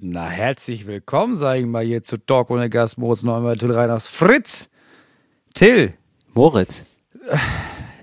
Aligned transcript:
Na, 0.00 0.28
herzlich 0.28 0.86
willkommen, 0.86 1.34
sage 1.34 1.60
ich 1.60 1.66
mal, 1.66 1.84
hier 1.84 2.04
zu 2.04 2.18
Talk 2.18 2.50
ohne 2.50 2.70
Gast, 2.70 2.98
Moritz 2.98 3.24
Neumann, 3.24 3.58
Till 3.58 3.72
Reiners, 3.72 4.06
Fritz. 4.06 4.68
Till. 5.54 5.92
Moritz. 6.34 6.84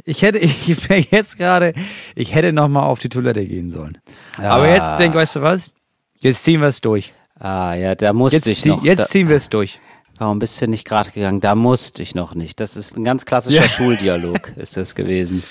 Ich 0.03 0.21
hätte, 0.21 0.39
ich 0.39 0.89
wäre 0.89 1.05
jetzt 1.09 1.37
gerade, 1.37 1.73
ich 2.13 2.35
hätte 2.35 2.51
noch 2.51 2.67
mal 2.67 2.83
auf 2.85 2.99
die 2.99 3.07
Toilette 3.07 3.45
gehen 3.45 3.69
sollen. 3.69 3.97
Aber 4.37 4.67
jetzt 4.67 4.97
denk, 4.99 5.15
weißt 5.15 5.37
du 5.37 5.41
was? 5.41 5.71
Jetzt 6.19 6.43
ziehen 6.43 6.59
wir 6.59 6.67
es 6.67 6.81
durch. 6.81 7.13
Ah, 7.39 7.75
ja, 7.75 7.95
da 7.95 8.11
musste 8.11 8.37
Jetzt, 8.37 8.47
ich 8.47 8.61
zieh, 8.61 8.69
noch. 8.69 8.83
jetzt 8.83 8.99
da, 8.99 9.07
ziehen 9.07 9.29
wir 9.29 9.37
es 9.37 9.47
durch. 9.49 9.79
warum 10.17 10.39
bist 10.39 10.61
du 10.61 10.67
nicht 10.67 10.85
gerade 10.85 11.11
gegangen? 11.11 11.39
Da 11.39 11.55
musste 11.55 12.01
ich 12.03 12.13
noch 12.13 12.35
nicht. 12.35 12.59
Das 12.59 12.75
ist 12.75 12.97
ein 12.97 13.03
ganz 13.05 13.25
klassischer 13.25 13.63
Ja. 13.63 13.69
Schuldialog, 13.69 14.51
ist 14.57 14.75
das 14.75 14.95
gewesen. 14.95 15.43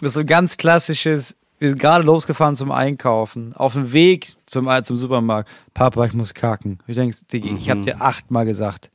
Das 0.00 0.08
ist 0.08 0.14
so 0.14 0.20
ein 0.20 0.26
ganz 0.26 0.56
klassisches, 0.56 1.36
wir 1.60 1.68
sind 1.68 1.78
gerade 1.78 2.04
losgefahren 2.04 2.54
zum 2.54 2.72
Einkaufen, 2.72 3.54
auf 3.54 3.74
dem 3.74 3.92
Weg 3.92 4.34
zum, 4.46 4.66
äh, 4.66 4.82
zum 4.82 4.96
Supermarkt. 4.96 5.50
Papa, 5.74 6.06
ich 6.06 6.14
muss 6.14 6.32
kacken. 6.32 6.78
Ich 6.86 6.96
denke, 6.96 7.14
Diggi, 7.30 7.54
ich 7.54 7.68
habe 7.68 7.82
dir 7.82 8.00
achtmal 8.00 8.46
gesagt, 8.46 8.90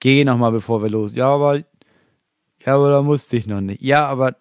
geh 0.00 0.24
noch 0.24 0.36
mal, 0.36 0.50
bevor 0.50 0.82
wir 0.82 0.90
los. 0.90 1.14
Ja, 1.14 1.28
aber, 1.28 1.58
ja, 1.58 2.74
aber 2.74 2.90
da 2.90 3.02
musste 3.02 3.36
ich 3.36 3.46
noch 3.46 3.60
nicht. 3.60 3.80
Ja, 3.80 4.04
aber. 4.06 4.34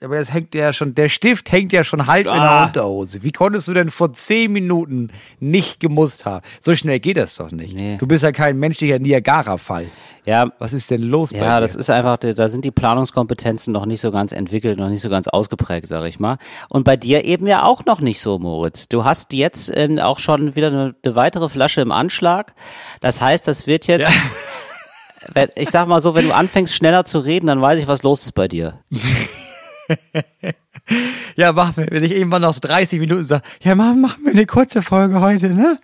Aber 0.00 0.16
jetzt 0.16 0.32
hängt 0.32 0.54
der 0.54 0.62
ja 0.66 0.72
schon, 0.72 0.94
der 0.94 1.08
Stift 1.08 1.50
hängt 1.50 1.72
ja 1.72 1.82
schon 1.82 2.06
halb 2.06 2.26
in 2.26 2.32
der 2.32 2.40
Ah. 2.42 2.66
Unterhose. 2.66 3.24
Wie 3.24 3.32
konntest 3.32 3.66
du 3.66 3.74
denn 3.74 3.90
vor 3.90 4.12
zehn 4.12 4.52
Minuten 4.52 5.10
nicht 5.40 5.80
gemusst 5.80 6.24
haben? 6.24 6.44
So 6.60 6.74
schnell 6.76 7.00
geht 7.00 7.16
das 7.16 7.34
doch 7.34 7.50
nicht. 7.50 7.74
Nee. 7.74 7.96
Du 7.98 8.06
bist 8.06 8.22
ja 8.22 8.30
kein 8.30 8.58
menschlicher 8.58 9.00
Niagara-Fall. 9.00 9.86
Ja, 10.24 10.50
Was 10.60 10.72
ist 10.72 10.90
denn 10.92 11.02
los 11.02 11.32
bei 11.32 11.38
ja, 11.40 11.56
dir? 11.56 11.62
das 11.62 11.74
ist 11.74 11.90
einfach, 11.90 12.18
da 12.18 12.48
sind 12.48 12.64
die 12.64 12.70
Planungskompetenzen 12.70 13.72
noch 13.72 13.86
nicht 13.86 14.00
so 14.00 14.12
ganz 14.12 14.30
entwickelt, 14.32 14.78
noch 14.78 14.88
nicht 14.88 15.00
so 15.00 15.08
ganz 15.08 15.26
ausgeprägt, 15.26 15.88
sag 15.88 16.04
ich 16.04 16.20
mal. 16.20 16.36
Und 16.68 16.84
bei 16.84 16.96
dir 16.96 17.24
eben 17.24 17.46
ja 17.48 17.64
auch 17.64 17.84
noch 17.84 18.00
nicht 18.00 18.20
so, 18.20 18.38
Moritz. 18.38 18.88
Du 18.88 19.04
hast 19.04 19.32
jetzt 19.32 19.68
ähm, 19.74 19.98
auch 19.98 20.18
schon 20.20 20.54
wieder 20.54 20.68
eine, 20.68 20.94
eine 21.02 21.14
weitere 21.16 21.48
Flasche 21.48 21.80
im 21.80 21.90
Anschlag. 21.90 22.54
Das 23.00 23.20
heißt, 23.20 23.48
das 23.48 23.66
wird 23.66 23.86
jetzt, 23.88 24.12
wenn, 25.32 25.48
ich 25.56 25.70
sag 25.70 25.88
mal 25.88 26.00
so, 26.00 26.14
wenn 26.14 26.26
du 26.26 26.34
anfängst 26.34 26.74
schneller 26.74 27.04
zu 27.04 27.18
reden, 27.18 27.46
dann 27.48 27.60
weiß 27.60 27.80
ich, 27.80 27.88
was 27.88 28.02
los 28.04 28.22
ist 28.22 28.32
bei 28.32 28.46
dir. 28.46 28.78
Ja, 31.36 31.52
mach 31.52 31.76
mir, 31.76 31.86
wenn 31.90 32.02
ich 32.04 32.12
irgendwann 32.12 32.50
so 32.52 32.60
30 32.60 33.00
Minuten 33.00 33.24
sage, 33.24 33.42
ja, 33.62 33.74
mach, 33.74 33.94
machen 33.94 34.24
wir 34.24 34.32
eine 34.32 34.46
kurze 34.46 34.82
Folge 34.82 35.20
heute, 35.20 35.50
ne? 35.50 35.78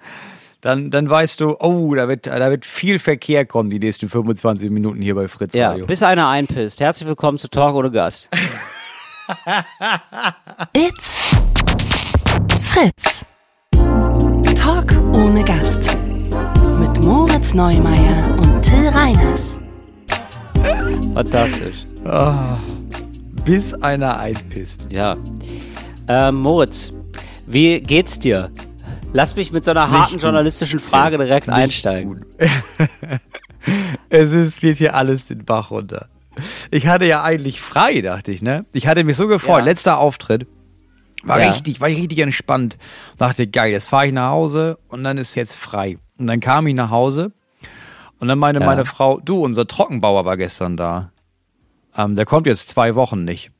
Dann, 0.62 0.91
dann 0.91 1.10
weißt 1.10 1.41
du, 1.41 1.56
oh, 1.60 1.94
da 1.94 2.08
wird, 2.08 2.27
da 2.27 2.50
wird 2.50 2.64
viel 2.64 2.98
Verkehr 2.98 3.44
kommen, 3.44 3.69
die 3.69 3.78
nächsten 3.78 4.08
25 4.08 4.70
Minuten 4.70 5.02
hier 5.02 5.14
bei 5.14 5.28
Fritz 5.28 5.52
Ja, 5.55 5.70
Radio. 5.72 5.84
bis 5.86 6.02
einer 6.02 6.28
einpisst. 6.28 6.80
Herzlich 6.80 7.06
willkommen 7.06 7.36
zu 7.36 7.48
Talk 7.48 7.75
ohne 7.75 7.91
Gast. 7.91 8.30
It's 10.75 11.36
Fritz. 12.62 13.25
Talk 14.56 14.92
ohne 15.14 15.44
Gast. 15.44 15.98
Mit 16.78 17.02
Moritz 17.05 17.52
Neumeier 17.55 18.34
und 18.38 18.62
Till 18.62 18.88
Reiners. 18.88 19.60
Fantastisch. 21.14 21.86
Bis 23.45 23.75
einer 23.75 24.19
einpisst. 24.19 24.87
Ja. 24.91 25.17
Ähm, 26.09 26.37
Moritz, 26.37 26.92
wie 27.47 27.81
geht's 27.81 28.19
dir? 28.19 28.50
Lass 29.12 29.37
mich 29.37 29.53
mit 29.53 29.64
so 29.64 29.70
einer 29.70 29.91
harten 29.91 30.19
journalistischen 30.19 30.81
Frage 30.81 31.19
direkt 31.19 31.48
einsteigen. 31.48 32.25
Es 34.11 34.31
ist, 34.31 34.61
geht 34.61 34.77
hier 34.77 34.95
alles 34.95 35.28
den 35.28 35.47
Bach 35.47 35.70
runter. 35.70 36.09
Ich 36.70 36.87
hatte 36.87 37.06
ja 37.06 37.22
eigentlich 37.22 37.62
frei, 37.62 38.03
dachte 38.03 38.31
ich, 38.31 38.42
ne? 38.42 38.67
Ich 38.75 38.87
hatte 38.87 39.05
mich 39.05 39.17
so 39.17 39.27
gefreut. 39.27 39.61
Ja. 39.61 39.65
Letzter 39.65 39.97
Auftritt. 39.98 40.47
War 41.22 41.41
Ja. 41.41 41.50
richtig, 41.50 41.81
war 41.81 41.89
ich 41.89 41.97
richtig 41.97 42.19
entspannt. 42.19 42.77
Dachte, 43.17 43.47
geil, 43.47 43.72
jetzt 43.72 43.89
fahre 43.89 44.06
ich 44.09 44.12
nach 44.12 44.28
Hause 44.33 44.77
und 44.89 45.03
dann 45.03 45.17
ist 45.17 45.34
jetzt 45.34 45.55
frei. 45.56 45.97
Und 46.19 46.27
dann 46.27 46.41
kam 46.41 46.67
ich 46.67 46.75
nach 46.75 46.91
Hause 46.91 47.33
und 48.20 48.28
dann 48.28 48.39
meine 48.39 48.61
Ja. 48.61 48.67
meine 48.67 48.84
Frau, 48.84 49.19
du, 49.19 49.42
unser 49.42 49.67
Trockenbauer 49.67 50.27
war 50.27 50.37
gestern 50.37 50.77
da. 50.77 51.11
Ähm, 51.97 52.15
der 52.15 52.27
kommt 52.27 52.47
jetzt 52.47 52.69
zwei 52.69 52.94
Wochen 52.94 53.25
nicht. 53.25 53.50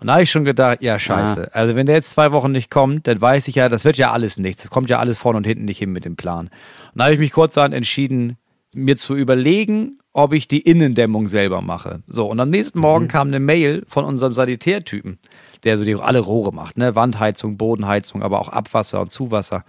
Und 0.00 0.06
da 0.06 0.14
habe 0.14 0.22
ich 0.22 0.30
schon 0.30 0.44
gedacht, 0.44 0.80
ja, 0.80 0.98
scheiße. 0.98 1.54
Also 1.54 1.74
wenn 1.74 1.86
der 1.86 1.96
jetzt 1.96 2.10
zwei 2.10 2.30
Wochen 2.30 2.52
nicht 2.52 2.70
kommt, 2.70 3.06
dann 3.08 3.20
weiß 3.20 3.48
ich 3.48 3.56
ja, 3.56 3.68
das 3.68 3.84
wird 3.84 3.96
ja 3.96 4.12
alles 4.12 4.38
nichts. 4.38 4.62
Das 4.62 4.70
kommt 4.70 4.90
ja 4.90 5.00
alles 5.00 5.18
vorne 5.18 5.38
und 5.38 5.46
hinten 5.46 5.64
nicht 5.64 5.78
hin 5.78 5.90
mit 5.90 6.04
dem 6.04 6.14
Plan. 6.14 6.46
Und 6.92 6.98
da 6.98 7.04
habe 7.04 7.14
ich 7.14 7.20
mich 7.20 7.32
kurzerhand 7.32 7.74
entschieden, 7.74 8.36
mir 8.72 8.96
zu 8.96 9.16
überlegen, 9.16 9.98
ob 10.12 10.32
ich 10.34 10.46
die 10.46 10.60
Innendämmung 10.60 11.26
selber 11.26 11.62
mache. 11.62 12.02
So, 12.06 12.26
und 12.26 12.38
am 12.38 12.50
nächsten 12.50 12.78
Morgen 12.78 13.08
kam 13.08 13.28
eine 13.28 13.40
Mail 13.40 13.84
von 13.88 14.04
unserem 14.04 14.32
Sanitärtypen, 14.32 15.18
der 15.64 15.78
so 15.78 15.84
die 15.84 15.94
alle 15.96 16.20
Rohre 16.20 16.52
macht, 16.52 16.76
ne? 16.76 16.94
Wandheizung, 16.94 17.56
Bodenheizung, 17.56 18.22
aber 18.22 18.40
auch 18.40 18.48
Abwasser 18.48 19.00
und 19.00 19.10
Zuwasser. 19.10 19.64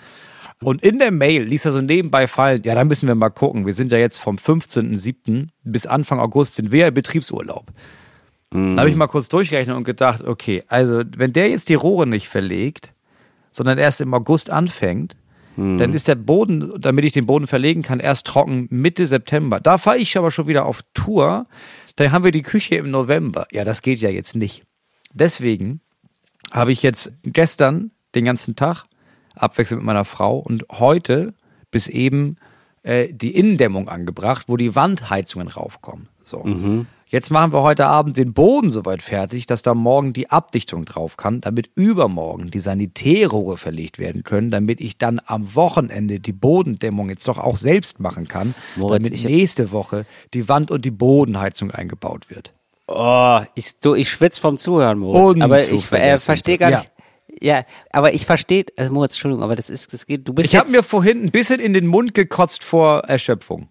Und 0.61 0.83
in 0.83 0.99
der 0.99 1.11
Mail 1.11 1.43
ließ 1.43 1.65
er 1.65 1.71
so 1.71 1.81
nebenbei 1.81 2.27
fallen, 2.27 2.63
ja, 2.63 2.75
da 2.75 2.83
müssen 2.83 3.07
wir 3.07 3.15
mal 3.15 3.29
gucken. 3.29 3.65
Wir 3.65 3.73
sind 3.73 3.91
ja 3.91 3.97
jetzt 3.97 4.17
vom 4.17 4.35
15.07. 4.35 5.47
bis 5.63 5.85
Anfang 5.85 6.19
August 6.19 6.55
sind 6.55 6.71
wir 6.71 6.87
im 6.87 6.93
Betriebsurlaub. 6.93 7.67
Da 8.51 8.77
habe 8.77 8.89
ich 8.89 8.95
mal 8.95 9.07
kurz 9.07 9.29
durchgerechnet 9.29 9.77
und 9.77 9.83
gedacht, 9.83 10.23
okay, 10.23 10.63
also 10.67 11.03
wenn 11.15 11.33
der 11.33 11.49
jetzt 11.49 11.69
die 11.69 11.75
Rohre 11.75 12.07
nicht 12.07 12.27
verlegt, 12.27 12.93
sondern 13.51 13.77
erst 13.77 14.01
im 14.01 14.13
August 14.13 14.49
anfängt, 14.49 15.15
dann 15.55 15.93
ist 15.93 16.07
der 16.07 16.15
Boden, 16.15 16.73
damit 16.79 17.03
ich 17.03 17.11
den 17.11 17.25
Boden 17.25 17.45
verlegen 17.45 17.81
kann, 17.81 17.99
erst 17.99 18.25
trocken 18.25 18.67
Mitte 18.69 19.05
September. 19.05 19.59
Da 19.59 19.77
fahre 19.77 19.97
ich 19.97 20.17
aber 20.17 20.31
schon 20.31 20.47
wieder 20.47 20.65
auf 20.65 20.83
Tour. 20.93 21.47
Dann 21.97 22.13
haben 22.13 22.23
wir 22.23 22.31
die 22.31 22.43
Küche 22.43 22.75
im 22.75 22.91
November. 22.91 23.45
Ja, 23.51 23.65
das 23.65 23.81
geht 23.81 23.99
ja 23.99 24.09
jetzt 24.09 24.37
nicht. 24.37 24.63
Deswegen 25.13 25.81
habe 26.51 26.71
ich 26.71 26.81
jetzt 26.81 27.11
gestern 27.23 27.91
den 28.15 28.23
ganzen 28.23 28.55
Tag 28.55 28.85
abwechselnd 29.41 29.81
mit 29.81 29.85
meiner 29.87 30.05
Frau 30.05 30.37
und 30.37 30.65
heute 30.71 31.33
bis 31.71 31.87
eben 31.87 32.37
äh, 32.83 33.07
die 33.13 33.35
Innendämmung 33.35 33.89
angebracht, 33.89 34.45
wo 34.47 34.57
die 34.57 34.75
Wandheizungen 34.75 35.47
raufkommen. 35.47 36.07
So. 36.23 36.45
Jetzt 37.07 37.31
machen 37.31 37.53
wir 37.53 37.63
heute 37.63 37.87
Abend 37.87 38.17
den 38.17 38.33
Boden 38.33 38.69
soweit 38.69 39.01
fertig, 39.01 39.47
dass 39.47 39.63
da 39.63 39.73
morgen 39.73 40.13
die 40.13 40.29
Abdichtung 40.29 40.85
drauf 40.85 41.17
kann, 41.17 41.41
damit 41.41 41.71
übermorgen 41.73 42.51
die 42.51 42.59
Sanitärrohre 42.59 43.57
verlegt 43.57 43.97
werden 43.97 44.23
können, 44.23 44.51
damit 44.51 44.79
ich 44.79 44.99
dann 44.99 45.19
am 45.25 45.55
Wochenende 45.55 46.19
die 46.19 46.33
Bodendämmung 46.33 47.09
jetzt 47.09 47.27
doch 47.27 47.39
auch 47.39 47.57
selbst 47.57 47.99
machen 47.99 48.27
kann, 48.27 48.53
Moritz, 48.75 48.97
damit 48.99 49.13
ich- 49.13 49.25
nächste 49.25 49.71
Woche 49.71 50.05
die 50.35 50.47
Wand- 50.49 50.69
und 50.69 50.85
die 50.85 50.91
Bodenheizung 50.91 51.71
eingebaut 51.71 52.29
wird. 52.29 52.53
Oh, 52.87 53.39
ich, 53.55 53.79
du, 53.79 53.95
ich 53.95 54.09
schwitz 54.09 54.37
vom 54.37 54.57
Zuhören, 54.59 54.99
Moritz. 54.99 55.41
Aber 55.41 55.59
ich 55.67 55.91
äh, 55.91 56.19
verstehe 56.19 56.57
gar 56.59 56.69
nicht. 56.71 56.83
Ja, 56.83 56.98
aber 57.91 58.13
ich 58.13 58.25
verstehe, 58.25 58.65
also 58.77 58.91
Moritz, 58.91 59.13
Entschuldigung, 59.13 59.43
aber 59.43 59.55
das 59.55 59.69
ist, 59.69 59.93
das 59.93 60.05
geht, 60.05 60.27
du 60.27 60.33
bist 60.33 60.47
Ich 60.47 60.55
habe 60.55 60.67
jetzt, 60.67 60.75
mir 60.75 60.83
vorhin 60.83 61.23
ein 61.23 61.31
bisschen 61.31 61.59
in 61.59 61.73
den 61.73 61.87
Mund 61.87 62.13
gekotzt 62.13 62.63
vor 62.63 62.99
Erschöpfung. 63.07 63.69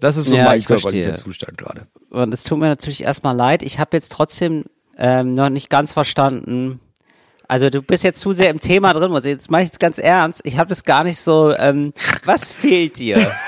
Das 0.00 0.16
ist 0.16 0.26
so 0.26 0.36
Ja, 0.36 0.44
mein 0.44 0.58
ich 0.58 0.66
körperlicher 0.66 1.14
Zustand 1.14 1.58
gerade. 1.58 1.86
und 2.10 2.32
es 2.32 2.44
tut 2.44 2.58
mir 2.58 2.68
natürlich 2.68 3.02
erstmal 3.02 3.34
leid, 3.34 3.62
ich 3.62 3.78
habe 3.78 3.96
jetzt 3.96 4.12
trotzdem 4.12 4.64
ähm, 4.96 5.34
noch 5.34 5.48
nicht 5.48 5.70
ganz 5.70 5.92
verstanden, 5.92 6.80
also 7.48 7.70
du 7.70 7.80
bist 7.82 8.04
jetzt 8.04 8.20
zu 8.20 8.32
sehr 8.32 8.50
im 8.50 8.60
Thema 8.60 8.92
drin, 8.92 9.08
Moritz. 9.10 9.24
jetzt 9.24 9.50
mache 9.50 9.62
ich 9.62 9.70
es 9.72 9.78
ganz 9.78 9.98
ernst, 9.98 10.40
ich 10.44 10.58
habe 10.58 10.68
das 10.68 10.84
gar 10.84 11.02
nicht 11.02 11.18
so, 11.18 11.54
ähm, 11.56 11.92
was 12.24 12.52
fehlt 12.52 12.98
dir? 12.98 13.32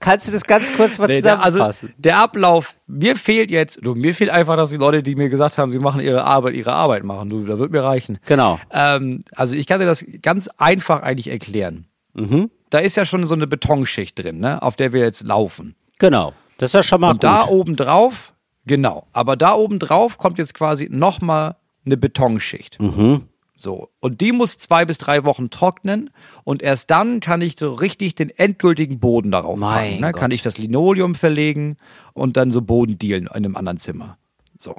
Kannst 0.00 0.26
du 0.26 0.32
das 0.32 0.42
ganz 0.44 0.72
kurz 0.74 0.96
mal 0.98 1.06
Nee, 1.08 1.20
der, 1.20 1.40
also 1.40 1.52
zusammenfassen? 1.58 1.94
der 1.98 2.18
Ablauf, 2.18 2.76
mir 2.86 3.14
fehlt 3.16 3.50
jetzt, 3.50 3.80
du, 3.84 3.94
mir 3.94 4.14
fehlt 4.14 4.30
einfach, 4.30 4.56
dass 4.56 4.70
die 4.70 4.76
Leute, 4.76 5.02
die 5.02 5.14
mir 5.14 5.28
gesagt 5.28 5.58
haben, 5.58 5.70
sie 5.70 5.78
machen 5.78 6.00
ihre 6.00 6.24
Arbeit, 6.24 6.54
ihre 6.54 6.72
Arbeit 6.72 7.04
machen. 7.04 7.28
Du, 7.28 7.44
da 7.44 7.58
wird 7.58 7.72
mir 7.72 7.82
reichen. 7.82 8.18
Genau. 8.26 8.58
Ähm, 8.70 9.20
also 9.34 9.54
ich 9.54 9.66
kann 9.66 9.80
dir 9.80 9.86
das 9.86 10.04
ganz 10.22 10.48
einfach 10.56 11.02
eigentlich 11.02 11.28
erklären. 11.28 11.86
Mhm. 12.14 12.50
Da 12.70 12.78
ist 12.78 12.96
ja 12.96 13.04
schon 13.04 13.26
so 13.26 13.34
eine 13.34 13.46
Betonschicht 13.46 14.18
drin, 14.18 14.38
ne, 14.40 14.62
auf 14.62 14.76
der 14.76 14.92
wir 14.94 15.00
jetzt 15.00 15.22
laufen. 15.24 15.74
Genau, 15.98 16.32
das 16.58 16.70
ist 16.70 16.74
ja 16.74 16.82
schon 16.82 17.00
mal 17.02 17.10
Und 17.10 17.16
gut. 17.16 17.24
da 17.24 17.44
oben 17.46 17.76
drauf, 17.76 18.32
genau, 18.64 19.06
aber 19.12 19.36
da 19.36 19.52
oben 19.54 19.78
drauf 19.78 20.16
kommt 20.16 20.38
jetzt 20.38 20.54
quasi 20.54 20.88
nochmal 20.90 21.56
eine 21.84 21.96
Betonschicht. 21.98 22.80
Mhm. 22.80 23.24
So. 23.62 23.90
Und 24.00 24.20
die 24.20 24.32
muss 24.32 24.58
zwei 24.58 24.84
bis 24.84 24.98
drei 24.98 25.24
Wochen 25.24 25.48
trocknen 25.50 26.10
und 26.42 26.62
erst 26.62 26.90
dann 26.90 27.20
kann 27.20 27.40
ich 27.40 27.54
so 27.58 27.72
richtig 27.72 28.16
den 28.16 28.30
endgültigen 28.30 28.98
Boden 28.98 29.30
darauf 29.30 29.58
Mein 29.58 29.90
packen. 29.92 30.00
Ne? 30.00 30.12
Kann 30.12 30.30
ich 30.32 30.42
das 30.42 30.58
Linoleum 30.58 31.14
verlegen 31.14 31.76
und 32.12 32.36
dann 32.36 32.50
so 32.50 32.60
Boden 32.62 32.98
dealen 32.98 33.24
in 33.26 33.28
einem 33.28 33.56
anderen 33.56 33.78
Zimmer. 33.78 34.18
So. 34.58 34.76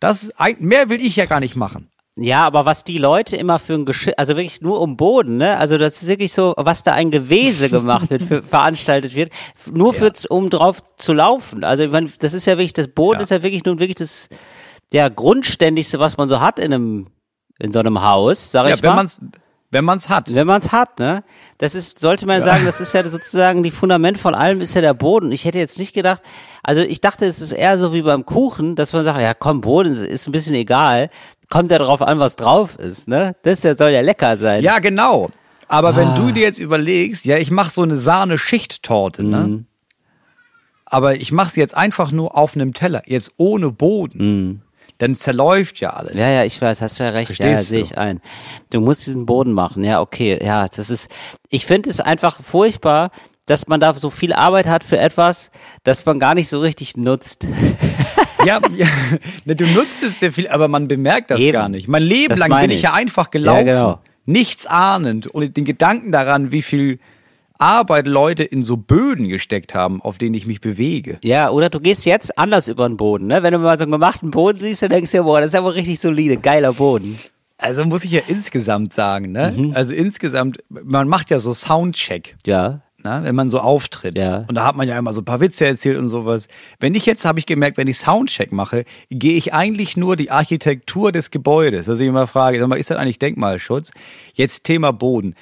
Das 0.00 0.32
mehr 0.58 0.88
will 0.88 1.04
ich 1.04 1.16
ja 1.16 1.26
gar 1.26 1.40
nicht 1.40 1.56
machen. 1.56 1.88
Ja, 2.16 2.46
aber 2.46 2.66
was 2.66 2.84
die 2.84 2.98
Leute 2.98 3.36
immer 3.36 3.58
für 3.58 3.72
ein 3.74 3.86
Geschirr, 3.86 4.12
also 4.18 4.36
wirklich 4.36 4.60
nur 4.60 4.80
um 4.82 4.98
Boden, 4.98 5.38
ne? 5.38 5.56
Also 5.56 5.78
das 5.78 6.02
ist 6.02 6.08
wirklich 6.08 6.32
so, 6.32 6.52
was 6.58 6.84
da 6.84 6.92
ein 6.92 7.10
Gewese 7.10 7.70
gemacht 7.70 8.10
wird, 8.10 8.22
für, 8.22 8.42
veranstaltet 8.42 9.14
wird, 9.14 9.32
nur 9.72 9.94
für, 9.94 10.12
um 10.28 10.50
drauf 10.50 10.82
zu 10.96 11.14
laufen. 11.14 11.64
Also 11.64 11.84
ich 11.84 11.90
meine, 11.90 12.08
das 12.18 12.34
ist 12.34 12.44
ja 12.46 12.58
wirklich, 12.58 12.74
das 12.74 12.88
Boden 12.88 13.20
Ja. 13.20 13.22
ist 13.22 13.30
ja 13.30 13.42
wirklich 13.42 13.64
nun 13.64 13.78
wirklich 13.78 13.94
das, 13.94 14.28
der 14.92 15.08
Grundständigste, 15.08 16.00
was 16.00 16.18
man 16.18 16.28
so 16.28 16.40
hat 16.40 16.58
in 16.58 16.74
einem, 16.74 17.06
in 17.62 17.72
so 17.72 17.78
einem 17.80 18.02
Haus, 18.02 18.50
sag 18.50 18.66
Ja, 18.68 18.74
ich 18.74 18.82
wenn 18.82 18.90
mal. 18.90 18.96
man's, 18.96 19.20
wenn 19.70 19.84
man's 19.84 20.08
hat. 20.10 20.34
Wenn 20.34 20.46
man 20.46 20.60
es 20.60 20.70
hat, 20.72 20.98
ne? 20.98 21.22
Das 21.58 21.74
ist, 21.74 21.98
sollte 22.00 22.26
man 22.26 22.44
sagen, 22.44 22.64
das 22.66 22.80
ist 22.80 22.92
ja 22.92 23.02
sozusagen 23.08 23.62
die 23.62 23.70
Fundament 23.70 24.18
von 24.18 24.34
allem 24.34 24.60
ist 24.60 24.74
ja 24.74 24.80
der 24.82 24.92
Boden. 24.94 25.32
Ich 25.32 25.44
hätte 25.46 25.58
jetzt 25.58 25.78
nicht 25.78 25.94
gedacht, 25.94 26.22
also 26.62 26.82
ich 26.82 27.00
dachte, 27.00 27.24
es 27.24 27.40
ist 27.40 27.52
eher 27.52 27.78
so 27.78 27.94
wie 27.94 28.02
beim 28.02 28.26
Kuchen, 28.26 28.74
dass 28.76 28.92
man 28.92 29.04
sagt, 29.04 29.20
ja 29.20 29.32
komm, 29.34 29.60
Boden 29.62 29.92
ist 29.92 30.26
ein 30.28 30.32
bisschen 30.32 30.54
egal. 30.56 31.08
Kommt 31.48 31.70
ja 31.70 31.78
darauf 31.78 32.02
an, 32.02 32.18
was 32.18 32.36
drauf 32.36 32.76
ist, 32.78 33.08
ne? 33.08 33.34
Das 33.44 33.62
ja- 33.62 33.76
soll 33.76 33.90
ja 33.90 34.00
lecker 34.02 34.36
sein. 34.36 34.62
Ja, 34.62 34.78
genau. 34.78 35.30
Aber 35.68 35.96
wenn 35.96 36.14
du 36.16 36.32
dir 36.32 36.42
jetzt 36.42 36.58
überlegst, 36.58 37.24
ja, 37.24 37.38
ich 37.38 37.50
mache 37.50 37.70
so 37.70 37.80
eine 37.82 37.98
Sahne-Schichttorte, 37.98 39.22
ne? 39.22 39.64
Aber 40.84 41.14
ich 41.14 41.32
mache 41.32 41.50
sie 41.50 41.60
jetzt 41.60 41.74
einfach 41.74 42.10
nur 42.12 42.36
auf 42.36 42.54
einem 42.54 42.74
Teller, 42.74 43.02
jetzt 43.06 43.32
ohne 43.38 43.70
Boden. 43.70 44.62
Dann 45.02 45.16
zerläuft 45.16 45.80
ja 45.80 45.90
alles. 45.90 46.14
Ja, 46.14 46.30
ja, 46.30 46.44
ich 46.44 46.62
weiß, 46.62 46.80
hast 46.80 46.98
ja 46.98 47.08
recht. 47.08 47.36
ja, 47.40 47.46
ja, 47.46 47.50
Verstehst 47.56 47.70
sehe 47.70 47.80
ich 47.80 47.98
ein. 47.98 48.20
Du 48.70 48.80
musst 48.80 49.04
diesen 49.04 49.26
Boden 49.26 49.52
machen. 49.52 49.82
Ja, 49.82 50.00
okay. 50.00 50.38
Ja, 50.40 50.68
das 50.68 50.90
ist, 50.90 51.10
ich 51.48 51.66
finde 51.66 51.90
es 51.90 51.98
einfach 51.98 52.40
furchtbar, 52.40 53.10
dass 53.44 53.66
man 53.66 53.80
da 53.80 53.94
so 53.94 54.10
viel 54.10 54.32
Arbeit 54.32 54.68
hat 54.68 54.84
für 54.84 54.98
etwas, 55.00 55.50
das 55.82 56.06
man 56.06 56.20
gar 56.20 56.36
nicht 56.36 56.48
so 56.48 56.60
richtig 56.60 56.96
nutzt. 56.96 57.48
Ja, 58.44 58.60
ja 58.76 58.86
ne, 59.44 59.54
du 59.54 59.64
nutzt 59.66 60.02
es 60.02 60.18
sehr 60.18 60.32
viel, 60.32 60.48
aber 60.48 60.66
man 60.66 60.88
bemerkt 60.88 61.30
das 61.30 61.40
Eben. 61.40 61.52
gar 61.52 61.68
nicht. 61.68 61.86
Mein 61.86 62.02
Leben 62.02 62.30
Das 62.30 62.40
lang 62.40 62.60
bin 62.60 62.70
ich 62.70 62.78
ich. 62.78 62.82
ja 62.82 62.92
einfach 62.92 63.30
gelaufen, 63.30 63.66
Ja, 63.68 63.72
genau. 63.74 64.00
nichts 64.24 64.66
ahnend 64.66 65.28
und 65.28 65.56
den 65.56 65.64
Gedanken 65.64 66.10
daran, 66.10 66.50
wie 66.50 66.62
viel 66.62 66.98
Arbeit 67.62 68.08
Leute 68.08 68.42
in 68.42 68.64
so 68.64 68.76
Böden 68.76 69.28
gesteckt 69.28 69.72
haben, 69.72 70.02
auf 70.02 70.18
denen 70.18 70.34
ich 70.34 70.48
mich 70.48 70.60
bewege. 70.60 71.18
Ja, 71.22 71.50
oder 71.50 71.70
du 71.70 71.78
gehst 71.78 72.04
jetzt 72.04 72.36
anders 72.36 72.66
über 72.66 72.88
den 72.88 72.96
Boden, 72.96 73.28
ne? 73.28 73.44
Wenn 73.44 73.52
du 73.52 73.60
mal 73.60 73.78
so 73.78 73.84
einen 73.84 73.92
gemachten 73.92 74.32
Boden 74.32 74.58
siehst, 74.60 74.82
dann 74.82 74.90
denkst 74.90 75.12
du 75.12 75.18
dir, 75.18 75.22
boah, 75.22 75.40
das 75.40 75.50
ist 75.50 75.54
aber 75.54 75.76
richtig 75.76 76.00
solide, 76.00 76.38
geiler 76.38 76.72
Boden. 76.72 77.16
Also 77.58 77.84
muss 77.84 78.04
ich 78.04 78.10
ja 78.10 78.22
insgesamt 78.26 78.94
sagen, 78.94 79.30
ne? 79.30 79.54
Mhm. 79.56 79.72
Also 79.76 79.94
insgesamt, 79.94 80.58
man 80.68 81.06
macht 81.06 81.30
ja 81.30 81.38
so 81.38 81.54
Soundcheck. 81.54 82.34
Ja. 82.44 82.80
Ne, 83.04 83.20
wenn 83.24 83.34
man 83.34 83.50
so 83.50 83.58
auftritt. 83.58 84.16
Ja. 84.16 84.44
Und 84.48 84.54
da 84.54 84.64
hat 84.64 84.76
man 84.76 84.86
ja 84.86 84.96
immer 84.96 85.12
so 85.12 85.22
ein 85.22 85.24
paar 85.24 85.40
Witze 85.40 85.66
erzählt 85.66 85.98
und 85.98 86.08
sowas. 86.08 86.46
Wenn 86.78 86.94
ich 86.94 87.04
jetzt, 87.04 87.24
habe 87.24 87.40
ich 87.40 87.46
gemerkt, 87.46 87.76
wenn 87.76 87.88
ich 87.88 87.98
Soundcheck 87.98 88.52
mache, 88.52 88.84
gehe 89.10 89.36
ich 89.36 89.52
eigentlich 89.52 89.96
nur 89.96 90.14
die 90.14 90.30
Architektur 90.30 91.10
des 91.10 91.32
Gebäudes. 91.32 91.88
Also 91.88 92.00
ich 92.02 92.08
immer 92.08 92.28
frage, 92.28 92.60
sag 92.60 92.68
mal, 92.68 92.78
ist 92.78 92.90
das 92.90 92.98
eigentlich 92.98 93.18
Denkmalschutz? 93.18 93.90
Jetzt 94.34 94.62
Thema 94.64 94.92
Boden. 94.92 95.34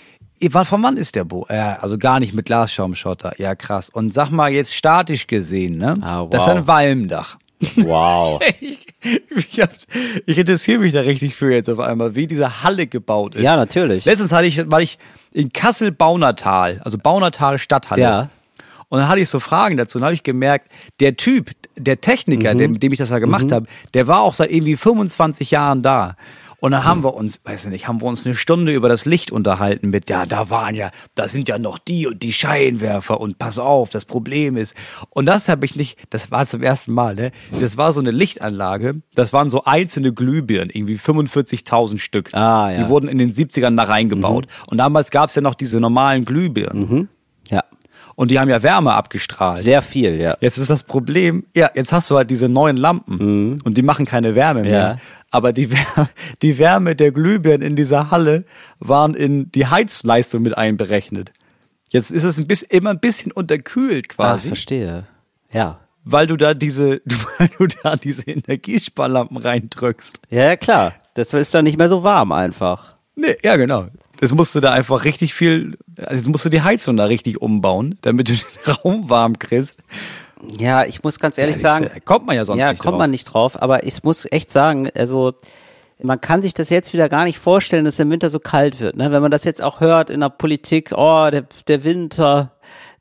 Von 0.50 0.82
wann 0.82 0.96
ist 0.96 1.16
der 1.16 1.25
Boden? 1.25 1.54
Ja, 1.54 1.78
also 1.81 1.98
gar 1.98 2.19
nicht 2.20 2.32
mit 2.32 2.46
Glasschaumschotter. 2.46 3.32
Ja, 3.38 3.54
krass. 3.54 3.90
Und 3.90 4.14
sag 4.14 4.31
mal 4.31 4.50
jetzt 4.50 4.75
statisch 4.75 5.26
gesehen, 5.26 5.76
ne? 5.76 5.96
Ah, 6.00 6.22
wow. 6.22 6.31
Das 6.31 6.46
ist 6.46 6.48
ein 6.48 6.66
Walmdach. 6.66 7.37
Wow. 7.76 8.40
Ich, 9.02 9.56
ich, 9.56 9.87
ich 10.26 10.38
interessiere 10.38 10.81
mich 10.81 10.92
da 10.92 11.00
richtig 11.00 11.34
für 11.34 11.50
jetzt 11.50 11.70
auf 11.70 11.78
einmal, 11.78 12.14
wie 12.14 12.26
diese 12.26 12.62
Halle 12.62 12.87
gebaut 12.87 13.34
ist. 13.34 13.42
Ja, 13.42 13.56
natürlich. 13.56 14.04
Letztens 14.04 14.31
hatte 14.31 14.46
ich, 14.46 14.70
war 14.70 14.82
ich 14.82 14.98
in 15.32 15.54
Kassel 15.54 15.90
Baunatal, 15.90 16.82
also 16.84 16.98
Baunatal 16.98 17.56
Stadthalle. 17.56 18.02
Ja. 18.02 18.28
Und 18.90 18.98
dann 18.98 19.08
hatte 19.08 19.20
ich 19.20 19.31
so 19.31 19.40
Fragen 19.40 19.78
dazu 19.78 19.98
und 19.98 20.04
habe 20.04 20.12
ich 20.12 20.22
gemerkt, 20.22 20.70
der 20.98 21.16
Typ, 21.16 21.52
der 21.76 22.00
Techniker, 22.00 22.54
der, 22.54 22.69
mit 22.69 22.82
dem 22.82 22.93
ich 22.93 22.98
das 22.98 23.08
da 23.08 23.20
gemacht 23.20 23.52
habe, 23.52 23.66
der 23.94 24.06
war 24.06 24.20
auch 24.20 24.34
seit 24.34 24.50
irgendwie 24.50 24.76
25 24.76 25.50
Jahren 25.50 25.82
da. 25.82 26.16
Und 26.60 26.72
dann 26.72 26.84
haben 26.84 27.02
wir 27.02 27.14
uns, 27.14 27.40
weiß 27.44 27.64
ich 27.64 27.70
nicht, 27.70 27.88
haben 27.88 28.00
wir 28.02 28.06
uns 28.06 28.26
eine 28.26 28.34
Stunde 28.34 28.72
über 28.72 28.88
das 28.88 29.06
Licht 29.06 29.32
unterhalten 29.32 29.88
mit, 29.90 30.10
ja, 30.10 30.26
da 30.26 30.50
waren 30.50 30.74
ja, 30.74 30.90
da 31.14 31.26
sind 31.26 31.48
ja 31.48 31.58
noch 31.58 31.78
die 31.78 32.06
und 32.06 32.22
die 32.22 32.32
Scheinwerfer 32.32 33.20
und 33.20 33.38
pass 33.38 33.58
auf, 33.58 33.90
das 33.90 34.04
Problem 34.04 34.56
ist. 34.56 34.76
Und 35.08 35.26
das 35.26 35.48
habe 35.48 35.64
ich 35.64 35.74
nicht, 35.74 35.98
das 36.10 36.30
war 36.30 36.46
zum 36.46 36.62
ersten 36.62 36.92
Mal, 36.92 37.14
ne? 37.14 37.30
Das 37.60 37.76
war 37.76 37.92
so 37.92 38.00
eine 38.00 38.10
Lichtanlage, 38.10 39.00
das 39.14 39.32
waren 39.32 39.48
so 39.48 39.64
einzelne 39.64 40.12
Glühbirnen, 40.12 40.70
irgendwie 40.70 40.96
45.000 40.96 41.98
Stück. 41.98 42.34
Ah, 42.34 42.70
ja. 42.70 42.78
Mhm. 42.78 42.82
Die 42.82 42.88
wurden 42.90 43.08
in 43.08 43.18
den 43.18 43.32
70ern 43.32 43.76
da 43.76 43.84
reingebaut. 43.84 44.46
Und 44.68 44.78
damals 44.78 45.10
gab 45.10 45.30
es 45.30 45.34
ja 45.34 45.42
noch 45.42 45.54
diese 45.54 45.80
normalen 45.80 46.24
Glühbirnen. 46.24 47.08
Ja. 47.50 47.64
Und 48.16 48.30
die 48.30 48.38
haben 48.38 48.50
ja 48.50 48.62
Wärme 48.62 48.92
abgestrahlt. 48.92 49.62
Sehr 49.62 49.80
viel, 49.80 50.20
ja. 50.20 50.36
Jetzt 50.40 50.58
ist 50.58 50.68
das 50.68 50.84
Problem, 50.84 51.46
ja, 51.56 51.70
jetzt 51.74 51.90
hast 51.90 52.10
du 52.10 52.16
halt 52.16 52.28
diese 52.28 52.50
neuen 52.50 52.76
Lampen 52.76 53.62
und 53.62 53.78
die 53.78 53.82
machen 53.82 54.04
keine 54.04 54.34
Wärme 54.34 54.62
mehr. 54.62 54.94
Mhm. 54.94 54.98
Ja. 54.98 54.98
Aber 55.31 55.53
die, 55.53 55.69
die 56.43 56.59
Wärme 56.59 56.97
der 56.97 57.12
Glühbirnen 57.12 57.62
in 57.67 57.77
dieser 57.77 58.11
Halle 58.11 58.44
waren 58.79 59.15
in 59.15 59.50
die 59.53 59.67
Heizleistung 59.67 60.43
mit 60.43 60.56
einberechnet. 60.59 61.32
Jetzt 61.91 62.11
ist 62.11 62.25
es 62.25 62.38
ein 62.38 62.47
bisschen, 62.47 62.69
immer 62.71 62.91
ein 62.91 63.00
bisschen 63.00 63.32
unterkühlt 63.32 64.06
Ah, 64.11 64.15
quasi, 64.15 64.49
verstehe. 64.49 65.06
Ja. 65.53 65.81
weil 66.05 66.27
du 66.27 66.37
da 66.37 66.55
diese, 66.55 67.00
weil 67.38 67.50
du 67.59 67.67
da 67.82 67.97
diese 67.97 68.23
Energiesparlampen 68.31 69.37
reindrückst. 69.37 70.21
Ja, 70.31 70.44
ja, 70.44 70.56
klar. 70.56 70.94
Das 71.15 71.32
ist 71.35 71.53
dann 71.55 71.65
nicht 71.65 71.77
mehr 71.79 71.88
so 71.88 72.03
warm 72.05 72.32
einfach. 72.32 72.97
Nee, 73.17 73.37
ja, 73.43 73.56
genau. 73.56 73.87
Das 74.21 74.32
musst 74.35 74.55
du 74.55 74.61
da 74.61 74.73
einfach 74.73 75.05
richtig 75.05 75.35
viel, 75.35 75.77
also 75.97 76.15
jetzt 76.17 76.29
musst 76.29 76.44
du 76.44 76.49
die 76.50 76.62
Heizung 76.62 76.97
da 76.97 77.05
richtig 77.06 77.41
umbauen, 77.43 77.99
damit 78.03 78.29
du 78.29 78.32
den 78.35 78.73
Raum 78.85 79.11
warm 79.11 79.38
kriegst. 79.38 79.79
Ja, 80.58 80.84
ich 80.84 81.02
muss 81.02 81.19
ganz 81.19 81.38
ehrlich 81.38 81.56
Ja, 81.56 81.60
sagen, 81.78 81.87
ist, 81.94 82.06
kommt 82.06 82.26
man 82.26 82.37
ja 82.37 82.44
sonst 82.44 82.60
ja, 82.60 82.70
nicht 82.72 82.81
kommt 82.81 82.92
drauf. 82.94 82.98
man 82.98 83.10
nicht 83.10 83.25
drauf, 83.25 83.60
aber 83.60 83.84
ich 83.84 84.02
muss 84.02 84.26
echt 84.31 84.50
sagen, 84.50 84.88
also 84.96 85.34
man 86.02 86.20
kann 86.20 86.40
sich 86.40 86.54
das 86.54 86.70
jetzt 86.70 86.92
wieder 86.94 87.08
gar 87.10 87.25
nicht 87.25 87.38
vorstellen, 87.38 87.84
dass 87.84 87.98
im 87.98 88.10
Winter 88.10 88.31
so 88.31 88.38
kalt 88.38 88.81
wird. 88.81 88.96
Ne? 88.96 89.12
Wenn 89.12 89.20
man 89.20 89.31
das 89.31 89.44
jetzt 89.44 89.62
auch 89.62 89.81
hört 89.81 90.08
in 90.08 90.20
der 90.20 90.31
Politik, 90.31 90.92
oh, 90.96 91.28
der, 91.31 91.44
der 91.69 91.84
Winter, 91.84 92.52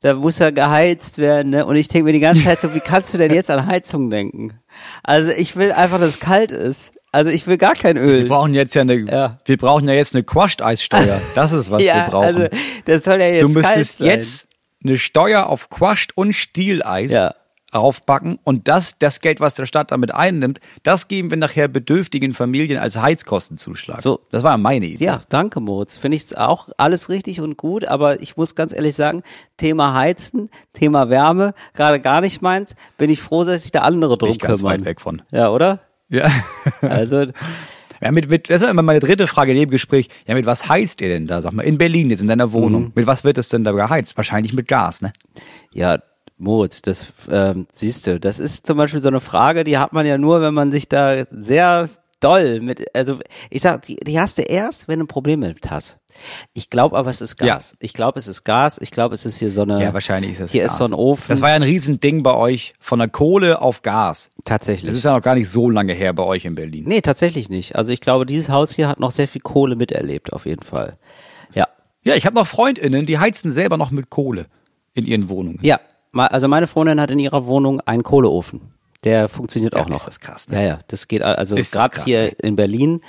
da 0.02 0.14
muss 0.14 0.38
ja 0.38 0.50
geheizt 0.50 1.16
werden. 1.16 1.50
Ne? 1.50 1.64
Und 1.64 1.76
ich 1.76 1.88
denke 1.88 2.04
mir 2.04 2.12
die 2.12 2.20
ganze 2.20 2.44
Zeit 2.44 2.60
so, 2.60 2.74
wie 2.74 2.80
kannst 2.80 3.14
du 3.14 3.18
denn 3.18 3.32
jetzt 3.32 3.50
an 3.50 3.64
Heizung 3.66 4.10
denken? 4.10 4.58
Also 5.02 5.30
ich 5.32 5.56
will 5.56 5.72
einfach, 5.72 5.98
dass 5.98 6.08
es 6.10 6.20
kalt 6.20 6.52
ist. 6.52 6.92
Also 7.12 7.30
ich 7.30 7.46
will 7.46 7.56
gar 7.56 7.74
kein 7.74 7.96
Öl. 7.96 8.24
Wir 8.24 8.28
brauchen 8.28 8.52
jetzt 8.54 8.74
ja 8.74 8.82
eine, 8.82 8.96
Ja. 8.96 9.38
wir 9.46 9.56
brauchen 9.56 9.88
ja 9.88 9.94
jetzt 9.94 10.14
eine 10.14 10.22
Quashed-Eissteuer. 10.22 11.20
Das 11.34 11.52
ist, 11.52 11.70
was 11.70 11.82
ja, 11.82 12.04
wir 12.04 12.10
brauchen. 12.10 12.24
also 12.26 12.46
das 12.84 13.02
soll 13.04 13.18
ja 13.20 13.26
jetzt 13.28 13.42
du 13.42 13.46
kalt 13.54 13.64
müsstest 13.76 13.98
sein. 13.98 14.06
jetzt 14.08 14.48
eine 14.84 14.98
Steuer 14.98 15.46
auf 15.46 15.68
Quashed 15.70 16.16
und 16.16 16.32
Stieleis 16.34 17.12
Ja. 17.12 17.34
raufbacken 17.74 18.38
und 18.42 18.66
das, 18.66 18.98
das 18.98 19.20
Geld, 19.20 19.38
was 19.40 19.54
der 19.54 19.64
Staat 19.66 19.92
damit 19.92 20.12
einnimmt, 20.12 20.58
das 20.82 21.06
geben 21.06 21.30
wir 21.30 21.36
nachher 21.36 21.68
bedürftigen 21.68 22.34
Familien 22.34 22.78
als 22.78 22.96
Heizkostenzuschlag. 22.96 24.02
So. 24.02 24.20
Das 24.30 24.42
war 24.42 24.58
meine 24.58 24.86
Idee. 24.86 25.04
Ja, 25.04 25.20
danke 25.28 25.60
Moritz. 25.60 25.96
Finde 25.96 26.16
ich 26.16 26.36
auch 26.36 26.70
alles 26.78 27.08
richtig 27.08 27.40
und 27.40 27.56
gut, 27.56 27.84
aber 27.84 28.20
ich 28.22 28.36
muss 28.36 28.54
ganz 28.56 28.72
ehrlich 28.72 28.96
sagen, 28.96 29.22
Thema 29.56 29.94
Heizen, 29.94 30.50
Thema 30.72 31.10
Wärme, 31.10 31.54
gerade 31.74 32.00
gar 32.00 32.20
nicht 32.20 32.42
meins, 32.42 32.74
bin 32.98 33.08
ich 33.10 33.20
froh, 33.20 33.44
dass 33.44 33.62
sich 33.62 33.70
da 33.72 33.82
andere 33.82 34.18
drum 34.18 34.28
Bin 34.30 34.32
ich 34.36 34.38
ganz 34.40 34.60
kümmern. 34.60 34.80
weit 34.80 34.84
weg 34.84 35.00
von. 35.00 35.22
Ja, 35.30 35.50
oder? 35.50 35.80
Ja. 36.08 36.28
Also, 36.80 37.26
Ja, 38.00 38.10
mit, 38.12 38.30
mit, 38.30 38.48
das 38.48 38.62
ist 38.62 38.68
immer 38.68 38.82
meine 38.82 39.00
dritte 39.00 39.26
Frage 39.26 39.52
in 39.52 39.58
jedem 39.58 39.70
Gespräch. 39.70 40.08
Ja, 40.26 40.34
mit 40.34 40.46
was 40.46 40.68
heizt 40.68 41.00
ihr 41.02 41.08
denn 41.08 41.26
da? 41.26 41.42
Sag 41.42 41.52
mal, 41.52 41.62
in 41.62 41.78
Berlin, 41.78 42.10
jetzt 42.10 42.22
in 42.22 42.28
deiner 42.28 42.52
Wohnung. 42.52 42.84
Mhm. 42.84 42.92
Mit 42.94 43.06
was 43.06 43.24
wird 43.24 43.38
es 43.38 43.48
denn 43.48 43.64
da 43.64 43.72
geheizt? 43.72 44.16
Wahrscheinlich 44.16 44.52
mit 44.52 44.68
Gas, 44.68 45.02
ne? 45.02 45.12
ja, 45.72 45.98
Moritz, 46.38 46.80
das 46.80 47.12
ähm, 47.30 47.66
siehst 47.74 48.06
du, 48.06 48.18
das 48.18 48.38
ist 48.38 48.66
zum 48.66 48.78
Beispiel 48.78 49.00
so 49.00 49.08
eine 49.08 49.20
Frage, 49.20 49.62
die 49.62 49.76
hat 49.76 49.92
man 49.92 50.06
ja 50.06 50.16
nur, 50.16 50.40
wenn 50.40 50.54
man 50.54 50.72
sich 50.72 50.88
da 50.88 51.24
sehr 51.30 51.90
doll 52.20 52.60
mit, 52.60 52.86
also 52.94 53.18
ich 53.50 53.60
sag, 53.60 53.82
die, 53.82 53.96
die 53.96 54.18
hast 54.18 54.38
du 54.38 54.42
erst, 54.42 54.88
wenn 54.88 54.98
du 54.98 55.04
ein 55.04 55.08
Problem 55.08 55.40
mit 55.40 55.70
hast. 55.70 55.99
Ich 56.52 56.70
glaube 56.70 56.96
aber, 56.96 57.10
es 57.10 57.20
ist 57.20 57.36
Gas. 57.36 57.70
Ja. 57.72 57.76
Ich 57.80 57.92
glaube, 57.94 58.18
es 58.18 58.26
ist 58.26 58.44
Gas. 58.44 58.78
Ich 58.80 58.90
glaube, 58.90 59.14
es 59.14 59.24
ist 59.26 59.38
hier 59.38 59.50
so 59.50 59.62
eine. 59.62 59.82
Ja, 59.82 59.92
wahrscheinlich 59.94 60.32
ist 60.32 60.40
es 60.40 60.52
Hier 60.52 60.62
Gas. 60.62 60.72
ist 60.72 60.78
so 60.78 60.84
ein 60.84 60.94
Ofen. 60.94 61.26
Das 61.28 61.40
war 61.42 61.50
ja 61.50 61.54
ein 61.56 61.62
Riesending 61.62 62.22
bei 62.22 62.34
euch 62.34 62.72
von 62.80 62.98
der 62.98 63.08
Kohle 63.08 63.60
auf 63.62 63.82
Gas. 63.82 64.30
tatsächlich. 64.44 64.88
Das 64.88 64.96
ist 64.96 65.04
ja 65.04 65.12
noch 65.12 65.22
gar 65.22 65.34
nicht 65.34 65.50
so 65.50 65.68
lange 65.70 65.92
her 65.92 66.12
bei 66.12 66.22
euch 66.22 66.44
in 66.44 66.54
Berlin. 66.54 66.84
Nee, 66.86 67.00
tatsächlich 67.00 67.48
nicht. 67.48 67.76
Also 67.76 67.92
ich 67.92 68.00
glaube, 68.00 68.26
dieses 68.26 68.48
Haus 68.48 68.72
hier 68.72 68.88
hat 68.88 69.00
noch 69.00 69.10
sehr 69.10 69.28
viel 69.28 69.40
Kohle 69.42 69.76
miterlebt, 69.76 70.32
auf 70.32 70.46
jeden 70.46 70.62
Fall. 70.62 70.98
Ja. 71.54 71.68
Ja, 72.04 72.14
ich 72.14 72.24
habe 72.26 72.34
noch 72.36 72.46
FreundInnen, 72.46 73.04
die 73.06 73.18
heizen 73.18 73.50
selber 73.50 73.76
noch 73.76 73.90
mit 73.90 74.10
Kohle 74.10 74.46
in 74.94 75.04
ihren 75.06 75.28
Wohnungen. 75.28 75.58
Ja, 75.62 75.78
also 76.14 76.48
meine 76.48 76.66
Freundin 76.66 77.00
hat 77.00 77.10
in 77.10 77.18
ihrer 77.18 77.46
Wohnung 77.46 77.80
einen 77.82 78.02
Kohleofen. 78.02 78.72
Der 79.04 79.28
funktioniert 79.30 79.74
Ja, 79.74 79.80
auch 79.80 79.88
noch. 79.88 79.96
ist 79.96 80.06
das 80.06 80.20
krass, 80.20 80.48
ne? 80.48 80.56
Ja, 80.62 80.68
ja, 80.68 80.78
das 80.88 81.08
geht 81.08 81.22
al- 81.22 81.36
also 81.36 81.56
gerade 81.56 82.04
hier 82.04 82.18
ey. 82.20 82.36
in 82.42 82.56
Berlin 82.56 83.00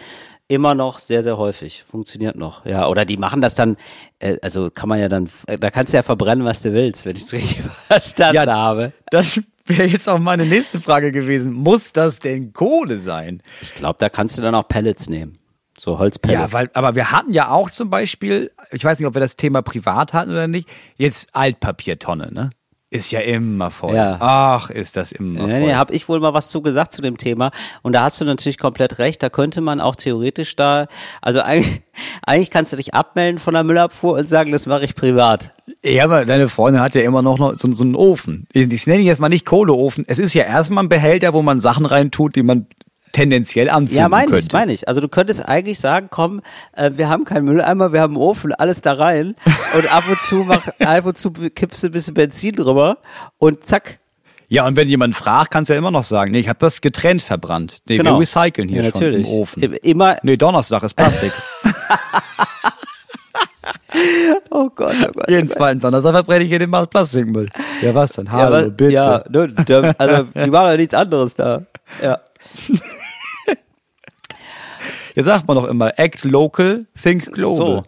immer 0.51 0.75
noch 0.75 1.00
sehr, 1.00 1.24
sehr 1.24 1.38
häufig. 1.38 1.86
Funktioniert 1.89 2.36
noch. 2.36 2.65
Ja, 2.65 2.88
oder 2.88 3.05
die 3.05 3.15
machen 3.15 3.41
das 3.41 3.55
dann, 3.55 3.77
äh, 4.20 4.36
also 4.41 4.70
kann 4.70 4.89
man 4.89 5.00
ja 5.00 5.08
dann, 5.08 5.29
äh, 5.48 5.58
da 5.58 5.72
kannst 5.72 5.93
du 5.93 5.98
ja 5.98 6.03
verbrennen, 6.03 6.46
was 6.46 6.62
du 6.62 6.74
willst, 6.74 7.05
wenn 7.05 7.15
ich 7.15 7.24
es 7.24 7.31
richtig 7.31 7.62
verstanden 7.88 8.36
Ja, 8.36 8.53
habe. 8.53 8.91
Das 9.10 9.41
wäre 9.65 9.86
jetzt 9.86 10.10
auch 10.10 10.20
meine 10.20 10.46
nächste 10.46 10.81
Frage 10.81 11.13
gewesen. 11.13 11.53
Muss 11.53 11.93
das 11.93 12.20
denn 12.20 12.51
Kohle 12.51 13.00
sein? 13.00 13.41
Ich 13.62 13.74
glaube, 13.75 13.96
da 14.00 14.10
kannst 14.10 14.38
du 14.38 14.41
dann 14.41 14.53
auch 14.53 14.67
Pellets 14.67 15.08
nehmen. 15.08 15.38
So 15.79 15.98
Holzpellets. 15.98 16.39
Ja, 16.39 16.51
weil, 16.51 16.70
aber 16.74 16.96
wir 16.96 17.12
hatten 17.12 17.34
ja 17.34 17.50
auch 17.50 17.72
zum 17.72 17.89
Beispiel, 17.89 18.51
ich 18.72 18.84
weiß 18.84 19.00
nicht, 19.00 19.08
ob 19.08 19.15
wir 19.15 19.22
das 19.22 19.38
Thema 19.38 19.62
privat 19.62 20.12
hatten 20.13 20.31
oder 20.31 20.48
nicht, 20.48 20.67
jetzt 20.98 21.34
Altpapiertonne, 21.34 22.31
ne? 22.31 22.50
Ist 22.93 23.10
ja 23.12 23.21
immer 23.21 23.71
voll. 23.71 23.95
Ja. 23.95 24.17
Ach, 24.19 24.69
ist 24.69 24.98
das 24.98 25.13
immer 25.13 25.48
Nee, 25.48 25.51
voll. 25.60 25.60
nee, 25.67 25.74
habe 25.75 25.93
ich 25.93 26.10
wohl 26.10 26.19
mal 26.19 26.33
was 26.33 26.50
zu 26.50 26.62
gesagt 26.62 26.91
zu 26.91 27.01
dem 27.01 27.17
Thema. 27.17 27.51
Und 27.83 27.93
da 27.93 28.03
hast 28.03 28.19
du 28.19 28.25
natürlich 28.25 28.57
komplett 28.57 29.00
recht. 29.00 29.24
Da 29.24 29.29
könnte 29.29 29.62
man 29.62 29.79
auch 29.79 29.95
theoretisch 29.95 30.57
da, 30.57 30.88
also 31.21 31.39
eigentlich, 31.39 31.81
eigentlich 32.25 32.50
kannst 32.50 32.74
du 32.74 32.75
dich 32.77 32.93
abmelden 32.93 33.39
von 33.39 33.53
der 33.53 33.63
Müllabfuhr 33.63 34.17
und 34.17 34.27
sagen, 34.27 34.51
das 34.51 34.65
mache 34.65 34.83
ich 34.83 34.93
privat. 34.93 35.51
Ja, 35.86 36.03
aber 36.03 36.25
deine 36.25 36.50
Freundin 36.50 36.81
hat 36.81 36.93
ja 36.93 37.01
immer 37.01 37.21
noch 37.21 37.38
noch 37.39 37.55
so, 37.55 37.71
so 37.71 37.86
einen 37.86 37.95
Ofen. 37.95 38.45
Ich, 38.51 38.69
ich 38.69 38.86
nenne 38.88 39.00
ihn 39.00 39.07
jetzt 39.07 39.19
mal 39.21 39.29
nicht 39.29 39.45
Kohleofen. 39.45 40.03
Es 40.07 40.19
ist 40.19 40.33
ja 40.33 40.43
erstmal 40.43 40.83
ein 40.83 40.89
Behälter, 40.89 41.33
wo 41.33 41.41
man 41.41 41.62
Sachen 41.62 41.86
reintut, 41.86 42.36
die 42.36 42.43
man 42.43 42.67
tendenziell 43.12 43.70
anzünden 43.70 44.01
Ja, 44.01 44.10
meine 44.10 44.27
könnte. 44.32 44.46
ich, 44.48 44.51
meine 44.53 44.74
ich. 44.74 44.88
Also 44.88 45.01
du 45.01 45.08
könntest 45.08 45.48
eigentlich 45.48 45.80
sagen, 45.80 46.08
komm, 46.10 46.41
äh, 46.75 46.91
wir 46.96 47.10
haben 47.10 47.24
keinen 47.25 47.46
Mülleimer, 47.46 47.94
wir 47.94 48.01
haben 48.01 48.15
einen 48.15 48.24
Ofen, 48.24 48.53
alles 48.53 48.82
da 48.82 48.94
rein 48.94 49.36
und 49.75 49.94
ab 49.94 50.03
und 50.10 50.20
zu 50.22 50.36
mach, 50.48 50.68
ab 50.80 51.06
und 51.06 51.18
zu 51.18 51.32
kippst 51.32 51.84
du 51.84 51.88
ein 51.88 51.91
bisschen 51.94 52.13
Benzin 52.13 52.56
drüber 52.56 52.98
und 53.38 53.65
zack. 53.65 54.00
Ja, 54.48 54.65
und 54.68 54.75
wenn 54.75 54.89
jemand 54.89 55.15
fragt, 55.15 55.51
kannst 55.51 55.70
du 55.70 55.74
ja 55.74 55.80
immer 55.80 55.91
noch 55.91 56.03
sagen, 56.03 56.32
nee, 56.32 56.39
ich 56.39 56.50
habe 56.50 56.60
das 56.60 56.82
getrennt 56.82 57.22
verbrannt. 57.22 57.82
Nee, 57.88 58.03
wir 58.03 58.18
recyceln 58.20 58.68
hier 58.68 58.82
Genau. 58.82 58.88
ja, 58.88 58.91
schon 58.91 59.01
natürlich. 59.01 59.27
im 59.30 59.34
Ofen. 59.34 59.63
Immer, 59.63 60.18
Nee, 60.24 60.36
Donnerstag 60.36 60.84
ist 60.84 60.94
Plastik. 60.96 61.32
Oh 64.50 64.70
Gott, 64.70 64.96
oh 65.01 65.12
Gott. 65.13 65.30
Jeden 65.30 65.50
zweiten 65.50 65.80
Donnerstag 65.80 66.13
verbrenne 66.13 66.44
ich 66.44 66.50
hier 66.50 66.60
den 66.60 66.72
Plastikmüll. 66.72 67.50
Ja, 67.82 67.94
was 67.94 68.13
denn? 68.13 68.25
Ja, 68.25 68.32
Hallo, 68.32 68.56
aber- 68.58 68.70
bitte. 68.70 68.91
Ja, 68.94 69.24
ne, 69.30 69.48
der, 69.50 69.96
also 69.98 70.24
die 70.34 70.50
machen 70.50 70.68
ja 70.68 70.77
nichts 70.77 70.94
anderes 70.94 71.36
da. 71.36 71.63
Ja. 72.01 72.20
Jetzt 75.15 75.25
sagt 75.25 75.48
man 75.48 75.56
doch 75.58 75.68
immer, 75.68 75.98
act 76.00 76.24
local, 76.24 76.86
think 77.01 77.32
global. 77.34 77.58
So. 77.58 77.84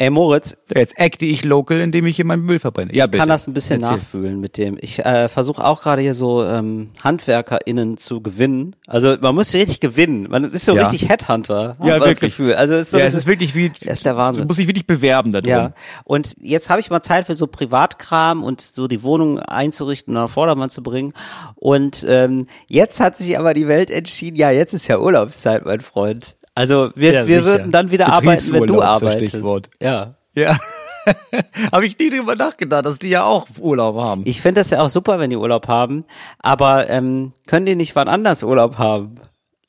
Ey, 0.00 0.10
Moritz, 0.10 0.56
Jetzt 0.72 1.00
acte 1.00 1.26
ich 1.26 1.44
local, 1.44 1.80
indem 1.80 2.06
ich 2.06 2.14
hier 2.14 2.24
meinen 2.24 2.44
Müll 2.44 2.60
verbrenne. 2.60 2.94
Ja, 2.94 3.06
ich 3.06 3.10
kann 3.10 3.28
das 3.28 3.48
ein 3.48 3.54
bisschen 3.54 3.80
Erzähl. 3.80 3.96
nachfühlen 3.96 4.38
mit 4.38 4.56
dem. 4.56 4.78
Ich 4.80 5.00
äh, 5.00 5.28
versuche 5.28 5.64
auch 5.64 5.82
gerade 5.82 6.02
hier 6.02 6.14
so 6.14 6.44
ähm, 6.44 6.90
HandwerkerInnen 7.02 7.96
zu 7.96 8.20
gewinnen. 8.20 8.76
Also 8.86 9.16
man 9.20 9.34
muss 9.34 9.52
richtig 9.54 9.80
gewinnen. 9.80 10.28
Man 10.30 10.52
ist 10.52 10.66
so 10.66 10.76
Ja. 10.76 10.82
richtig 10.86 11.08
Headhunter. 11.08 11.76
Ja, 11.82 11.98
das 11.98 12.06
wirklich. 12.06 12.36
Gefühl. 12.36 12.54
Also 12.54 12.74
es 12.74 12.86
ist 12.86 12.90
so 12.92 12.98
Ja, 12.98 13.06
es 13.06 13.14
ist 13.14 13.26
wirklich 13.26 13.56
wie, 13.56 13.70
Das 13.70 13.94
ist 13.98 14.06
der 14.06 14.16
Wahnsinn. 14.16 14.42
du 14.42 14.46
musst 14.46 14.60
dich 14.60 14.68
wirklich 14.68 14.86
bewerben 14.86 15.32
da 15.32 15.40
drin. 15.40 15.50
Ja, 15.50 15.72
und 16.04 16.32
jetzt 16.40 16.70
habe 16.70 16.80
ich 16.80 16.90
mal 16.90 17.02
Zeit 17.02 17.26
für 17.26 17.34
so 17.34 17.48
Privatkram 17.48 18.44
und 18.44 18.60
so 18.60 18.86
die 18.86 19.02
Wohnung 19.02 19.40
einzurichten 19.40 20.16
und 20.16 20.22
auf 20.22 20.30
Vordermann 20.30 20.68
zu 20.68 20.82
bringen. 20.82 21.12
Und 21.56 22.06
ähm, 22.08 22.46
jetzt 22.68 23.00
hat 23.00 23.16
sich 23.16 23.36
aber 23.36 23.52
die 23.52 23.66
Welt 23.66 23.90
entschieden, 23.90 24.36
ja, 24.36 24.50
jetzt 24.52 24.74
ist 24.74 24.86
ja 24.86 25.00
Urlaubszeit, 25.00 25.64
mein 25.64 25.80
Freund. 25.80 26.36
Also 26.58 26.90
wir, 26.96 27.12
Ja, 27.12 27.28
wir 27.28 27.44
würden 27.44 27.70
dann 27.70 27.92
wieder 27.92 28.12
arbeiten, 28.12 28.52
wenn 28.52 28.66
du 28.66 28.82
arbeitest. 28.82 29.28
Stichwort. 29.28 29.70
Ja. 29.80 30.14
Ja. 30.34 30.58
Habe 31.72 31.86
ich 31.86 31.96
nie 32.00 32.10
drüber 32.10 32.34
nachgedacht, 32.34 32.84
dass 32.84 32.98
die 32.98 33.10
ja 33.10 33.22
auch 33.22 33.46
Urlaub 33.60 33.96
haben. 33.96 34.22
Ich 34.24 34.42
finde 34.42 34.60
das 34.60 34.70
ja 34.70 34.80
auch 34.80 34.90
super, 34.90 35.20
wenn 35.20 35.30
die 35.30 35.36
Urlaub 35.36 35.68
haben, 35.68 36.04
aber 36.40 36.90
ähm, 36.90 37.32
können 37.46 37.64
die 37.64 37.76
nicht 37.76 37.94
wann 37.94 38.08
anders 38.08 38.42
Urlaub 38.42 38.76
haben? 38.76 39.14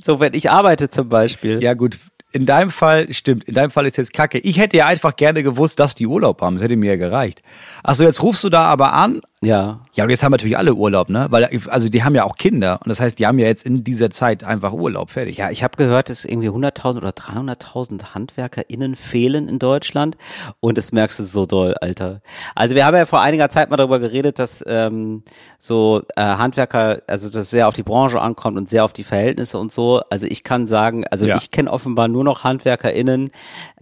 So, 0.02 0.20
wenn 0.20 0.34
ich 0.34 0.50
arbeite 0.50 0.90
zum 0.90 1.10
Beispiel. 1.10 1.62
Ja, 1.62 1.76
gut. 1.76 2.00
In 2.32 2.48
deinem 2.48 2.72
Fall, 2.72 3.14
stimmt, 3.14 3.44
in 3.44 3.54
deinem 3.54 3.70
Fall 3.72 3.86
ist 3.86 3.98
jetzt 3.98 4.14
kacke. 4.14 4.40
Ich 4.40 4.58
hätte 4.58 4.78
ja 4.78 4.88
einfach 4.88 5.16
gerne 5.16 5.44
gewusst, 5.44 5.80
dass 5.80 5.94
die 5.94 6.08
Urlaub 6.08 6.42
haben. 6.42 6.56
Das 6.56 6.64
hätte 6.64 6.76
mir 6.76 6.92
ja 6.92 6.96
gereicht. 6.96 7.44
Achso, 7.84 8.04
jetzt 8.04 8.24
rufst 8.24 8.44
du 8.44 8.50
da 8.50 8.66
aber 8.66 8.94
an. 8.94 9.22
Ja. 9.42 9.80
Ja, 9.94 10.04
und 10.04 10.10
jetzt 10.10 10.22
haben 10.22 10.32
natürlich 10.34 10.58
alle 10.58 10.74
Urlaub, 10.74 11.08
ne? 11.10 11.28
Weil, 11.30 11.50
also 11.70 11.88
die 11.88 12.04
haben 12.04 12.14
ja 12.14 12.26
auch 12.26 12.36
Kinder. 12.36 12.80
Und 12.84 12.90
das 12.90 13.00
heißt, 13.00 13.18
die 13.20 13.26
haben 13.26 13.40
ja 13.40 13.48
jetzt 13.48 13.66
in 13.66 13.86
dieser 13.86 14.10
Zeit 14.10 14.44
einfach 14.44 14.74
Urlaub. 14.74 15.12
Fertig. 15.12 15.38
Ja, 15.38 15.50
ich 15.50 15.64
habe 15.64 15.78
gehört, 15.78 16.10
dass 16.10 16.26
irgendwie 16.26 16.50
100.000 16.50 16.98
oder 16.98 17.10
300.000 17.12 18.14
HandwerkerInnen 18.14 18.96
fehlen 18.96 19.48
in 19.48 19.58
Deutschland 19.58 20.18
und 20.60 20.78
das 20.78 20.92
merkst 20.92 21.20
du 21.20 21.24
so 21.24 21.46
doll, 21.46 21.74
Alter. 21.80 22.22
Also 22.54 22.76
wir 22.76 22.86
haben 22.86 22.98
ja 22.98 23.06
vor 23.06 23.22
einiger 23.22 23.50
Zeit 23.50 23.70
mal 23.70 23.78
darüber 23.78 24.00
geredet, 24.00 24.40
dass 24.40 24.62
ähm, 24.68 25.24
so 25.58 26.02
äh, 26.18 26.22
Handwerker, 26.22 27.02
also 27.08 27.30
das 27.30 27.50
sehr 27.50 27.70
auf 27.70 27.74
die 27.74 27.84
Branche 27.84 28.20
ankommt 28.20 28.58
und 28.58 28.68
sehr 28.68 28.84
auf 28.84 28.92
die 28.92 29.06
Verhältnisse 29.06 29.58
und 29.58 29.72
so. 29.72 30.02
Also 30.10 30.26
ich 30.28 30.44
kann 30.44 30.68
sagen, 30.68 31.06
also 31.08 31.26
Ja. 31.26 31.38
ich 31.38 31.50
kenne 31.52 31.72
offenbar 31.72 32.10
nur 32.10 32.26
noch 32.26 32.44
HandwerkerInnen, 32.44 33.30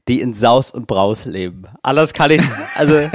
die 0.07 0.21
in 0.21 0.33
Saus 0.33 0.71
und 0.71 0.87
Braus 0.87 1.25
leben. 1.25 1.65
Anders 1.83 2.13
kann 2.13 2.31
ich, 2.31 2.41
also 2.75 3.09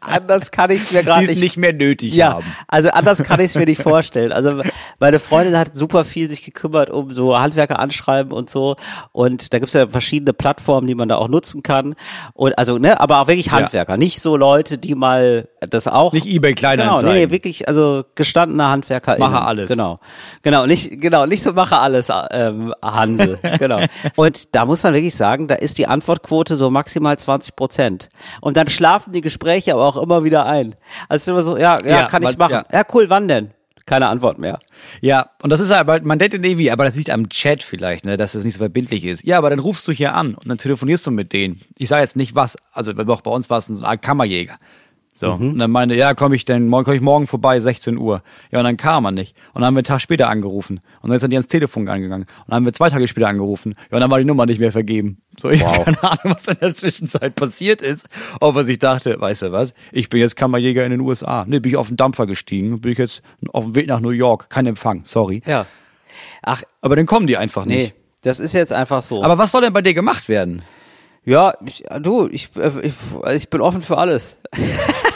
anders 0.00 0.50
kann 0.50 0.70
ich 0.70 0.82
es 0.82 0.92
mir 0.92 1.02
gerade 1.02 1.26
die 1.26 1.32
es 1.32 1.38
nicht 1.38 1.48
nicht 1.48 1.56
mehr 1.56 1.72
nötig 1.72 2.14
ja, 2.14 2.34
haben. 2.34 2.54
also 2.68 2.90
anders 2.90 3.22
kann 3.22 3.40
ich 3.40 3.46
es 3.46 3.54
mir 3.54 3.64
nicht 3.64 3.82
vorstellen. 3.82 4.32
Also 4.32 4.62
meine 5.00 5.18
Freundin 5.18 5.56
hat 5.56 5.76
super 5.76 6.04
viel 6.04 6.28
sich 6.28 6.44
gekümmert 6.44 6.90
um 6.90 7.12
so 7.12 7.38
Handwerker 7.38 7.78
anschreiben 7.78 8.32
und 8.32 8.50
so. 8.50 8.76
Und 9.12 9.52
da 9.52 9.58
gibt's 9.58 9.74
ja 9.74 9.88
verschiedene 9.88 10.32
Plattformen, 10.32 10.86
die 10.86 10.94
man 10.94 11.08
da 11.08 11.16
auch 11.16 11.28
nutzen 11.28 11.62
kann. 11.62 11.94
Und 12.34 12.58
also, 12.58 12.78
ne, 12.78 13.00
aber 13.00 13.20
auch 13.20 13.28
wirklich 13.28 13.50
Handwerker, 13.50 13.96
nicht 13.96 14.20
so 14.20 14.36
Leute, 14.36 14.78
die 14.78 14.94
mal 14.94 15.48
das 15.60 15.88
auch. 15.88 16.12
Nicht 16.12 16.26
eBay 16.26 16.54
Genau, 16.54 16.74
Kleinanzeigen. 16.74 17.14
nee, 17.14 17.26
nee, 17.26 17.30
wirklich, 17.30 17.68
also 17.68 18.04
gestandene 18.14 18.68
Handwerker. 18.68 19.18
Mache 19.18 19.42
alles. 19.42 19.70
Genau. 19.70 20.00
Genau, 20.42 20.66
nicht, 20.66 21.00
genau, 21.00 21.26
nicht 21.26 21.42
so 21.42 21.52
mache 21.52 21.78
alles, 21.78 22.08
ähm, 22.30 22.74
Hanse. 22.82 23.38
genau. 23.58 23.80
Und 24.16 24.54
da 24.54 24.64
muss 24.64 24.82
man 24.82 24.94
wirklich 24.94 25.14
sagen, 25.14 25.48
da 25.48 25.54
ist 25.56 25.78
die 25.78 25.86
Antwortquote 25.86 26.56
so 26.56 26.70
maximal 26.70 27.18
20 27.18 27.56
Prozent. 27.56 28.08
Und 28.40 28.56
dann 28.56 28.68
schlafen 28.68 29.12
die 29.12 29.20
Gespräche 29.20 29.74
aber 29.74 29.84
auch 29.86 29.96
immer 29.96 30.24
wieder 30.24 30.46
ein. 30.46 30.74
Also 31.08 31.16
es 31.16 31.22
ist 31.22 31.28
immer 31.28 31.42
so, 31.42 31.56
ja, 31.56 31.80
ja, 31.84 31.88
Ja, 32.00 32.06
kann 32.06 32.22
ich 32.22 32.38
machen. 32.38 32.52
ja. 32.52 32.64
Ja. 32.72 32.82
cool, 32.92 33.10
wann 33.10 33.28
denn? 33.28 33.50
Keine 33.86 34.08
Antwort 34.08 34.38
mehr. 34.38 34.58
Ja, 35.00 35.30
und 35.42 35.48
das 35.48 35.60
ist 35.60 35.70
aber, 35.70 36.00
man 36.02 36.18
denkt 36.18 36.34
irgendwie, 36.34 36.70
aber 36.70 36.84
das 36.84 36.96
liegt 36.96 37.08
am 37.08 37.30
Chat 37.30 37.62
vielleicht, 37.62 38.04
ne, 38.04 38.18
dass 38.18 38.32
das 38.32 38.44
nicht 38.44 38.52
so 38.52 38.58
verbindlich 38.58 39.02
ist. 39.06 39.24
Ja, 39.24 39.38
aber 39.38 39.48
dann 39.48 39.60
rufst 39.60 39.88
du 39.88 39.92
hier 39.92 40.14
an 40.14 40.34
und 40.34 40.46
dann 40.46 40.58
telefonierst 40.58 41.06
du 41.06 41.10
mit 41.10 41.32
denen. 41.32 41.62
Ich 41.78 41.88
sage 41.88 42.02
jetzt 42.02 42.14
nicht 42.14 42.34
was, 42.34 42.58
also 42.70 42.92
auch 42.92 43.20
bei 43.22 43.30
uns 43.30 43.48
war 43.48 43.56
es 43.56 43.66
so 43.66 43.82
ein 43.82 44.00
Kammerjäger. 44.00 44.58
So, 45.18 45.34
Mhm. 45.34 45.50
und 45.50 45.58
dann 45.58 45.72
meinte, 45.72 45.96
ja, 45.96 46.14
komme 46.14 46.36
ich 46.36 46.44
denn, 46.44 46.68
morgen 46.68 46.84
komme 46.84 46.94
ich 46.96 47.02
morgen 47.02 47.26
vorbei, 47.26 47.58
16 47.58 47.98
Uhr. 47.98 48.22
Ja, 48.52 48.60
und 48.60 48.64
dann 48.66 48.76
kam 48.76 49.04
er 49.04 49.10
nicht. 49.10 49.34
Und 49.52 49.62
dann 49.62 49.64
haben 49.66 49.74
wir 49.74 49.78
einen 49.80 49.84
Tag 49.84 50.00
später 50.00 50.28
angerufen. 50.28 50.80
Und 51.02 51.08
dann 51.10 51.16
ist 51.16 51.22
er 51.24 51.28
die 51.28 51.34
ans 51.34 51.48
Telefon 51.48 51.88
angegangen. 51.88 52.22
Und 52.22 52.44
dann 52.46 52.54
haben 52.54 52.64
wir 52.66 52.72
zwei 52.72 52.88
Tage 52.88 53.08
später 53.08 53.26
angerufen. 53.26 53.74
Ja, 53.90 53.96
und 53.96 54.00
dann 54.00 54.10
war 54.12 54.18
die 54.18 54.24
Nummer 54.24 54.46
nicht 54.46 54.60
mehr 54.60 54.70
vergeben. 54.70 55.20
So, 55.36 55.50
ich 55.50 55.64
habe 55.64 55.82
keine 55.86 56.02
Ahnung, 56.04 56.36
was 56.36 56.46
in 56.46 56.56
der 56.60 56.72
Zwischenzeit 56.72 57.34
passiert 57.34 57.82
ist. 57.82 58.06
Ob 58.40 58.54
er 58.54 58.62
sich 58.62 58.78
dachte, 58.78 59.20
weißt 59.20 59.42
du 59.42 59.50
was, 59.52 59.74
ich 59.90 60.08
bin 60.08 60.20
jetzt 60.20 60.36
Kammerjäger 60.36 60.84
in 60.84 60.92
den 60.92 61.00
USA. 61.00 61.44
Ne, 61.46 61.60
bin 61.60 61.70
ich 61.72 61.76
auf 61.76 61.88
den 61.88 61.96
Dampfer 61.96 62.26
gestiegen, 62.28 62.80
bin 62.80 62.92
ich 62.92 62.98
jetzt 62.98 63.22
auf 63.52 63.64
dem 63.64 63.74
Weg 63.74 63.88
nach 63.88 63.98
New 63.98 64.10
York. 64.10 64.50
Kein 64.50 64.66
Empfang, 64.66 65.00
sorry. 65.04 65.42
Ja. 65.46 65.66
Ach, 66.44 66.62
Aber 66.80 66.94
dann 66.94 67.06
kommen 67.06 67.26
die 67.26 67.36
einfach 67.36 67.64
nee, 67.64 67.76
nicht. 67.76 67.94
das 68.22 68.38
ist 68.38 68.52
jetzt 68.52 68.72
einfach 68.72 69.02
so. 69.02 69.24
Aber 69.24 69.36
was 69.36 69.50
soll 69.50 69.62
denn 69.62 69.72
bei 69.72 69.82
dir 69.82 69.94
gemacht 69.94 70.28
werden? 70.28 70.62
ja, 71.24 71.52
ich, 71.66 71.82
du, 72.00 72.26
ich, 72.32 72.48
äh, 72.56 72.70
ich, 72.86 72.94
ich 73.34 73.50
bin 73.50 73.60
offen 73.60 73.82
für 73.82 73.98
alles. 73.98 74.38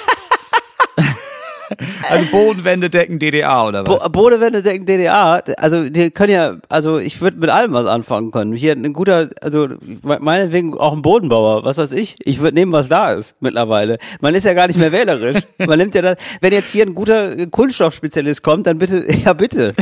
Also 2.13 2.27
Bodenwände 2.31 2.91
decken 2.91 3.19
DDA 3.19 3.67
oder 3.69 3.87
was? 3.87 4.03
Bo 4.05 4.09
Bodewände 4.11 4.63
denken 4.63 4.87
DDR, 4.87 5.43
also 5.59 5.89
die 5.89 6.11
können 6.11 6.33
ja, 6.33 6.57
also 6.69 6.99
ich 6.99 7.21
würde 7.21 7.39
mit 7.39 7.51
allem 7.51 7.73
was 7.73 7.87
anfangen 7.87 8.31
können. 8.31 8.53
Hier 8.55 8.73
ein 8.73 8.93
guter, 8.93 9.29
also 9.41 9.69
me- 10.03 10.19
meinetwegen 10.21 10.77
auch 10.79 10.93
ein 10.93 11.03
Bodenbauer, 11.03 11.65
was 11.65 11.79
weiß 11.79 11.93
ich. 11.93 12.17
Ich 12.25 12.41
würde 12.41 12.55
nehmen, 12.55 12.73
was 12.73 12.89
da 12.89 13.13
ist 13.13 13.37
mittlerweile. 13.41 13.99
Man 14.21 14.35
ist 14.35 14.45
ja 14.45 14.55
gar 14.55 14.67
nicht 14.67 14.79
mehr 14.79 14.93
wählerisch. 14.93 15.39
Man 15.59 15.79
nimmt 15.79 15.95
ja 15.95 16.03
das, 16.03 16.17
wenn 16.41 16.53
jetzt 16.53 16.69
hier 16.71 16.85
ein 16.87 16.95
guter 16.95 17.47
Kunststoffspezialist 17.47 18.43
kommt, 18.43 18.67
dann 18.67 18.79
bitte, 18.79 19.05
ja 19.25 19.33
bitte. 19.33 19.75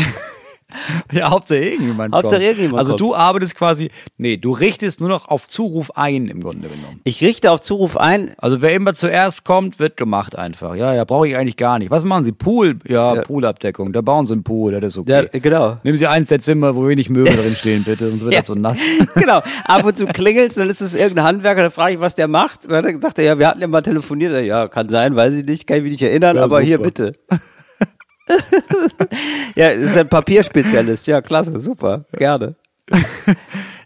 Ja, 1.12 1.30
Hauptsache 1.30 1.58
irgendjemand 1.58 2.14
Hauptsache 2.14 2.34
kommt. 2.36 2.44
irgendjemand 2.46 2.78
Also 2.78 2.90
kommt. 2.92 3.00
du 3.00 3.14
arbeitest 3.14 3.54
quasi, 3.56 3.90
nee, 4.16 4.36
du 4.36 4.52
richtest 4.52 5.00
nur 5.00 5.08
noch 5.08 5.28
auf 5.28 5.48
Zuruf 5.48 5.90
ein 5.96 6.28
im 6.28 6.40
Grunde 6.42 6.68
genommen. 6.68 7.00
Ich 7.04 7.20
richte 7.22 7.50
auf 7.50 7.60
Zuruf 7.60 7.96
ein, 7.96 8.32
Also 8.38 8.62
wer 8.62 8.72
immer 8.74 8.94
zuerst 8.94 9.44
kommt, 9.44 9.78
wird 9.78 9.96
gemacht 9.96 10.36
einfach. 10.36 10.74
Ja, 10.76 10.94
ja, 10.94 11.04
brauche 11.04 11.26
ich 11.28 11.36
eigentlich 11.36 11.56
gar 11.56 11.78
nicht. 11.78 11.90
Was 11.90 12.04
machen 12.04 12.24
Sie? 12.24 12.32
Pool? 12.32 12.78
Ja, 12.86 13.14
Ja. 13.14 13.22
Poolabdeckung. 13.22 13.92
Da 13.92 14.00
bauen 14.02 14.26
Sie 14.26 14.32
einen 14.34 14.42
Pool, 14.44 14.72
das 14.80 14.94
ist 14.94 14.98
okay. 14.98 15.28
ja, 15.32 15.38
genau. 15.40 15.78
Nehmen 15.82 15.96
Sie 15.96 16.06
eins 16.06 16.28
der 16.28 16.38
Zimmer, 16.40 16.74
wo 16.76 16.86
wenig 16.86 17.10
Möbel 17.10 17.34
drin 17.36 17.54
stehen, 17.56 17.82
bitte, 17.84 18.08
sonst 18.10 18.22
wird 18.22 18.32
Ja. 18.34 18.40
das 18.40 18.46
so 18.46 18.54
nass. 18.54 18.78
genau. 19.14 19.42
Ab 19.64 19.84
und 19.84 19.96
zu 19.96 20.06
klingelt's, 20.06 20.54
dann 20.54 20.70
ist 20.70 20.80
es 20.80 20.94
irgendein 20.94 21.24
Handwerker, 21.24 21.62
da 21.62 21.70
frage 21.70 21.94
ich, 21.94 22.00
was 22.00 22.14
der 22.14 22.28
macht. 22.28 22.66
Und 22.66 22.72
dann 22.72 23.00
sagt 23.00 23.18
er, 23.18 23.24
ja, 23.24 23.38
wir 23.38 23.48
hatten 23.48 23.60
ja 23.60 23.66
mal 23.66 23.82
telefoniert. 23.82 24.44
Ja, 24.44 24.68
kann 24.68 24.88
sein, 24.88 25.16
weiß 25.16 25.34
ich 25.34 25.44
nicht, 25.44 25.66
kann 25.66 25.78
ich 25.78 25.82
mich 25.82 25.92
nicht 25.92 26.02
erinnern, 26.02 26.36
Ja, 26.36 26.44
aber 26.44 26.60
hier 26.60 26.76
super. 26.76 26.88
bitte. 26.88 27.12
ja, 29.54 29.68
ist 29.68 29.96
ein 29.96 30.08
Papierspezialist. 30.08 31.06
Ja, 31.06 31.20
klasse, 31.20 31.60
super, 31.60 32.04
gerne. 32.12 32.56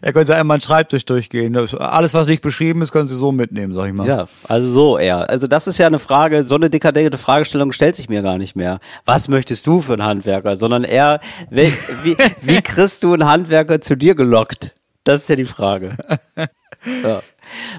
Er 0.01 0.13
könnte 0.13 0.35
einmal 0.35 0.55
einen 0.55 0.61
Schreibtisch 0.61 1.03
durchgehen. 1.05 1.57
Alles, 1.57 2.13
was 2.13 2.27
nicht 2.27 2.43
beschrieben 2.43 2.83
ist, 2.83 2.91
können 2.91 3.07
Sie 3.07 3.15
so 3.15 3.31
mitnehmen, 3.31 3.73
sag 3.73 3.87
ich 3.87 3.93
mal. 3.93 4.07
Ja, 4.07 4.27
also 4.47 4.67
so 4.67 4.97
eher. 4.99 5.27
Also 5.31 5.47
das 5.47 5.65
ist 5.65 5.79
ja 5.79 5.87
eine 5.87 5.97
Frage, 5.97 6.45
so 6.45 6.53
eine 6.53 6.69
dekadente 6.69 7.17
Fragestellung 7.17 7.71
stellt 7.71 7.95
sich 7.95 8.07
mir 8.07 8.21
gar 8.21 8.37
nicht 8.37 8.55
mehr. 8.55 8.79
Was 9.05 9.29
möchtest 9.29 9.65
du 9.65 9.81
für 9.81 9.93
einen 9.93 10.03
Handwerker? 10.03 10.57
Sondern 10.57 10.83
eher, 10.83 11.21
wie, 11.49 11.73
wie, 12.03 12.15
wie 12.41 12.61
kriegst 12.61 13.03
du 13.03 13.13
einen 13.13 13.27
Handwerker 13.27 13.81
zu 13.81 13.97
dir 13.97 14.13
gelockt? 14.13 14.75
Das 15.05 15.21
ist 15.21 15.29
ja 15.29 15.35
die 15.35 15.45
Frage. 15.45 15.97
Ja. 17.03 17.21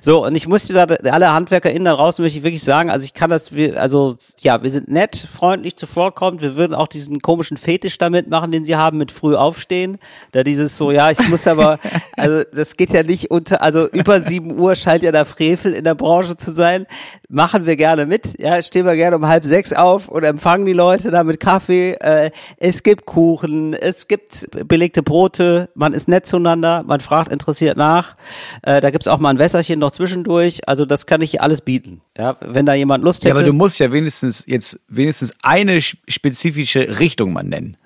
So, 0.03 0.25
und 0.25 0.35
ich 0.35 0.47
muss 0.47 0.67
dir 0.67 0.87
da, 0.87 0.95
alle 1.11 1.33
HandwerkerInnen 1.33 1.85
da 1.85 1.95
draußen 1.95 2.23
möchte 2.23 2.39
ich 2.39 2.45
wirklich 2.45 2.63
sagen, 2.63 2.91
also 2.91 3.05
ich 3.05 3.15
kann 3.15 3.31
das, 3.31 3.53
wir, 3.53 3.81
also, 3.81 4.17
ja, 4.41 4.63
wir 4.63 4.71
sind 4.71 4.89
nett, 4.89 5.17
freundlich 5.17 5.77
zuvorkommend, 5.77 6.43
wir 6.43 6.57
würden 6.57 6.75
auch 6.75 6.89
diesen 6.89 7.21
komischen 7.21 7.57
Fetisch 7.57 7.99
damit 7.99 8.29
machen, 8.29 8.51
den 8.51 8.65
sie 8.65 8.77
haben 8.77 8.99
mit 8.99 9.13
früh 9.13 9.35
aufstehen, 9.35 9.99
da 10.33 10.43
dieses 10.43 10.77
so, 10.77 10.91
ja, 10.91 11.11
ich 11.11 11.29
muss 11.29 11.47
aber, 11.47 11.79
also, 12.17 12.43
das 12.53 12.77
geht 12.77 12.91
ja 12.91 13.03
nicht 13.03 13.31
unter, 13.31 13.63
also 13.63 13.89
über 13.89 14.21
sieben 14.21 14.59
Uhr 14.59 14.75
scheint 14.75 15.03
ja 15.03 15.13
der 15.13 15.27
Frevel 15.27 15.73
in 15.73 15.85
der 15.85 15.95
Branche 15.95 16.37
zu 16.37 16.53
sein, 16.53 16.87
machen 17.29 17.67
wir 17.67 17.77
gerne 17.77 18.07
mit, 18.07 18.39
ja, 18.39 18.63
stehen 18.63 18.87
wir 18.87 18.95
gerne 18.97 19.17
um 19.17 19.27
halb 19.27 19.45
sechs 19.45 19.73
auf 19.73 20.09
und 20.09 20.25
empfangen 20.25 20.67
die 20.67 20.73
Leute 20.73 21.11
da 21.11 21.25
mit 21.25 21.41
Kaffee, 21.41 21.97
äh, 22.01 22.31
es 22.59 22.83
gibt 22.83 23.07
Kuchen, 23.07 23.75
es 23.75 24.09
gibt 24.09 24.49
belegte 24.69 25.03
Brote, 25.03 25.69
man 25.75 25.93
ist 25.93 26.09
nett 26.09 26.27
zueinander, 26.27 26.85
man 26.87 27.01
fragt 27.01 27.33
interessiert 27.33 27.77
nach, 27.77 28.17
äh, 28.63 28.81
da 28.81 28.91
gibt's 28.91 29.09
auch 29.09 29.19
mal 29.19 29.31
ein 29.31 29.39
Wässerchen 29.39 29.66
noch 29.75 29.91
zwischendurch, 29.91 30.69
also 30.69 30.85
das 30.87 31.07
kann 31.07 31.21
ich 31.23 31.41
alles 31.41 31.61
bieten, 31.63 32.01
ja, 32.17 32.37
wenn 32.41 32.65
da 32.67 32.75
jemand 32.75 33.03
Lust 33.03 33.25
Ja, 33.25 33.31
hätte. 33.31 33.41
aber 33.41 33.47
du 33.47 33.53
musst 33.53 33.81
ja 33.81 33.91
wenigstens 33.91 34.45
jetzt 34.47 34.79
wenigstens 34.87 35.35
eine 35.43 35.79
sch- 35.79 35.97
spezifische 36.07 37.01
Richtung 37.01 37.33
mal 37.33 37.43
nennen. 37.43 37.77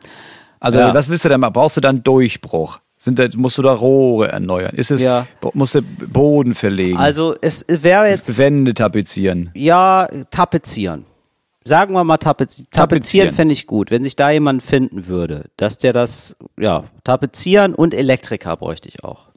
Also 0.61 0.79
Ja. 0.79 0.93
was 0.93 1.09
willst 1.09 1.25
du 1.25 1.31
denn 1.31 1.41
mal? 1.41 1.49
Brauchst 1.49 1.79
du 1.79 1.81
dann 1.81 2.03
Durchbruch? 2.03 2.81
Sind 2.99 3.19
da, 3.19 3.27
musst 3.37 3.57
du 3.57 3.63
da 3.63 3.73
Rohre 3.73 4.29
erneuern? 4.29 4.75
Ist 4.77 4.91
es, 4.91 5.03
Ja. 5.03 5.27
musst 5.55 5.75
du 5.75 5.81
Boden 5.81 6.55
verlegen? 6.55 6.99
also 6.99 7.35
es 7.41 7.65
wäre 7.67 8.11
jetzt, 8.11 8.37
Wände 8.37 8.75
tapezieren? 8.75 9.49
ja, 9.55 10.07
tapezieren. 10.31 11.07
Sagen 11.65 11.93
wir 11.95 12.05
mal 12.05 12.17
tapezieren. 12.17 12.67
Tapezieren 12.71 12.89
Tapezieren. 13.29 13.35
fände 13.35 13.53
ich 13.53 13.67
gut, 13.67 13.91
wenn 13.91 14.03
sich 14.03 14.17
da 14.17 14.31
jemand 14.31 14.63
finden 14.63 15.07
würde, 15.07 15.45
dass 15.59 15.77
der 15.79 15.93
das, 15.93 16.35
ja, 16.59 16.85
tapezieren 17.05 17.75
und 17.75 17.93
Elektriker 17.95 18.57
bräuchte 18.57 18.89
ich 18.89 19.05
auch. 19.05 19.30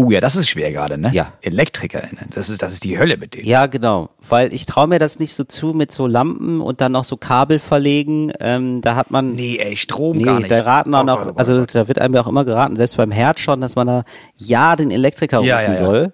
Oh 0.00 0.12
ja, 0.12 0.20
das 0.20 0.36
ist 0.36 0.48
schwer 0.48 0.70
gerade, 0.70 0.96
ne? 0.96 1.10
Ja. 1.12 1.32
ElektrikerInnen. 1.42 2.26
Das 2.30 2.48
ist, 2.48 2.62
das 2.62 2.72
ist 2.72 2.84
die 2.84 2.96
Hölle 2.98 3.16
mit 3.16 3.34
denen. 3.34 3.44
Ja, 3.46 3.66
genau. 3.66 4.10
Weil 4.28 4.52
ich 4.54 4.64
traue 4.64 4.86
mir 4.86 5.00
das 5.00 5.18
nicht 5.18 5.34
so 5.34 5.42
zu 5.42 5.72
mit 5.74 5.90
so 5.90 6.06
Lampen 6.06 6.60
und 6.60 6.80
dann 6.80 6.92
noch 6.92 7.02
so 7.02 7.16
Kabel 7.16 7.58
verlegen. 7.58 8.30
Ähm, 8.38 8.80
da 8.80 8.94
hat 8.94 9.10
man. 9.10 9.32
Nee, 9.32 9.56
ey, 9.58 9.76
Strom 9.76 10.16
Nee, 10.18 10.22
gar 10.22 10.38
nicht. 10.38 10.50
da 10.52 10.60
raten 10.62 10.94
auch 10.94 11.00
Oh 11.02 11.04
noch, 11.04 11.26
oh 11.26 11.32
also 11.34 11.54
oh 11.56 11.58
Gott. 11.60 11.74
da 11.74 11.88
wird 11.88 12.00
einem 12.00 12.14
ja 12.14 12.20
auch 12.20 12.28
immer 12.28 12.44
geraten, 12.44 12.76
selbst 12.76 12.96
beim 12.96 13.10
Herd 13.10 13.40
schon, 13.40 13.60
dass 13.60 13.74
man 13.74 13.88
da 13.88 14.04
ja 14.36 14.76
den 14.76 14.92
Elektriker 14.92 15.40
Ja, 15.40 15.58
rufen 15.58 15.74
ja, 15.74 15.80
ja. 15.80 15.84
soll. 15.84 16.12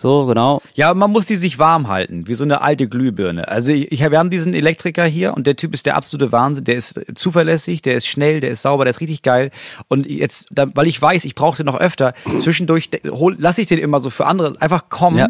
So, 0.00 0.24
genau. 0.24 0.62
Ja, 0.74 0.94
man 0.94 1.10
muss 1.10 1.26
die 1.26 1.36
sich 1.36 1.58
warm 1.58 1.88
halten, 1.88 2.26
wie 2.26 2.32
so 2.34 2.44
eine 2.44 2.62
alte 2.62 2.88
Glühbirne. 2.88 3.46
Also 3.48 3.70
ich, 3.72 4.00
wir 4.00 4.18
haben 4.18 4.30
diesen 4.30 4.54
Elektriker 4.54 5.04
hier 5.04 5.34
und 5.34 5.46
der 5.46 5.56
Typ 5.56 5.74
ist 5.74 5.84
der 5.84 5.94
absolute 5.94 6.32
Wahnsinn. 6.32 6.64
Der 6.64 6.76
ist 6.76 6.98
zuverlässig, 7.14 7.82
der 7.82 7.96
ist 7.96 8.06
schnell, 8.06 8.40
der 8.40 8.48
ist 8.50 8.62
sauber, 8.62 8.86
der 8.86 8.92
ist 8.92 9.00
richtig 9.00 9.20
geil. 9.20 9.50
Und 9.88 10.06
jetzt, 10.06 10.48
weil 10.56 10.86
ich 10.86 11.00
weiß, 11.02 11.26
ich 11.26 11.34
brauche 11.34 11.58
den 11.58 11.66
noch 11.66 11.78
öfter, 11.78 12.14
zwischendurch 12.38 12.88
lasse 13.02 13.60
ich 13.60 13.66
den 13.66 13.78
immer 13.78 13.98
so 13.98 14.08
für 14.08 14.24
andere 14.26 14.54
einfach 14.58 14.88
kommen, 14.88 15.18
Ja. 15.18 15.28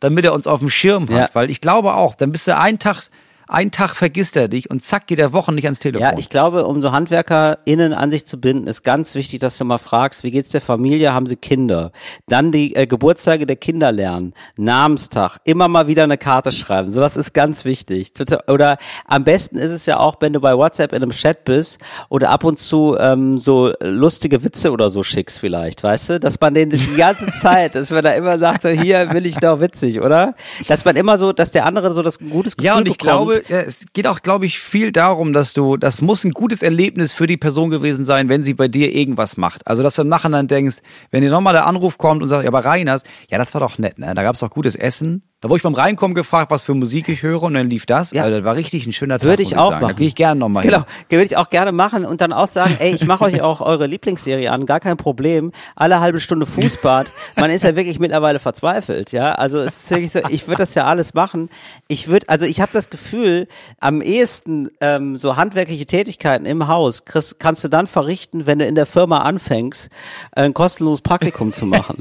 damit 0.00 0.26
er 0.26 0.34
uns 0.34 0.46
auf 0.46 0.60
dem 0.60 0.68
Schirm 0.68 1.04
hat. 1.08 1.16
Ja. 1.16 1.28
Weil 1.32 1.50
ich 1.50 1.62
glaube 1.62 1.94
auch, 1.94 2.14
dann 2.14 2.30
bist 2.30 2.46
du 2.46 2.54
einen 2.54 2.78
Tag, 2.78 3.04
einen 3.50 3.70
Tag 3.70 3.94
vergisst 3.96 4.36
er 4.36 4.48
dich 4.48 4.70
und 4.70 4.82
zack 4.82 5.06
geht 5.06 5.18
er 5.18 5.32
Wochen 5.32 5.54
nicht 5.54 5.64
ans 5.64 5.78
Telefon. 5.78 6.08
Ja, 6.08 6.18
ich 6.18 6.28
glaube, 6.28 6.66
um 6.66 6.80
so 6.80 6.92
HandwerkerInnen 6.92 7.92
an 7.92 8.10
sich 8.10 8.24
zu 8.26 8.40
binden, 8.40 8.66
ist 8.66 8.82
ganz 8.82 9.14
wichtig, 9.14 9.40
dass 9.40 9.58
du 9.58 9.64
mal 9.64 9.78
fragst, 9.78 10.22
wie 10.22 10.30
geht's 10.30 10.50
der 10.50 10.60
Familie, 10.60 11.12
haben 11.12 11.26
sie 11.26 11.36
Kinder? 11.36 11.92
Dann 12.28 12.52
die 12.52 12.74
äh, 12.76 12.86
Geburtstage 12.86 13.46
der 13.46 13.56
Kinder 13.56 13.92
lernen, 13.92 14.34
Namenstag, 14.56 15.38
immer 15.44 15.68
mal 15.68 15.86
wieder 15.88 16.04
eine 16.04 16.16
Karte 16.18 16.52
schreiben, 16.52 16.90
sowas 16.90 17.16
ist 17.16 17.34
ganz 17.34 17.64
wichtig. 17.64 18.12
Oder 18.48 18.78
am 19.06 19.24
besten 19.24 19.56
ist 19.58 19.70
es 19.72 19.86
ja 19.86 19.98
auch, 19.98 20.16
wenn 20.20 20.32
du 20.32 20.40
bei 20.40 20.56
WhatsApp 20.56 20.92
in 20.92 21.02
einem 21.02 21.12
Chat 21.12 21.44
bist 21.44 21.78
oder 22.08 22.30
ab 22.30 22.44
und 22.44 22.58
zu 22.58 22.96
ähm, 22.98 23.38
so 23.38 23.72
lustige 23.82 24.44
Witze 24.44 24.70
oder 24.70 24.90
so 24.90 25.02
schickst 25.02 25.38
vielleicht, 25.38 25.82
weißt 25.82 26.08
du? 26.10 26.20
Dass 26.20 26.40
man 26.40 26.54
den 26.54 26.70
die 26.70 26.94
ganze 26.96 27.26
Zeit, 27.40 27.74
dass 27.74 27.90
man 27.90 28.04
da 28.04 28.12
immer 28.12 28.38
sagt, 28.38 28.62
so, 28.62 28.68
hier 28.68 29.12
will 29.12 29.26
ich 29.26 29.36
doch 29.36 29.60
witzig, 29.60 30.00
oder? 30.00 30.34
Dass 30.68 30.84
man 30.84 30.96
immer 30.96 31.18
so, 31.18 31.32
dass 31.32 31.50
der 31.50 31.66
andere 31.66 31.92
so 31.92 32.02
das 32.02 32.20
ein 32.20 32.30
gutes 32.30 32.56
Gefühl 32.56 32.66
Ja, 32.66 32.76
und 32.76 32.86
ich 32.88 32.96
bekommt. 32.96 33.28
glaube, 33.28 33.39
ja, 33.48 33.60
es 33.60 33.84
geht 33.92 34.06
auch, 34.06 34.22
glaube 34.22 34.46
ich, 34.46 34.58
viel 34.58 34.92
darum, 34.92 35.32
dass 35.32 35.52
du, 35.52 35.76
das 35.76 36.02
muss 36.02 36.24
ein 36.24 36.32
gutes 36.32 36.62
Erlebnis 36.62 37.12
für 37.12 37.26
die 37.26 37.36
Person 37.36 37.70
gewesen 37.70 38.04
sein, 38.04 38.28
wenn 38.28 38.44
sie 38.44 38.54
bei 38.54 38.68
dir 38.68 38.94
irgendwas 38.94 39.36
macht. 39.36 39.66
Also, 39.66 39.82
dass 39.82 39.96
du 39.96 40.02
im 40.02 40.08
Nachhinein 40.08 40.48
denkst, 40.48 40.78
wenn 41.10 41.22
dir 41.22 41.30
nochmal 41.30 41.54
der 41.54 41.66
Anruf 41.66 41.98
kommt 41.98 42.22
und 42.22 42.28
sagt, 42.28 42.44
ja, 42.44 42.48
aber 42.48 42.64
Reiners, 42.64 43.04
ja, 43.28 43.38
das 43.38 43.52
war 43.54 43.60
doch 43.60 43.78
nett, 43.78 43.98
ne? 43.98 44.14
Da 44.14 44.22
gab's 44.22 44.40
doch 44.40 44.50
gutes 44.50 44.76
Essen. 44.76 45.22
Da 45.42 45.48
wurde 45.48 45.56
ich 45.56 45.62
beim 45.62 45.72
Reinkommen 45.74 46.14
gefragt, 46.14 46.50
was 46.50 46.64
für 46.64 46.74
Musik 46.74 47.08
ich 47.08 47.22
höre 47.22 47.42
und 47.44 47.54
dann 47.54 47.70
lief 47.70 47.86
das. 47.86 48.10
Ja. 48.12 48.24
Also, 48.24 48.36
das 48.36 48.44
war 48.44 48.56
richtig 48.56 48.86
ein 48.86 48.92
schöner 48.92 49.18
Tag. 49.18 49.26
Würde 49.26 49.42
muss 49.42 49.52
ich 49.52 49.56
auch 49.58 49.70
sagen. 49.70 49.80
machen. 49.82 49.92
Da 49.94 49.96
gehe 49.98 50.08
ich 50.08 50.14
gerne 50.14 50.38
nochmal 50.38 50.62
Genau, 50.62 50.78
hin. 50.78 50.86
würde 51.08 51.24
ich 51.24 51.36
auch 51.38 51.48
gerne 51.48 51.72
machen 51.72 52.04
und 52.04 52.20
dann 52.20 52.34
auch 52.34 52.48
sagen, 52.48 52.76
ey, 52.78 52.94
ich 52.94 53.06
mache 53.06 53.24
euch 53.24 53.40
auch 53.40 53.62
eure 53.62 53.86
Lieblingsserie 53.86 54.50
an, 54.52 54.66
gar 54.66 54.80
kein 54.80 54.98
Problem. 54.98 55.52
Alle 55.76 56.00
halbe 56.00 56.20
Stunde 56.20 56.44
Fußbad. 56.44 57.10
Man 57.36 57.50
ist 57.50 57.64
ja 57.64 57.74
wirklich 57.74 57.98
mittlerweile 57.98 58.38
verzweifelt, 58.38 59.12
ja. 59.12 59.32
Also 59.32 59.58
es 59.60 59.84
ist 59.84 59.90
wirklich 59.90 60.12
so, 60.12 60.20
ich 60.28 60.46
würde 60.46 60.58
das 60.58 60.74
ja 60.74 60.84
alles 60.84 61.14
machen. 61.14 61.48
Ich 61.88 62.08
würde, 62.08 62.28
also 62.28 62.44
ich 62.44 62.60
habe 62.60 62.72
das 62.74 62.90
Gefühl, 62.90 63.48
am 63.78 64.02
ehesten 64.02 64.68
ähm, 64.82 65.16
so 65.16 65.36
handwerkliche 65.36 65.86
Tätigkeiten 65.86 66.44
im 66.44 66.68
Haus 66.68 67.06
kriegst, 67.06 67.40
kannst 67.40 67.64
du 67.64 67.68
dann 67.68 67.86
verrichten, 67.86 68.44
wenn 68.46 68.58
du 68.58 68.66
in 68.66 68.74
der 68.74 68.84
Firma 68.84 69.22
anfängst, 69.22 69.88
ein 70.32 70.52
kostenloses 70.52 71.00
Praktikum 71.00 71.50
zu 71.50 71.64
machen, 71.64 71.96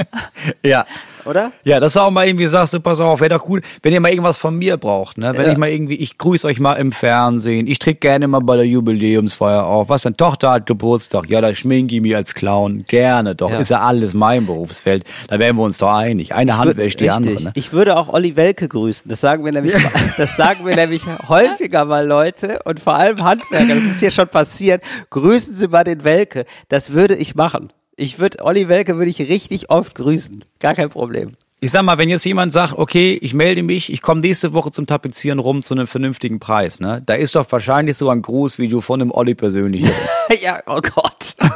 Ja. 0.64 0.86
Oder? 1.26 1.52
Ja, 1.64 1.80
dass 1.80 1.94
du 1.94 2.00
auch 2.00 2.10
mal 2.10 2.26
irgendwie 2.26 2.46
sagst, 2.46 2.74
du, 2.74 2.80
pass 2.80 3.00
auf, 3.00 3.20
wäre 3.20 3.30
doch 3.38 3.44
gut, 3.44 3.62
wenn 3.82 3.92
ihr 3.92 4.00
mal 4.00 4.10
irgendwas 4.10 4.36
von 4.36 4.56
mir 4.56 4.76
braucht, 4.76 5.18
ne? 5.18 5.32
Wenn 5.36 5.46
Ja. 5.46 5.52
ich 5.52 5.58
mal 5.58 5.68
irgendwie, 5.70 5.96
ich 5.96 6.18
grüße 6.18 6.46
euch 6.46 6.60
mal 6.60 6.74
im 6.74 6.92
Fernsehen, 6.92 7.66
ich 7.66 7.78
tritt 7.78 8.00
gerne 8.00 8.28
mal 8.28 8.40
bei 8.40 8.56
der 8.56 8.66
Jubiläumsfeier 8.66 9.64
auf. 9.64 9.88
Was 9.88 10.02
denn, 10.02 10.16
Tochter 10.16 10.50
hat 10.52 10.66
Geburtstag, 10.66 11.28
ja, 11.30 11.40
da 11.40 11.54
schminke 11.54 11.94
ich 11.96 12.00
mich 12.00 12.14
als 12.16 12.34
Clown. 12.34 12.84
Gerne 12.88 13.34
doch, 13.34 13.50
Ja. 13.50 13.58
ist 13.58 13.70
ja 13.70 13.80
alles 13.80 14.14
mein 14.14 14.46
Berufsfeld. 14.46 15.04
Da 15.28 15.38
wären 15.38 15.56
wir 15.56 15.62
uns 15.62 15.78
doch 15.78 15.92
einig. 15.94 16.34
Eine 16.34 16.58
Hand 16.58 16.76
wäscht 16.76 17.00
die 17.00 17.08
richtig. 17.08 17.28
andere, 17.30 17.42
ne? 17.44 17.52
Ich 17.54 17.72
würde 17.72 17.96
auch 17.96 18.08
Olli 18.12 18.36
Welke 18.36 18.68
grüßen. 18.68 19.08
Das 19.08 19.20
sagen 19.20 19.44
wir 19.44 19.52
nämlich, 19.52 19.74
das 20.16 20.36
sagen 20.36 20.66
wir 20.66 20.76
nämlich 20.76 21.02
häufiger 21.28 21.84
mal 21.84 22.06
Leute 22.06 22.60
und 22.64 22.80
vor 22.80 22.94
allem 22.94 23.22
Handwerker. 23.24 23.74
Das 23.74 23.84
ist 23.84 24.00
hier 24.00 24.10
schon 24.10 24.28
passiert. 24.28 24.82
Grüßen 25.10 25.54
Sie 25.54 25.68
mal 25.68 25.84
den 25.84 26.04
Welke. 26.04 26.44
Das 26.68 26.92
würde 26.92 27.14
ich 27.16 27.34
machen. 27.34 27.72
Ich 28.00 28.18
würde, 28.18 28.42
Olli 28.42 28.66
Welke 28.70 28.96
würde 28.96 29.10
ich 29.10 29.18
richtig 29.18 29.68
oft 29.68 29.94
grüßen. 29.94 30.42
Gar 30.58 30.74
kein 30.74 30.88
Problem. 30.88 31.36
Ich 31.60 31.70
sag 31.70 31.82
mal, 31.82 31.98
wenn 31.98 32.08
jetzt 32.08 32.24
jemand 32.24 32.50
sagt, 32.50 32.72
okay, 32.72 33.18
ich 33.20 33.34
melde 33.34 33.62
mich, 33.62 33.92
ich 33.92 34.00
komme 34.00 34.22
nächste 34.22 34.54
Woche 34.54 34.70
zum 34.70 34.86
Tapezieren 34.86 35.38
rum 35.38 35.62
zu 35.62 35.74
einem 35.74 35.86
vernünftigen 35.86 36.40
Preis, 36.40 36.80
ne? 36.80 37.02
Da 37.04 37.12
ist 37.12 37.34
doch 37.34 37.52
wahrscheinlich 37.52 37.98
so 37.98 38.08
ein 38.08 38.22
Grußvideo 38.22 38.80
von 38.80 39.00
dem 39.00 39.12
Olli 39.12 39.34
persönlich. 39.34 39.84
ja, 40.42 40.60
oh 40.66 40.80
Gott. 40.80 41.36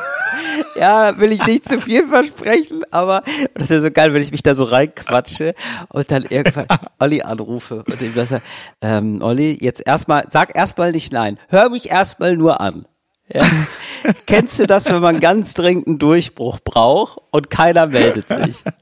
Ja, 0.76 1.18
will 1.18 1.30
ich 1.30 1.44
nicht 1.46 1.68
zu 1.68 1.80
viel 1.80 2.06
versprechen, 2.08 2.82
aber 2.90 3.22
das 3.54 3.70
wäre 3.70 3.80
so 3.80 3.90
geil, 3.90 4.12
wenn 4.12 4.22
ich 4.22 4.32
mich 4.32 4.42
da 4.42 4.54
so 4.54 4.64
reinquatsche 4.64 5.54
und 5.88 6.10
dann 6.10 6.24
irgendwann 6.28 6.66
Olli 6.98 7.22
anrufe 7.22 7.84
und 7.88 8.00
ihm 8.02 8.12
das 8.14 8.30
sage, 8.30 8.42
ähm, 8.82 9.22
Olli, 9.22 9.56
jetzt 9.60 9.86
erstmal, 9.86 10.24
sag 10.30 10.56
erstmal 10.56 10.90
nicht 10.90 11.12
nein, 11.12 11.38
hör 11.48 11.70
mich 11.70 11.90
erstmal 11.90 12.36
nur 12.36 12.60
an. 12.60 12.86
Ja. 13.28 13.46
Kennst 14.26 14.58
du 14.58 14.66
das, 14.66 14.86
wenn 14.86 15.00
man 15.00 15.20
ganz 15.20 15.54
dringend 15.54 15.86
einen 15.86 15.98
Durchbruch 15.98 16.58
braucht 16.62 17.18
und 17.30 17.50
keiner 17.50 17.86
meldet 17.86 18.28
sich? 18.28 18.64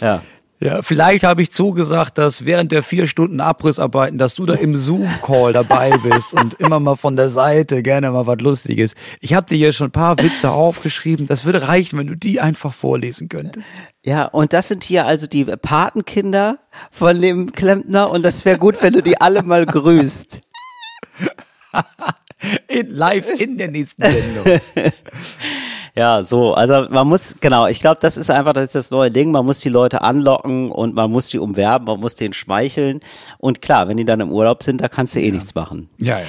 Ja. 0.00 0.22
Ja, 0.58 0.80
vielleicht 0.80 1.22
habe 1.22 1.42
ich 1.42 1.52
zugesagt, 1.52 2.16
dass 2.16 2.46
während 2.46 2.72
der 2.72 2.82
vier 2.82 3.06
Stunden 3.06 3.40
Abrissarbeiten, 3.40 4.16
dass 4.16 4.34
du 4.34 4.46
da 4.46 4.54
im 4.54 4.74
Zoom-Call 4.74 5.52
dabei 5.52 5.90
bist 6.02 6.32
und 6.32 6.54
immer 6.54 6.80
mal 6.80 6.96
von 6.96 7.14
der 7.14 7.28
Seite 7.28 7.82
gerne 7.82 8.10
mal 8.10 8.26
was 8.26 8.38
Lustiges. 8.40 8.94
Ich 9.20 9.34
habe 9.34 9.46
dir 9.46 9.56
hier 9.56 9.74
schon 9.74 9.88
ein 9.88 9.92
paar 9.92 10.18
Witze 10.18 10.50
aufgeschrieben. 10.50 11.26
Das 11.26 11.44
würde 11.44 11.68
reichen, 11.68 11.98
wenn 11.98 12.06
du 12.06 12.16
die 12.16 12.40
einfach 12.40 12.72
vorlesen 12.72 13.28
könntest. 13.28 13.74
Ja, 14.02 14.24
und 14.24 14.54
das 14.54 14.68
sind 14.68 14.82
hier 14.82 15.04
also 15.04 15.26
die 15.26 15.44
Patenkinder 15.44 16.58
von 16.90 17.20
dem 17.20 17.52
Klempner 17.52 18.08
und 18.08 18.22
das 18.22 18.46
wäre 18.46 18.58
gut, 18.58 18.76
wenn 18.80 18.94
du 18.94 19.02
die 19.02 19.20
alle 19.20 19.42
mal 19.42 19.66
grüßt. 19.66 20.40
In, 22.68 22.90
live 22.90 23.40
in 23.40 23.56
der 23.58 23.68
nächsten 23.68 24.02
Sendung. 24.02 24.60
Ja, 25.98 26.22
so, 26.22 26.52
also 26.52 26.86
man 26.90 27.08
muss, 27.08 27.36
genau, 27.40 27.66
ich 27.68 27.80
glaube, 27.80 27.98
das 28.02 28.18
ist 28.18 28.28
einfach 28.28 28.52
das, 28.52 28.66
ist 28.66 28.74
das 28.74 28.90
neue 28.90 29.10
Ding, 29.10 29.30
man 29.30 29.46
muss 29.46 29.60
die 29.60 29.70
Leute 29.70 30.02
anlocken 30.02 30.70
und 30.70 30.94
man 30.94 31.10
muss 31.10 31.28
die 31.28 31.38
umwerben, 31.38 31.86
man 31.86 32.00
muss 32.00 32.16
denen 32.16 32.34
schmeicheln 32.34 33.00
und 33.38 33.62
klar, 33.62 33.88
wenn 33.88 33.96
die 33.96 34.04
dann 34.04 34.20
im 34.20 34.30
Urlaub 34.30 34.62
sind, 34.62 34.82
da 34.82 34.88
kannst 34.88 35.14
du 35.14 35.20
eh 35.20 35.30
nichts 35.30 35.54
machen. 35.54 35.88
Ja, 35.96 36.18
ja. 36.18 36.24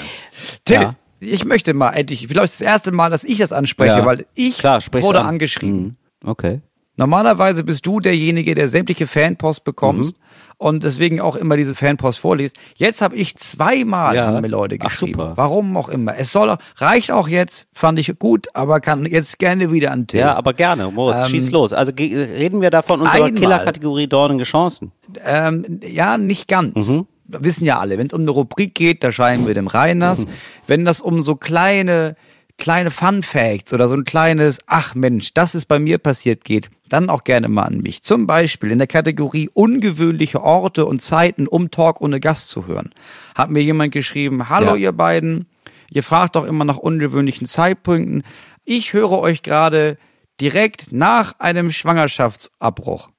Till, 0.64 0.76
Ja. 0.82 0.96
ich 1.20 1.44
möchte 1.44 1.74
mal 1.74 1.92
endlich, 1.92 2.24
ich 2.24 2.30
glaube, 2.30 2.46
es 2.46 2.54
ist 2.54 2.62
das 2.62 2.66
erste 2.68 2.92
Mal, 2.94 3.10
dass 3.10 3.26
ich 3.26 3.40
das 3.40 3.52
anspreche, 3.52 3.98
Ja. 3.98 4.06
weil 4.06 4.26
ich 4.36 4.58
Klar, 4.58 4.82
wurde 4.94 5.20
an. 5.20 5.26
angeschrieben. 5.28 5.98
Mhm. 6.24 6.30
Okay. 6.30 6.62
Normalerweise 6.96 7.66
bist 7.66 7.86
du 7.86 8.00
derjenige, 8.00 8.56
der 8.56 8.70
sämtliche 8.70 9.06
Fanpost 9.06 9.66
bekommst 9.66 10.16
Mhm. 10.16 10.22
Und 10.58 10.84
deswegen 10.84 11.22
auch 11.22 11.36
immer 11.36 11.56
diese 11.58 11.76
Fanpost 11.76 12.20
vorliest. 12.20 12.56
Jetzt 12.76 13.02
habe 13.02 13.16
ich 13.16 13.36
zweimal 13.38 14.16
Ja. 14.16 14.28
haben 14.28 14.42
mir 14.42 14.48
Leute 14.48 14.78
Ach, 14.80 14.90
geschrieben. 14.90 15.14
super. 15.20 15.34
Warum 15.36 15.78
auch 15.78 15.90
immer. 15.90 16.16
Es 16.18 16.32
soll 16.32 16.56
reicht 16.78 17.12
auch 17.12 17.28
jetzt, 17.28 17.68
fand 17.74 18.00
ich 18.00 18.18
gut, 18.20 18.48
aber 18.54 18.80
kann 18.80 19.06
jetzt 19.06 19.38
gerne 19.40 19.72
wieder 19.72 19.92
an 19.92 20.08
Till. 20.08 20.22
Ja, 20.22 20.36
aber 20.36 20.54
gerne, 20.54 20.90
Moritz, 20.92 21.22
Ähm, 21.22 21.28
schieß 21.30 21.52
los. 21.52 21.74
Also 21.74 21.92
reden 21.98 22.62
wir 22.62 22.70
da 22.70 22.82
von 22.82 23.02
unserer. 23.02 23.30
Killerkategorie 23.32 24.08
dornige 24.08 24.44
Chancen. 24.46 24.92
Ähm, 25.24 25.80
ja, 25.84 26.18
nicht 26.18 26.48
ganz. 26.48 26.90
Mhm. 26.90 27.06
Wissen 27.30 27.66
ja 27.66 27.78
alle, 27.80 27.98
wenn 27.98 28.08
es 28.08 28.14
um 28.14 28.22
eine 28.22 28.32
Rubrik 28.32 28.74
geht, 28.74 29.04
da 29.04 29.12
schreiben 29.12 29.46
wir 29.48 29.54
dem 29.54 29.68
Reiners. 29.68 30.26
Wenn 30.66 30.86
das 30.86 31.02
um 31.02 31.22
so 31.22 31.36
kleine, 31.36 32.16
kleine 32.58 32.92
Fun 32.92 33.24
Facts 33.24 33.74
oder 33.74 33.88
so 33.88 33.96
ein 33.96 34.04
kleines, 34.04 34.60
ach 34.66 34.96
Mensch, 34.96 35.34
das 35.34 35.56
ist 35.56 35.68
bei 35.68 35.80
mir 35.80 35.98
passiert 36.00 36.44
geht, 36.44 36.70
dann 36.90 37.10
auch 37.10 37.24
gerne 37.24 37.48
mal 37.50 37.64
an 37.64 37.80
mich. 37.80 38.02
Zum 38.04 38.28
Beispiel 38.28 38.72
in 38.72 38.80
der 38.80 38.88
Kategorie 38.88 39.50
ungewöhnliche 39.54 40.42
Orte 40.42 40.86
und 40.86 41.02
Zeiten, 41.02 41.48
um 41.48 41.72
Talk 41.72 42.02
ohne 42.02 42.20
Gast 42.20 42.50
zu 42.50 42.68
hören. 42.68 42.94
Hat 43.36 43.50
mir 43.52 43.62
jemand 43.62 43.92
geschrieben, 43.94 44.50
hallo 44.50 44.72
Ja. 44.72 44.76
ihr 44.76 44.92
beiden, 44.92 45.46
ihr 45.90 46.04
fragt 46.04 46.36
doch 46.36 46.46
immer 46.46 46.66
nach 46.66 46.78
ungewöhnlichen 46.78 47.48
Zeitpunkten. 47.48 48.24
Ich 48.66 48.94
höre 48.94 49.20
euch 49.20 49.44
gerade 49.44 49.98
direkt 50.42 50.92
nach 50.92 51.40
einem 51.40 51.72
Schwangerschaftsabbruch. 51.72 53.10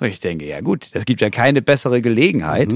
Ich 0.00 0.20
denke, 0.20 0.46
ja 0.46 0.60
gut, 0.60 0.86
es 0.92 1.04
gibt 1.04 1.20
ja 1.20 1.30
keine 1.30 1.60
bessere 1.62 2.00
Gelegenheit, 2.00 2.72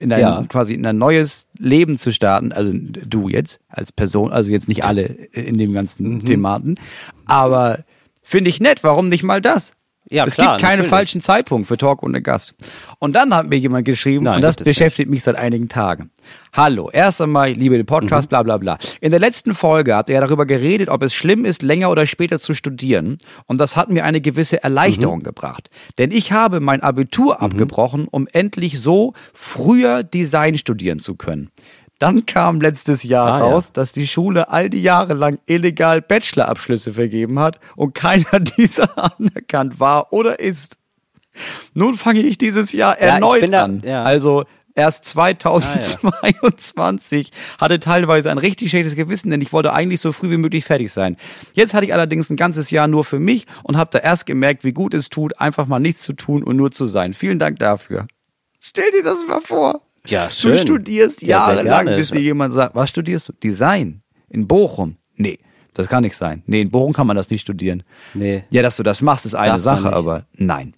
in 0.00 0.12
ein, 0.12 0.20
Ja. 0.20 0.44
quasi 0.48 0.74
in 0.74 0.84
ein 0.84 0.98
neues 0.98 1.46
Leben 1.58 1.96
zu 1.96 2.12
starten. 2.12 2.50
Also 2.52 2.72
du 2.74 3.28
jetzt 3.28 3.60
als 3.68 3.92
Person, 3.92 4.32
also 4.32 4.50
jetzt 4.50 4.66
nicht 4.68 4.84
alle 4.84 5.04
in 5.04 5.58
dem 5.58 5.72
ganzen 5.72 6.24
Thematen. 6.24 6.74
Aber 7.26 7.84
finde 8.22 8.50
ich 8.50 8.60
nett, 8.60 8.82
warum 8.82 9.08
nicht 9.08 9.22
mal 9.22 9.40
das? 9.40 9.72
Ja, 10.12 10.24
es 10.26 10.34
klar, 10.34 10.56
gibt 10.56 10.62
keinen 10.62 10.70
natürlich. 10.78 10.90
falschen 10.90 11.20
Zeitpunkt 11.20 11.68
für 11.68 11.76
Talk 11.78 12.02
ohne 12.02 12.20
Gast. 12.20 12.54
Und 12.98 13.14
dann 13.14 13.32
hat 13.32 13.48
mir 13.48 13.56
jemand 13.56 13.84
geschrieben, 13.84 14.24
Nein, 14.24 14.36
und 14.36 14.42
das 14.42 14.56
beschäftigt 14.56 15.08
mich 15.08 15.22
seit 15.22 15.36
einigen 15.36 15.68
Tagen. 15.68 16.10
Hallo, 16.52 16.90
erst 16.90 17.22
einmal, 17.22 17.52
liebe 17.52 17.76
den 17.76 17.86
Podcast, 17.86 18.26
Mhm. 18.26 18.28
bla 18.30 18.42
bla 18.42 18.56
bla. 18.58 18.78
In 19.00 19.12
der 19.12 19.20
letzten 19.20 19.54
Folge 19.54 19.94
habt 19.94 20.10
ihr 20.10 20.14
ja 20.16 20.20
darüber 20.20 20.46
geredet, 20.46 20.88
ob 20.88 21.02
es 21.04 21.14
schlimm 21.14 21.44
ist, 21.44 21.62
länger 21.62 21.90
oder 21.90 22.06
später 22.06 22.40
zu 22.40 22.54
studieren. 22.54 23.18
Und 23.46 23.58
das 23.58 23.76
hat 23.76 23.88
mir 23.88 24.04
eine 24.04 24.20
gewisse 24.20 24.60
Erleichterung 24.64 25.20
Mhm. 25.20 25.24
gebracht. 25.24 25.70
Denn 25.98 26.10
ich 26.10 26.32
habe 26.32 26.58
mein 26.58 26.82
Abitur 26.82 27.40
abgebrochen, 27.40 28.08
um 28.10 28.26
endlich 28.32 28.80
so 28.80 29.14
früher 29.32 30.02
Design 30.02 30.58
studieren 30.58 30.98
zu 30.98 31.14
können. 31.14 31.50
Dann 32.00 32.26
kam 32.26 32.60
letztes 32.60 33.04
Jahr 33.04 33.34
Ah, 33.34 33.38
ja. 33.38 33.44
raus, 33.44 33.72
dass 33.72 33.92
die 33.92 34.08
Schule 34.08 34.48
all 34.50 34.68
die 34.70 34.82
Jahre 34.82 35.14
lang 35.14 35.38
illegal 35.46 36.02
Bachelorabschlüsse 36.02 36.94
vergeben 36.94 37.38
hat 37.38 37.60
und 37.76 37.94
keiner 37.94 38.40
dieser 38.40 39.14
anerkannt 39.20 39.78
war 39.78 40.12
oder 40.12 40.40
ist. 40.40 40.78
Nun 41.74 41.96
fange 41.96 42.20
ich 42.20 42.38
dieses 42.38 42.72
Jahr 42.72 43.00
Ja, 43.00 43.14
erneut 43.14 43.52
da- 43.52 43.62
an. 43.64 43.82
ja. 43.84 44.02
Also 44.02 44.44
erst 44.74 45.04
2022 45.04 47.30
hatte 47.58 47.78
teilweise 47.80 48.30
ein 48.30 48.38
richtig 48.38 48.70
schlechtes 48.70 48.96
Gewissen, 48.96 49.30
denn 49.30 49.40
ich 49.40 49.52
wollte 49.52 49.72
eigentlich 49.72 50.00
so 50.00 50.12
früh 50.12 50.30
wie 50.30 50.36
möglich 50.38 50.64
fertig 50.64 50.92
sein. 50.92 51.16
Jetzt 51.52 51.74
hatte 51.74 51.84
ich 51.86 51.92
allerdings 51.94 52.30
ein 52.30 52.36
ganzes 52.36 52.70
Jahr 52.70 52.88
nur 52.88 53.04
für 53.04 53.18
mich 53.18 53.46
und 53.62 53.76
habe 53.76 53.90
da 53.92 53.98
erst 53.98 54.26
gemerkt, 54.26 54.64
wie 54.64 54.72
gut 54.72 54.94
es 54.94 55.08
tut, 55.10 55.38
einfach 55.40 55.66
mal 55.66 55.80
nichts 55.80 56.02
zu 56.02 56.12
tun 56.14 56.42
und 56.42 56.56
nur 56.56 56.70
zu 56.70 56.86
sein. 56.86 57.14
Vielen 57.14 57.38
Dank 57.38 57.58
dafür. 57.58 58.06
Stell 58.58 58.90
dir 58.90 59.02
das 59.02 59.26
mal 59.26 59.40
vor. 59.40 59.82
Ja, 60.06 60.26
Du 60.26 60.32
schön. 60.32 60.58
studierst 60.58 61.22
Ja, 61.22 61.50
jahrelang, 61.52 61.86
bis 61.86 62.10
dir 62.10 62.20
jemand 62.20 62.54
sagt, 62.54 62.74
was 62.74 62.88
studierst 62.90 63.28
du? 63.28 63.32
Design. 63.32 64.02
In 64.28 64.46
Bochum. 64.46 64.96
Nee, 65.16 65.38
das 65.74 65.88
kann 65.88 66.02
nicht 66.02 66.16
sein. 66.16 66.42
Nee, 66.46 66.62
in 66.62 66.70
Bochum 66.70 66.92
kann 66.92 67.06
man 67.06 67.16
das 67.16 67.30
nicht 67.30 67.42
studieren. 67.42 67.82
Nee. 68.14 68.44
Ja, 68.50 68.62
dass 68.62 68.76
du 68.76 68.82
das 68.82 69.02
machst, 69.02 69.26
ist 69.26 69.34
eine 69.34 69.52
Darf 69.54 69.62
Sache, 69.62 69.92
aber 69.92 70.24
nein. 70.34 70.74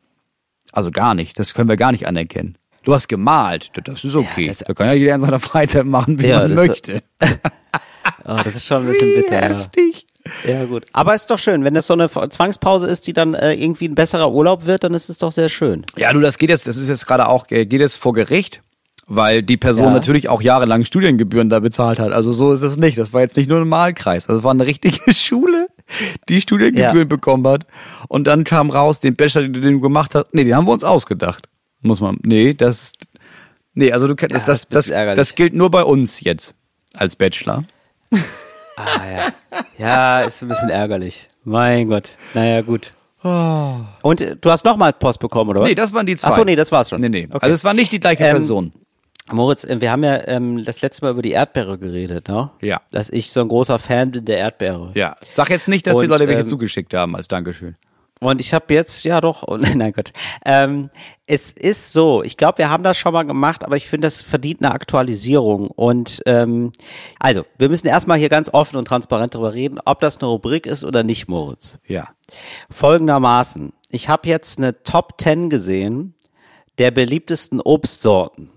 Also 0.72 0.90
gar 0.90 1.14
nicht. 1.14 1.38
Das 1.38 1.54
können 1.54 1.68
wir 1.68 1.76
gar 1.76 1.92
nicht 1.92 2.06
anerkennen. 2.06 2.56
Du 2.82 2.94
hast 2.94 3.06
gemalt. 3.08 3.70
Das 3.84 4.02
ist 4.04 4.16
okay. 4.16 4.48
das- 4.48 4.58
da 4.58 4.74
kann 4.74 4.86
ja 4.88 4.92
jeder 4.94 5.14
in 5.14 5.20
seiner 5.20 5.38
Freizeit 5.38 5.84
machen, 5.84 6.18
wie 6.18 6.26
Ja, 6.28 6.40
man 6.40 6.54
möchte. 6.54 7.02
Oh, 8.24 8.38
das 8.42 8.56
ist 8.56 8.66
schon 8.66 8.82
ein 8.82 8.86
bisschen 8.86 9.14
bitter. 9.14 9.40
Ja. 9.42 9.48
heftig. 9.48 10.06
ja, 10.46 10.64
gut. 10.64 10.84
Aber 10.92 11.14
ist 11.14 11.30
doch 11.30 11.38
schön, 11.38 11.62
wenn 11.64 11.74
das 11.74 11.86
so 11.86 11.94
eine 11.94 12.08
Zwangspause 12.10 12.86
ist, 12.88 13.06
die 13.06 13.12
dann 13.12 13.34
äh, 13.34 13.52
irgendwie 13.54 13.86
ein 13.88 13.94
besserer 13.94 14.32
Urlaub 14.32 14.66
wird, 14.66 14.82
dann 14.84 14.94
ist 14.94 15.08
es 15.08 15.18
doch 15.18 15.30
sehr 15.32 15.48
schön. 15.48 15.84
Ja, 15.96 16.12
du, 16.12 16.20
das 16.20 16.38
geht 16.38 16.50
jetzt, 16.50 16.66
das 16.66 16.76
ist 16.76 16.88
jetzt 16.88 17.06
gerade 17.06 17.28
auch, 17.28 17.46
äh, 17.50 17.64
geht 17.64 17.80
jetzt 17.80 17.96
vor 17.96 18.12
Gericht, 18.12 18.60
weil 19.14 19.42
die 19.42 19.56
Person 19.56 19.86
Ja. 19.86 19.90
natürlich 19.92 20.28
auch 20.28 20.40
jahrelang 20.42 20.84
Studiengebühren 20.84 21.48
da 21.50 21.60
bezahlt 21.60 21.98
hat. 21.98 22.12
Also 22.12 22.32
so 22.32 22.52
ist 22.52 22.62
es 22.62 22.76
nicht. 22.76 22.96
Das 22.98 23.12
war 23.12 23.20
jetzt 23.20 23.36
nicht 23.36 23.48
nur 23.48 23.60
ein 23.60 23.68
Malkreis. 23.68 24.26
Das 24.26 24.42
war 24.42 24.50
eine 24.52 24.66
richtige 24.66 24.98
Schule, 25.12 25.68
die 26.28 26.40
Studiengebühren 26.40 26.96
Ja. 26.98 27.04
bekommen 27.04 27.46
hat. 27.46 27.66
Und 28.08 28.26
dann 28.26 28.44
kam 28.44 28.70
raus, 28.70 29.00
den 29.00 29.14
Bachelor, 29.16 29.48
den 29.48 29.62
du 29.62 29.80
gemacht 29.80 30.14
hast, 30.14 30.32
nee, 30.34 30.44
den 30.44 30.56
haben 30.56 30.66
wir 30.66 30.72
uns 30.72 30.84
ausgedacht. 30.84 31.48
Muss 31.82 32.00
man, 32.00 32.16
nee, 32.22 32.54
das, 32.54 32.92
nee, 33.74 33.92
also 33.92 34.06
du 34.08 34.14
kennst, 34.16 34.34
das, 34.34 34.44
das 34.44 34.68
das, 34.68 34.86
das, 34.88 35.16
das 35.16 35.34
gilt 35.34 35.52
nur 35.54 35.70
bei 35.70 35.82
uns 35.82 36.20
jetzt 36.20 36.54
als 36.94 37.16
Bachelor. 37.16 37.64
Ah 38.76 38.84
ja. 39.14 39.32
Ja, 39.78 40.20
ist 40.22 40.42
ein 40.42 40.48
bisschen 40.48 40.70
ärgerlich. 40.70 41.28
Mein 41.44 41.88
Gott. 41.88 42.10
Naja, 42.34 42.62
gut. 42.62 42.92
Und 43.22 44.20
äh, 44.20 44.36
du 44.40 44.50
hast 44.50 44.64
nochmal 44.64 44.92
Post 44.92 45.20
bekommen, 45.20 45.50
oder 45.50 45.60
was? 45.60 45.68
Nee, 45.68 45.74
das 45.74 45.92
waren 45.92 46.06
die 46.06 46.16
zwei. 46.16 46.28
Ach 46.28 46.36
so, 46.36 46.44
nee, 46.44 46.56
das 46.56 46.72
war's 46.72 46.88
schon. 46.90 47.00
Nee, 47.00 47.08
nee. 47.08 47.26
Okay. 47.28 47.38
Also 47.42 47.54
es 47.54 47.62
war 47.64 47.74
nicht 47.74 47.92
die 47.92 48.00
gleiche 48.00 48.24
Ähm, 48.24 48.32
Person. 48.32 48.72
Moritz, 49.30 49.64
äh, 49.64 49.80
wir 49.80 49.90
haben 49.92 50.04
ja 50.04 50.26
ähm, 50.26 50.64
das 50.64 50.82
letzte 50.82 51.04
Mal 51.04 51.12
über 51.12 51.22
die 51.22 51.32
Erdbeere 51.32 51.78
geredet, 51.78 52.28
ne? 52.28 52.50
Ja. 52.60 52.80
Dass 52.90 53.08
ich 53.10 53.30
so 53.30 53.40
ein 53.40 53.48
großer 53.48 53.78
Fan 53.78 54.10
bin 54.10 54.24
der 54.24 54.38
Erdbeere. 54.38 54.92
Ja. 54.94 55.16
Sag 55.30 55.50
jetzt 55.50 55.68
nicht, 55.68 55.86
dass 55.86 55.98
die 55.98 56.04
Und, 56.04 56.10
Leute 56.10 56.26
welche 56.26 56.42
ähm, 56.42 56.48
zugeschickt 56.48 56.94
haben 56.94 57.14
als 57.14 57.28
Dankeschön. 57.28 57.76
Und 58.22 58.40
ich 58.40 58.54
habe 58.54 58.72
jetzt, 58.72 59.02
ja 59.02 59.20
doch, 59.20 59.42
oh, 59.48 59.56
nein 59.74 59.92
Gott. 59.92 60.12
Ähm, 60.44 60.90
es 61.26 61.50
ist 61.50 61.92
so, 61.92 62.22
ich 62.22 62.36
glaube, 62.36 62.58
wir 62.58 62.70
haben 62.70 62.84
das 62.84 62.96
schon 62.96 63.12
mal 63.12 63.24
gemacht, 63.24 63.64
aber 63.64 63.76
ich 63.76 63.88
finde, 63.88 64.06
das 64.06 64.22
verdient 64.22 64.62
eine 64.62 64.72
Aktualisierung. 64.72 65.68
Und 65.68 66.22
ähm, 66.26 66.72
also, 67.18 67.44
wir 67.58 67.68
müssen 67.68 67.88
erstmal 67.88 68.18
hier 68.18 68.28
ganz 68.28 68.48
offen 68.52 68.76
und 68.76 68.86
transparent 68.86 69.34
darüber 69.34 69.54
reden, 69.54 69.80
ob 69.84 70.00
das 70.00 70.18
eine 70.18 70.28
Rubrik 70.28 70.66
ist 70.66 70.84
oder 70.84 71.02
nicht, 71.02 71.28
Moritz. 71.28 71.78
Ja. 71.86 72.10
Folgendermaßen, 72.70 73.72
ich 73.90 74.08
habe 74.08 74.28
jetzt 74.28 74.58
eine 74.58 74.82
Top 74.84 75.20
10 75.20 75.50
gesehen 75.50 76.14
der 76.78 76.92
beliebtesten 76.92 77.60
Obstsorten. 77.60 78.51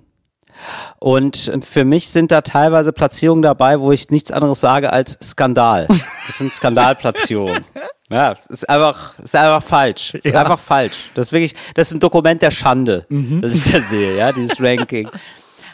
Und 0.99 1.51
für 1.63 1.85
mich 1.85 2.09
sind 2.09 2.31
da 2.31 2.41
teilweise 2.41 2.91
Platzierungen 2.93 3.41
dabei, 3.41 3.79
wo 3.79 3.91
ich 3.91 4.09
nichts 4.09 4.31
anderes 4.31 4.59
sage 4.61 4.91
als 4.91 5.17
Skandal. 5.21 5.87
Das 6.27 6.37
sind 6.37 6.53
Skandalplatzierungen. 6.53 7.63
Ja, 8.07 8.35
das 8.35 8.45
ist 8.45 8.69
einfach, 8.69 9.15
das 9.15 9.25
ist 9.25 9.35
einfach 9.35 9.63
falsch. 9.63 10.11
Das 10.11 10.21
ist 10.25 10.35
einfach 10.35 10.59
falsch. 10.59 11.09
Das 11.15 11.27
ist 11.29 11.31
wirklich, 11.31 11.55
das 11.73 11.87
ist 11.87 11.95
ein 11.95 11.99
Dokument 11.99 12.39
der 12.43 12.51
Schande, 12.51 13.07
das 13.41 13.55
ich 13.55 13.63
da 13.71 13.79
sehe, 13.81 14.15
ja, 14.15 14.31
dieses 14.31 14.61
Ranking. 14.61 15.09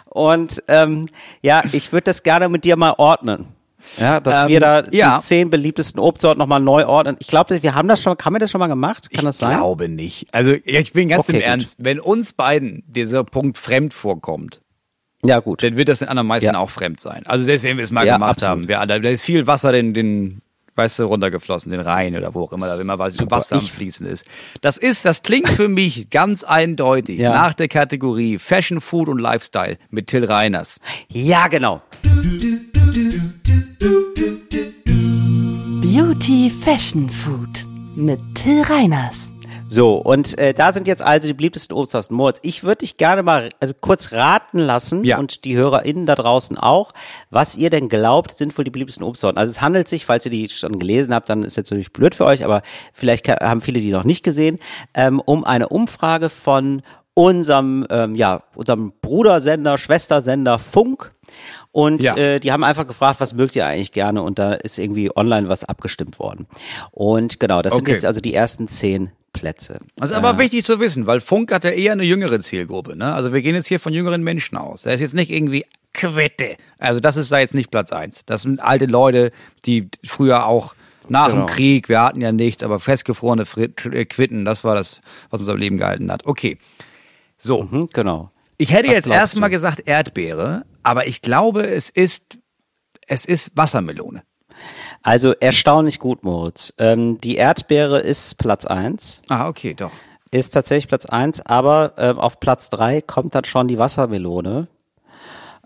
Und 0.06 0.64
ähm, 0.70 1.08
ja, 1.42 1.62
ich 1.74 1.92
würde 1.92 2.06
das 2.06 2.24
gerne 2.24 2.48
mit 2.48 2.64
dir 2.64 2.78
mal 2.78 2.94
ordnen. 2.98 3.48
Ja, 3.98 4.22
dass 4.22 4.44
Ähm, 4.44 4.48
wir 4.48 4.60
da 4.62 4.84
ja. 4.92 5.18
die 5.18 5.24
zehn 5.24 5.50
beliebtesten 5.50 6.00
Obstsorten 6.00 6.40
nochmal 6.40 6.62
neu 6.62 6.86
ordnen. 6.86 7.18
Ich 7.20 7.28
glaube, 7.28 7.62
wir 7.62 7.76
haben 7.76 7.90
das 7.90 8.02
schon, 8.02 8.16
haben 8.24 8.34
wir 8.36 8.40
das 8.40 8.50
schon 8.50 8.60
mal 8.60 8.68
gemacht? 8.68 9.10
Kann 9.12 9.26
das 9.26 9.36
ich 9.36 9.42
sein? 9.42 9.58
glaube 9.58 9.90
nicht. 9.90 10.28
Also 10.32 10.52
ja, 10.54 10.80
ich 10.80 10.94
bin 10.94 11.10
ganz 11.10 11.28
Okay, 11.28 11.34
im 11.34 11.42
gut. 11.42 11.48
Ernst, 11.50 11.76
wenn 11.80 12.00
uns 12.00 12.32
beiden 12.32 12.82
dieser 12.88 13.26
Punkt 13.26 13.58
fremd 13.58 13.94
vorkommt, 13.94 14.61
Ja, 15.24 15.40
gut. 15.40 15.62
dann 15.64 15.78
wird 15.78 15.88
das 15.90 16.00
den 16.00 16.08
anderen 16.08 16.28
meisten 16.28 16.54
Ja. 16.54 16.58
auch 16.60 16.70
fremd 16.70 17.00
sein. 17.00 17.24
Also 17.26 17.44
selbst 17.44 17.64
wenn 17.64 17.78
wir 17.78 17.84
es 17.84 17.92
mal 17.92 18.06
Ja, 18.06 18.16
gemacht 18.16 18.44
absolut. 18.44 18.68
haben, 18.70 18.90
wir, 18.90 19.00
da, 19.00 19.10
ist 19.10 19.24
viel 19.24 19.46
Wasser 19.48 19.72
den, 19.72 19.94
den 19.94 20.42
weißt 20.76 21.00
du, 21.00 21.04
runtergeflossen, 21.04 21.72
den 21.72 21.82
Rhein 21.82 22.16
oder 22.16 22.34
wo 22.34 22.44
auch 22.44 22.54
immer, 22.54 22.66
da 22.66 22.80
immer 22.80 22.98
was 22.98 23.18
Wasser 23.30 23.58
am 23.58 23.62
Fließen 23.62 24.08
ist. 24.08 24.26
Das 24.62 24.78
ist, 24.78 25.04
das 25.06 25.22
klingt 25.22 25.50
für 25.50 25.68
mich 25.68 26.10
ganz 26.10 26.44
eindeutig 26.44 27.20
Ja. 27.20 27.34
nach 27.34 27.54
der 27.54 27.68
Kategorie 27.68 28.40
Fashion, 28.40 28.80
Food 28.82 29.10
und 29.10 29.20
Lifestyle 29.20 29.78
mit 29.90 30.08
Till 30.08 30.24
Reiners. 30.26 30.80
Ja, 31.10 31.48
genau. 31.50 31.82
Beauty 35.82 36.50
Fashion 36.50 37.10
Food 37.10 37.66
mit 37.96 38.20
Till 38.36 38.62
Reiners. 38.64 39.34
So, 39.74 39.96
und 39.96 40.38
äh, 40.38 40.54
da 40.54 40.74
sind 40.74 40.86
jetzt 40.86 41.02
also 41.02 41.30
die 41.30 41.34
beliebtesten 41.34 41.74
Obstsorten. 41.78 42.14
Moritz, 42.14 42.40
ich 42.42 42.64
würde 42.66 42.80
dich 42.80 42.98
gerne 42.98 43.24
mal 43.24 43.52
also 43.62 43.74
kurz 43.80 44.12
raten 44.12 44.60
lassen 44.60 45.06
Ja. 45.06 45.18
und 45.18 45.46
die 45.46 45.56
HörerInnen 45.56 46.06
da 46.06 46.16
draußen 46.16 46.58
auch, 46.58 46.92
was 47.30 47.56
ihr 47.56 47.70
denn 47.70 47.88
glaubt, 47.88 48.32
sind 48.36 48.58
wohl 48.58 48.66
die 48.66 48.70
beliebtesten 48.70 49.06
Obstsorten. 49.06 49.38
Also 49.38 49.50
es 49.52 49.62
handelt 49.62 49.88
sich, 49.88 50.06
falls 50.06 50.26
ihr 50.26 50.32
die 50.32 50.50
schon 50.50 50.78
gelesen 50.78 51.14
habt, 51.14 51.30
dann 51.30 51.44
ist 51.44 51.56
jetzt 51.56 51.72
natürlich 51.72 51.94
blöd 51.94 52.16
für 52.16 52.26
euch, 52.26 52.44
aber 52.44 52.64
vielleicht 52.92 53.24
ka- 53.24 53.38
haben 53.42 53.62
viele 53.62 53.80
die 53.80 53.92
noch 53.92 54.04
nicht 54.04 54.24
gesehen, 54.24 54.60
ähm, 54.94 55.22
um 55.24 55.46
eine 55.46 55.70
Umfrage 55.70 56.28
von 56.28 56.82
unserem, 57.14 57.88
ähm, 57.90 58.16
ja, 58.16 58.44
unserem 58.58 58.92
Brudersender, 59.02 59.78
Schwestersender 59.78 60.60
Funk. 60.60 61.14
Und 61.72 62.04
Ja. 62.04 62.18
äh, 62.18 62.42
die 62.42 62.52
haben 62.52 62.66
einfach 62.66 62.88
gefragt, 62.88 63.22
was 63.22 63.34
mögt 63.34 63.56
ihr 63.56 63.66
eigentlich 63.66 63.94
gerne? 63.94 64.22
Und 64.22 64.38
da 64.38 64.52
ist 64.52 64.78
irgendwie 64.78 65.16
online 65.16 65.48
was 65.48 65.64
abgestimmt 65.64 66.20
worden. 66.20 66.48
Und 66.92 67.40
genau, 67.40 67.62
das 67.62 67.74
sind 67.74 67.84
Okay. 67.84 67.94
jetzt 67.94 68.06
also 68.06 68.20
die 68.20 68.34
ersten 68.34 68.68
zehn 68.68 69.12
Plätze. 69.34 69.80
Das 69.96 70.12
ist 70.12 70.16
aber 70.16 70.38
wichtig 70.38 70.64
zu 70.66 70.80
wissen, 70.80 71.08
weil 71.08 71.20
Funk 71.22 71.52
hat 71.54 71.64
ja 71.64 71.72
eher 71.72 71.94
eine 71.94 72.04
jüngere 72.04 72.40
Zielgruppe. 72.40 72.96
Ne? 72.96 73.14
Also 73.14 73.34
wir 73.34 73.42
gehen 73.42 73.56
jetzt 73.56 73.68
hier 73.68 73.80
von 73.80 73.94
jüngeren 73.94 74.24
Menschen 74.24 74.58
aus. 74.58 74.84
Da 74.84 74.92
ist 74.92 75.02
jetzt 75.02 75.14
nicht 75.14 75.32
irgendwie 75.32 75.66
Quitte. 75.94 76.58
Also 76.78 77.00
das 77.00 77.18
ist 77.18 77.32
da 77.32 77.40
jetzt 77.40 77.54
nicht 77.54 77.72
Platz 77.72 77.92
eins. 77.92 78.26
Das 78.26 78.42
sind 78.44 78.62
alte 78.62 78.86
Leute, 78.86 79.32
die 79.66 79.90
früher 80.06 80.46
auch 80.46 80.76
nach 81.10 81.30
Genau. 81.30 81.46
dem 81.46 81.48
Krieg, 81.48 81.90
wir 81.90 82.02
hatten 82.02 82.22
ja 82.22 82.32
nichts, 82.32 82.64
aber 82.64 82.80
festgefrorene 82.80 83.46
Frit 83.46 83.86
äh, 83.86 84.06
Quitten, 84.06 84.46
das 84.46 84.64
war 84.64 84.76
das, 84.76 85.02
was 85.30 85.40
uns 85.42 85.50
am 85.50 85.58
Leben 85.58 85.78
gehalten 85.78 86.12
hat. 86.12 86.26
Okay. 86.26 86.58
So, 87.38 87.70
Hm, 87.70 87.88
genau. 87.92 88.32
ich 88.58 88.72
hätte 88.72 88.88
Was 88.90 88.96
jetzt 88.96 89.08
erstmal 89.08 89.50
gesagt 89.50 89.82
Erdbeere, 89.88 90.64
aber 90.84 91.08
ich 91.08 91.22
glaube, 91.22 91.66
es 91.68 91.90
ist, 91.90 92.38
es 93.08 93.26
ist 93.26 93.52
Wassermelone. 93.58 94.24
Also 95.04 95.34
erstaunlich 95.34 96.00
gut, 96.00 96.24
Moritz. 96.24 96.74
Ähm, 96.78 97.20
die 97.22 97.36
Erdbeere 97.36 98.00
ist 98.00 98.38
Platz 98.38 98.66
eins, 98.66 99.22
Ah, 99.30 99.48
okay, 99.48 99.74
doch. 99.74 99.92
ist 100.30 100.52
tatsächlich 100.52 100.88
Platz 100.88 101.06
eins, 101.06 101.44
aber 101.46 101.94
ähm, 101.98 102.20
auf 102.20 102.40
Platz 102.40 102.70
drei 102.70 103.02
kommt 103.02 103.34
dann 103.36 103.46
schon 103.46 103.68
die 103.68 103.78
Wassermelone. 103.78 104.68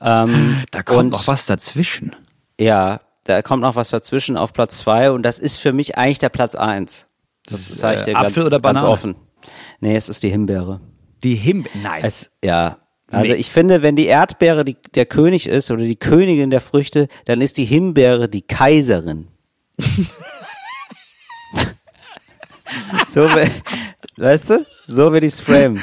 Ähm, 0.01 0.63
Da 0.71 0.83
kommt 0.83 0.99
und, 0.99 1.09
noch 1.09 1.27
was 1.27 1.45
dazwischen. 1.45 2.15
Ja, 2.59 3.01
da 3.25 3.41
kommt 3.41 3.61
noch 3.61 3.75
was 3.75 3.89
dazwischen 3.89 4.37
auf 4.37 4.53
Platz 4.53 4.77
zwei 4.77 5.11
und 5.11 5.23
das 5.23 5.39
ist 5.39 5.57
für 5.57 5.73
mich 5.73 5.97
eigentlich 5.97 6.19
der 6.19 6.29
Platz 6.29 6.55
eins. 6.55 7.07
Das 7.47 7.61
ist, 7.61 7.77
sage 7.77 7.95
ich 7.95 8.01
äh, 8.01 8.05
dir 8.05 8.13
ganz, 8.13 8.27
Apfel 8.27 8.45
oder 8.45 8.59
ganz 8.59 8.75
Banane? 8.81 8.89
offen. 8.89 9.15
Nee, 9.79 9.95
es 9.95 10.09
ist 10.09 10.23
die 10.23 10.29
Himbeere. 10.29 10.79
Die 11.23 11.35
Himbeere. 11.35 11.77
Nein. 11.77 12.03
Es, 12.03 12.31
ja. 12.43 12.77
Also 13.11 13.33
Nee. 13.33 13.37
ich 13.39 13.49
finde, 13.51 13.81
wenn 13.83 13.95
die 13.95 14.07
Erdbeere 14.07 14.65
die, 14.65 14.77
der 14.95 15.05
König 15.05 15.47
ist 15.47 15.69
oder 15.71 15.83
die 15.83 15.95
Königin 15.95 16.49
der 16.49 16.61
Früchte, 16.61 17.07
dann 17.25 17.39
ist 17.41 17.57
die 17.57 17.65
Himbeere 17.65 18.27
die 18.27 18.41
Kaiserin. 18.41 19.27
so, 23.07 23.21
we- 23.23 23.49
weißt 24.17 24.49
du? 24.49 24.65
So 24.87 25.11
würde 25.11 25.25
ich's 25.27 25.39
frame. 25.39 25.81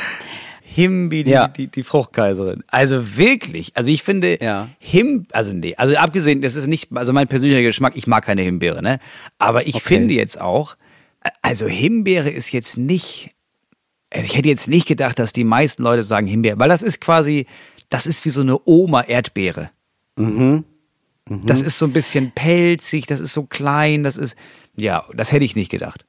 Himbi, 0.63 1.23
die, 1.23 1.31
Ja. 1.31 1.49
die, 1.49 1.67
die 1.69 1.83
Fruchtkaiserin. 1.83 2.65
Also 2.69 3.17
wirklich, 3.19 3.73
also 3.77 3.91
ich 3.91 4.03
finde 4.03 4.39
Ja. 4.43 4.69
Him, 4.79 5.27
also 5.33 5.53
nee, 5.53 5.75
also 5.77 5.95
abgesehen, 5.97 6.41
das 6.41 6.57
ist 6.57 6.67
nicht, 6.67 6.89
also 6.95 7.13
mein 7.13 7.29
persönlicher 7.29 7.61
Geschmack, 7.63 7.93
ich 7.95 8.07
mag 8.07 8.25
keine 8.25 8.41
Himbeere, 8.43 8.83
ne? 8.83 8.99
Aber 9.39 9.67
ich 9.67 9.75
Okay. 9.77 9.85
finde 9.87 10.15
jetzt 10.15 10.41
auch, 10.41 10.77
also 11.43 11.67
Himbeere 11.69 12.31
ist 12.31 12.53
jetzt 12.53 12.79
nicht, 12.79 13.31
also 14.13 14.25
ich 14.25 14.37
hätte 14.37 14.49
jetzt 14.49 14.69
nicht 14.69 14.87
gedacht, 14.87 15.19
dass 15.19 15.33
die 15.33 15.45
meisten 15.45 15.83
Leute 15.83 16.05
sagen 16.05 16.27
Himbeere, 16.27 16.59
weil 16.59 16.69
das 16.69 16.83
ist 16.83 17.01
quasi, 17.01 17.47
das 17.89 18.07
ist 18.07 18.25
wie 18.25 18.31
so 18.31 18.41
eine 18.43 18.59
Oma-Erdbeere. 18.65 19.71
Mhm. 20.17 20.65
Das 21.45 21.63
ist 21.63 21.79
so 21.79 21.87
ein 21.87 21.93
bisschen 21.93 22.33
pelzig, 22.33 23.07
das 23.07 23.21
ist 23.21 23.33
so 23.33 23.45
klein, 23.45 24.03
das 24.03 24.17
ist, 24.17 24.37
ja, 24.75 25.05
das 25.15 25.33
hätte 25.33 25.45
ich 25.45 25.57
nicht 25.57 25.71
gedacht. 25.71 26.05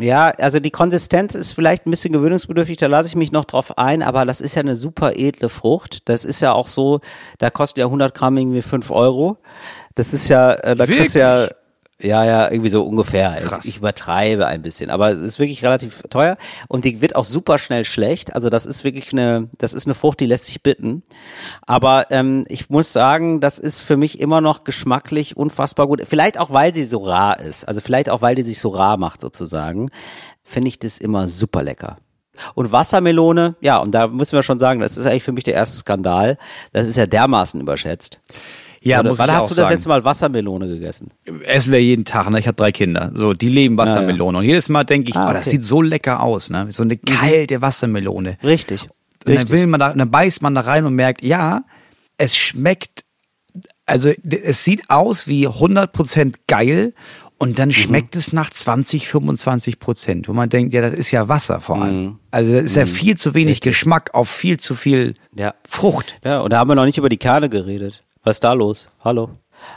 Ja, 0.00 0.28
also 0.28 0.60
die 0.60 0.70
Konsistenz 0.70 1.34
ist 1.34 1.52
vielleicht 1.52 1.84
ein 1.84 1.90
bisschen 1.90 2.12
gewöhnungsbedürftig, 2.12 2.76
da 2.76 2.86
lasse 2.86 3.08
ich 3.08 3.16
mich 3.16 3.32
noch 3.32 3.44
drauf 3.44 3.76
ein, 3.78 4.02
aber 4.02 4.24
das 4.24 4.40
ist 4.40 4.54
ja 4.54 4.62
eine 4.62 4.76
super 4.76 5.16
edle 5.16 5.48
Frucht. 5.48 6.08
Das 6.08 6.24
ist 6.24 6.38
ja 6.38 6.52
auch 6.52 6.68
so, 6.68 7.00
da 7.38 7.50
kostet 7.50 7.78
ja 7.78 7.86
100 7.86 8.14
Gramm 8.14 8.36
irgendwie 8.36 8.62
5 8.62 8.92
Euro. 8.92 9.38
Das 9.96 10.14
ist 10.14 10.28
ja, 10.28 10.52
äh, 10.52 10.76
da 10.76 10.86
kriegst 10.86 11.16
du 11.16 11.18
ja, 11.18 11.48
ja, 12.00 12.24
ja, 12.24 12.50
irgendwie 12.50 12.70
so 12.70 12.84
ungefähr. 12.84 13.32
Also 13.32 13.48
Krass. 13.48 13.64
Ich 13.64 13.78
übertreibe 13.78 14.46
ein 14.46 14.62
bisschen, 14.62 14.88
aber 14.88 15.10
es 15.10 15.18
ist 15.18 15.38
wirklich 15.40 15.64
relativ 15.64 16.02
teuer 16.10 16.36
und 16.68 16.84
die 16.84 17.00
wird 17.00 17.16
auch 17.16 17.24
super 17.24 17.58
schnell 17.58 17.84
schlecht. 17.84 18.36
Also 18.36 18.50
das 18.50 18.66
ist 18.66 18.84
wirklich 18.84 19.12
eine, 19.12 19.48
das 19.58 19.72
ist 19.72 19.86
eine 19.86 19.94
Frucht, 19.94 20.20
die 20.20 20.26
lässt 20.26 20.44
sich 20.44 20.62
bitten. 20.62 21.02
Aber 21.66 22.06
ähm, 22.10 22.44
ich 22.48 22.70
muss 22.70 22.92
sagen, 22.92 23.40
das 23.40 23.58
ist 23.58 23.80
für 23.80 23.96
mich 23.96 24.20
immer 24.20 24.40
noch 24.40 24.62
geschmacklich 24.62 25.36
unfassbar 25.36 25.88
gut. 25.88 26.02
Vielleicht 26.08 26.38
auch, 26.38 26.50
weil 26.50 26.72
sie 26.72 26.84
so 26.84 26.98
rar 26.98 27.40
ist. 27.40 27.66
Also 27.66 27.80
vielleicht 27.80 28.10
auch, 28.10 28.22
weil 28.22 28.36
die 28.36 28.42
sich 28.42 28.60
so 28.60 28.68
rar 28.68 28.96
macht 28.96 29.20
sozusagen, 29.20 29.90
finde 30.44 30.68
ich 30.68 30.78
das 30.78 30.98
immer 30.98 31.26
super 31.26 31.64
lecker. 31.64 31.96
Und 32.54 32.70
Wassermelone, 32.70 33.56
ja, 33.60 33.78
und 33.78 33.90
da 33.90 34.06
müssen 34.06 34.36
wir 34.36 34.44
schon 34.44 34.60
sagen, 34.60 34.78
das 34.78 34.96
ist 34.96 35.06
eigentlich 35.06 35.24
für 35.24 35.32
mich 35.32 35.42
der 35.42 35.54
erste 35.54 35.78
Skandal. 35.78 36.38
Das 36.72 36.86
ist 36.86 36.96
ja 36.96 37.06
dermaßen 37.06 37.60
überschätzt. 37.60 38.20
Ja, 38.82 39.00
Oder, 39.00 39.10
muss 39.10 39.18
wann 39.18 39.28
ich 39.28 39.34
hast 39.34 39.42
auch 39.42 39.48
du 39.48 39.54
das 39.54 39.64
sagen. 39.64 39.74
letzte 39.74 39.88
Mal 39.88 40.04
Wassermelone 40.04 40.68
gegessen? 40.68 41.10
Essen 41.44 41.72
wir 41.72 41.82
jeden 41.82 42.04
Tag, 42.04 42.30
ne? 42.30 42.38
Ich 42.38 42.46
habe 42.46 42.56
drei 42.56 42.70
Kinder. 42.72 43.10
So, 43.14 43.32
die 43.34 43.48
leben 43.48 43.76
Wassermelone. 43.76 44.38
Und 44.38 44.44
jedes 44.44 44.68
Mal 44.68 44.84
denke 44.84 45.10
ich, 45.10 45.16
Ah, 45.16 45.30
oh, 45.30 45.32
das 45.32 45.50
sieht 45.50 45.64
so 45.64 45.82
lecker 45.82 46.22
aus, 46.22 46.50
ne? 46.50 46.66
So 46.70 46.82
eine 46.82 46.96
kalte 46.96 47.60
Wassermelone. 47.60 48.36
Richtig. 48.44 48.82
Und 48.84 48.90
dann 49.24 49.34
Richtig. 49.38 49.52
will 49.52 49.66
man 49.66 49.80
da, 49.80 49.92
dann 49.92 50.10
beißt 50.10 50.42
man 50.42 50.54
da 50.54 50.60
rein 50.62 50.84
und 50.86 50.94
merkt, 50.94 51.22
ja, 51.22 51.62
es 52.18 52.36
schmeckt, 52.36 53.04
also 53.86 54.10
es 54.30 54.64
sieht 54.64 54.88
aus 54.90 55.26
wie 55.26 55.48
100% 55.48 56.34
geil 56.46 56.94
und 57.36 57.50
Mhm. 57.50 57.54
dann 57.54 57.72
schmeckt 57.72 58.16
es 58.16 58.32
nach 58.32 58.50
20, 58.50 59.08
25 59.08 59.78
Prozent, 59.80 60.28
wo 60.28 60.32
man 60.32 60.48
denkt, 60.48 60.72
ja, 60.74 60.80
das 60.82 60.92
ist 60.94 61.10
ja 61.10 61.28
Wasser 61.28 61.60
vor 61.60 61.82
allem. 61.82 62.02
Mhm. 62.04 62.18
Also 62.30 62.52
das 62.54 62.64
ist 62.64 62.76
ja 62.76 62.86
viel 62.86 63.16
zu 63.16 63.34
wenig 63.34 63.60
Geschmack 63.60 64.10
auf 64.14 64.28
viel 64.28 64.58
zu 64.58 64.74
viel 64.74 65.14
Ja. 65.34 65.54
Frucht. 65.68 66.18
Ja, 66.24 66.40
und 66.40 66.52
da 66.52 66.58
haben 66.58 66.68
wir 66.68 66.74
noch 66.74 66.84
nicht 66.84 66.98
über 66.98 67.08
die 67.08 67.16
Kerne 67.16 67.48
geredet. 67.48 68.02
Was 68.28 68.36
ist 68.36 68.44
da 68.44 68.52
los? 68.52 68.88
Hallo. 69.02 69.30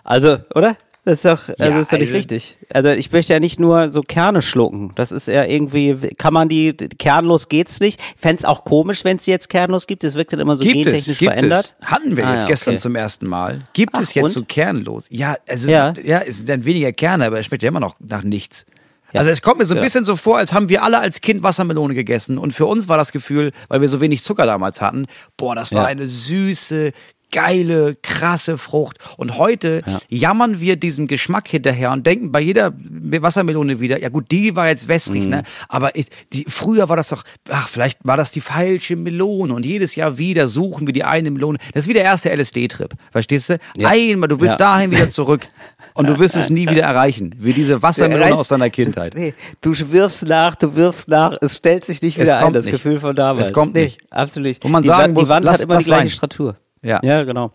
Also, 0.03 0.39
oder? 0.55 0.75
Das 1.05 1.13
ist 1.15 1.25
doch, 1.25 1.47
also 1.57 1.63
Ja, 1.73 1.79
ist 1.79 1.93
doch 1.93 1.97
nicht 1.97 2.07
also- 2.09 2.17
richtig. 2.17 2.57
Also 2.73 2.89
ich 2.89 3.09
möchte 3.13 3.31
ja 3.31 3.39
nicht 3.39 3.61
nur 3.61 3.91
so 3.93 4.01
Kerne 4.01 4.41
schlucken. 4.41 4.91
Das 4.95 5.13
ist 5.13 5.29
ja 5.29 5.45
irgendwie, 5.45 5.95
kann 6.17 6.33
man 6.33 6.49
die, 6.49 6.73
kernlos 6.73 7.47
geht's 7.47 7.79
nicht. 7.79 7.99
Ich 8.15 8.21
fänd's 8.21 8.43
auch 8.43 8.65
komisch, 8.65 9.05
wenn 9.05 9.15
es 9.15 9.25
jetzt 9.25 9.47
kernlos 9.47 9.87
gibt. 9.87 10.03
Das 10.03 10.15
wirkt 10.15 10.33
dann 10.33 10.41
immer 10.41 10.57
so 10.57 10.63
Gibt 10.63 10.75
es, 10.79 10.83
gentechnisch 10.83 11.17
gibt 11.19 11.31
verändert. 11.31 11.75
es. 11.79 11.87
Hatten 11.87 12.17
wir 12.17 12.27
Ah, 12.27 12.33
jetzt 12.33 12.41
ja, 12.41 12.47
gestern 12.49 12.73
okay. 12.73 12.81
zum 12.81 12.95
ersten 12.95 13.25
Mal. 13.25 13.63
Gibt 13.71 13.95
Ach, 13.95 14.01
es 14.01 14.13
jetzt 14.15 14.25
und? 14.25 14.31
so 14.31 14.43
kernlos? 14.43 15.07
Ja, 15.09 15.37
also 15.47 15.69
Ja. 15.69 15.93
ja. 16.03 16.19
es 16.19 16.37
sind 16.39 16.49
dann 16.49 16.65
weniger 16.65 16.91
Kerne, 16.91 17.25
aber 17.25 17.39
es 17.39 17.45
schmeckt 17.45 17.63
ja 17.63 17.69
immer 17.69 17.79
noch 17.79 17.95
nach 17.99 18.23
nichts. 18.23 18.65
Ja. 19.13 19.21
Also 19.21 19.31
es 19.31 19.41
kommt 19.41 19.59
mir 19.59 19.65
so 19.65 19.73
ein 19.73 19.77
Ja. 19.77 19.83
bisschen 19.83 20.03
so 20.03 20.15
vor, 20.17 20.37
als 20.39 20.51
haben 20.53 20.67
wir 20.67 20.83
alle 20.83 20.99
als 20.99 21.21
Kind 21.21 21.41
Wassermelone 21.41 21.95
gegessen 21.95 22.37
und 22.37 22.51
für 22.53 22.65
uns 22.65 22.89
war 22.89 22.97
das 22.97 23.11
Gefühl, 23.13 23.53
weil 23.69 23.81
wir 23.81 23.87
so 23.87 24.01
wenig 24.01 24.23
Zucker 24.23 24.45
damals 24.45 24.81
hatten, 24.81 25.07
boah, 25.37 25.55
das 25.55 25.71
war 25.73 25.83
Ja. 25.83 25.87
eine 25.87 26.05
süße, 26.07 26.91
geile, 27.31 27.95
krasse 28.01 28.57
Frucht. 28.57 28.97
Und 29.17 29.37
heute 29.37 29.81
jammern 30.09 30.59
wir 30.59 30.75
diesem 30.75 31.07
Geschmack 31.07 31.47
hinterher 31.47 31.91
und 31.91 32.05
denken 32.05 32.31
bei 32.31 32.41
jeder 32.41 32.73
Wassermelone 32.75 33.79
wieder, 33.79 33.99
ja 34.01 34.09
gut, 34.09 34.31
die 34.31 34.55
war 34.55 34.67
jetzt 34.67 34.87
wässrig, 34.87 35.23
Mhm. 35.23 35.29
ne? 35.29 35.43
Aber 35.69 35.95
ich, 35.95 36.07
die, 36.33 36.45
früher 36.47 36.89
war 36.89 36.97
das 36.97 37.09
doch, 37.09 37.23
ach, 37.49 37.67
vielleicht 37.69 37.99
war 38.03 38.17
das 38.17 38.31
die 38.31 38.41
falsche 38.41 38.95
Melone 38.95 39.53
und 39.53 39.65
jedes 39.65 39.95
Jahr 39.95 40.17
wieder 40.17 40.47
suchen 40.47 40.87
wir 40.87 40.93
die 40.93 41.03
eine 41.03 41.31
Melone. 41.31 41.57
Das 41.73 41.85
ist 41.85 41.89
wie 41.89 41.93
der 41.93 42.03
erste 42.03 42.29
LSD-Trip, 42.31 42.93
verstehst 43.11 43.49
du? 43.49 43.57
Ja. 43.77 43.89
Einmal, 43.89 44.29
du 44.29 44.39
willst 44.39 44.59
Ja. 44.59 44.73
dahin 44.73 44.91
wieder 44.91 45.09
zurück 45.09 45.47
und 45.93 46.07
du 46.07 46.19
wirst 46.19 46.35
es 46.35 46.49
nie 46.49 46.69
wieder 46.69 46.83
erreichen, 46.83 47.35
wie 47.39 47.53
diese 47.53 47.81
Wassermelone 47.81 48.31
Reiß- 48.31 48.37
aus 48.37 48.47
deiner 48.49 48.69
Kindheit. 48.69 49.13
Nee, 49.15 49.33
du 49.61 49.73
wirfst 49.91 50.25
nach, 50.27 50.55
du 50.55 50.75
wirfst 50.75 51.07
nach, 51.07 51.37
es 51.41 51.57
stellt 51.57 51.85
sich 51.85 52.01
nicht 52.01 52.19
wieder 52.19 52.45
ein, 52.45 52.53
das 52.53 52.65
nicht. 52.65 52.73
Gefühl 52.73 52.99
von 52.99 53.15
damals. 53.15 53.47
Es 53.49 53.53
kommt 53.53 53.73
nee, 53.73 53.85
nicht. 53.85 54.01
Absolut. 54.11 54.57
Wo 54.61 54.67
man 54.67 54.81
die 54.81 54.87
sagen 54.87 55.03
Wand, 55.03 55.13
muss, 55.15 55.27
die 55.27 55.33
Wand 55.33 55.45
lass- 55.45 55.53
hat 55.59 55.63
immer 55.65 55.77
die 55.77 55.85
gleiche 55.85 56.01
sein. 56.01 56.09
Stratur. 56.09 56.55
Ja. 56.83 56.99
Ja, 57.03 57.23
genau. 57.23 57.51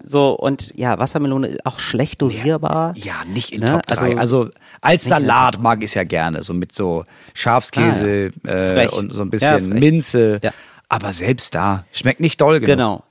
So, 0.00 0.30
und 0.38 0.72
ja, 0.76 0.98
Wassermelone 0.98 1.48
ist 1.48 1.66
auch 1.66 1.80
schlecht 1.80 2.22
dosierbar. 2.22 2.94
Ja, 2.96 3.24
nicht 3.26 3.52
in 3.52 3.60
Ne? 3.62 3.72
Top 3.72 3.86
3. 3.86 4.16
Also- 4.16 4.42
Also, 4.42 4.50
als 4.80 5.04
Salat 5.04 5.60
mag 5.60 5.78
ich 5.82 5.90
es 5.90 5.94
ja 5.94 6.04
gerne, 6.04 6.42
so 6.44 6.54
mit 6.54 6.72
so 6.72 7.04
Schafskäse 7.34 8.30
Ah, 8.46 8.48
ja. 8.48 8.82
äh, 8.84 8.88
und 8.88 9.12
so 9.12 9.22
ein 9.22 9.26
Ja, 9.26 9.30
bisschen 9.30 9.70
frech. 9.70 9.80
Minze. 9.80 10.40
Ja. 10.42 10.52
Aber 10.88 11.12
selbst 11.12 11.54
da 11.54 11.84
schmeckt 11.92 12.20
nicht 12.20 12.40
doll 12.40 12.60
genug. 12.60 12.76
Genau. 12.76 13.02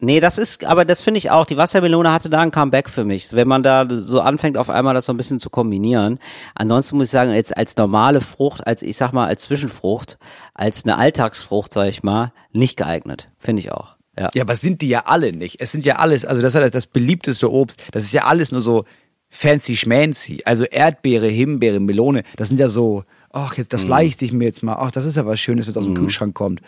Nee, 0.00 0.20
das 0.20 0.38
ist, 0.38 0.64
aber 0.64 0.84
das 0.84 1.02
finde 1.02 1.18
ich 1.18 1.32
auch, 1.32 1.44
die 1.44 1.56
Wassermelone 1.56 2.12
hatte 2.12 2.30
da 2.30 2.40
ein 2.40 2.52
Comeback 2.52 2.88
für 2.88 3.04
mich. 3.04 3.32
Wenn 3.32 3.48
man 3.48 3.64
da 3.64 3.84
so 3.90 4.20
anfängt, 4.20 4.56
auf 4.56 4.70
einmal 4.70 4.94
das 4.94 5.06
so 5.06 5.12
ein 5.12 5.16
bisschen 5.16 5.40
zu 5.40 5.50
kombinieren. 5.50 6.20
Ansonsten 6.54 6.96
muss 6.96 7.06
ich 7.06 7.10
sagen, 7.10 7.32
jetzt 7.32 7.56
als 7.56 7.76
normale 7.76 8.20
Frucht, 8.20 8.64
als, 8.64 8.82
ich 8.82 8.96
sag 8.96 9.12
mal, 9.12 9.26
als 9.26 9.42
Zwischenfrucht, 9.42 10.16
als 10.54 10.84
eine 10.84 10.96
Alltagsfrucht, 10.96 11.72
sag 11.72 11.88
ich 11.88 12.04
mal, 12.04 12.32
nicht 12.52 12.76
geeignet. 12.76 13.28
Finde 13.40 13.58
ich 13.58 13.72
auch. 13.72 13.96
Ja. 14.18 14.30
Ja, 14.34 14.42
aber 14.42 14.56
sind 14.56 14.82
die 14.82 14.88
ja 14.88 15.04
alle 15.06 15.32
nicht. 15.32 15.60
Es 15.60 15.70
sind 15.72 15.84
ja 15.86 15.96
alles, 15.96 16.24
also 16.24 16.42
das 16.42 16.54
ist 16.54 16.60
ja 16.60 16.68
das 16.70 16.86
beliebteste 16.86 17.50
Obst. 17.52 17.84
Das 17.92 18.04
ist 18.04 18.12
ja 18.12 18.24
alles 18.24 18.50
nur 18.52 18.60
so 18.60 18.84
fancy 19.30 19.76
schmancy. 19.76 20.40
Also 20.44 20.64
Erdbeere, 20.64 21.28
Himbeere, 21.28 21.80
Melone, 21.80 22.22
das 22.36 22.48
sind 22.48 22.58
ja 22.58 22.68
so, 22.68 23.04
ach, 23.30 23.56
jetzt, 23.58 23.66
Mhm. 23.72 23.76
das 23.76 23.86
leiste 23.86 24.24
ich 24.24 24.32
mir 24.32 24.44
jetzt 24.46 24.62
mal. 24.62 24.76
Ach, 24.78 24.90
das 24.90 25.04
ist 25.04 25.16
ja 25.16 25.26
was 25.26 25.38
Schönes, 25.38 25.66
wenn 25.66 25.70
es 25.70 25.76
aus 25.76 25.84
dem 25.84 25.94
Kühlschrank 25.94 26.34
kommt. 26.34 26.60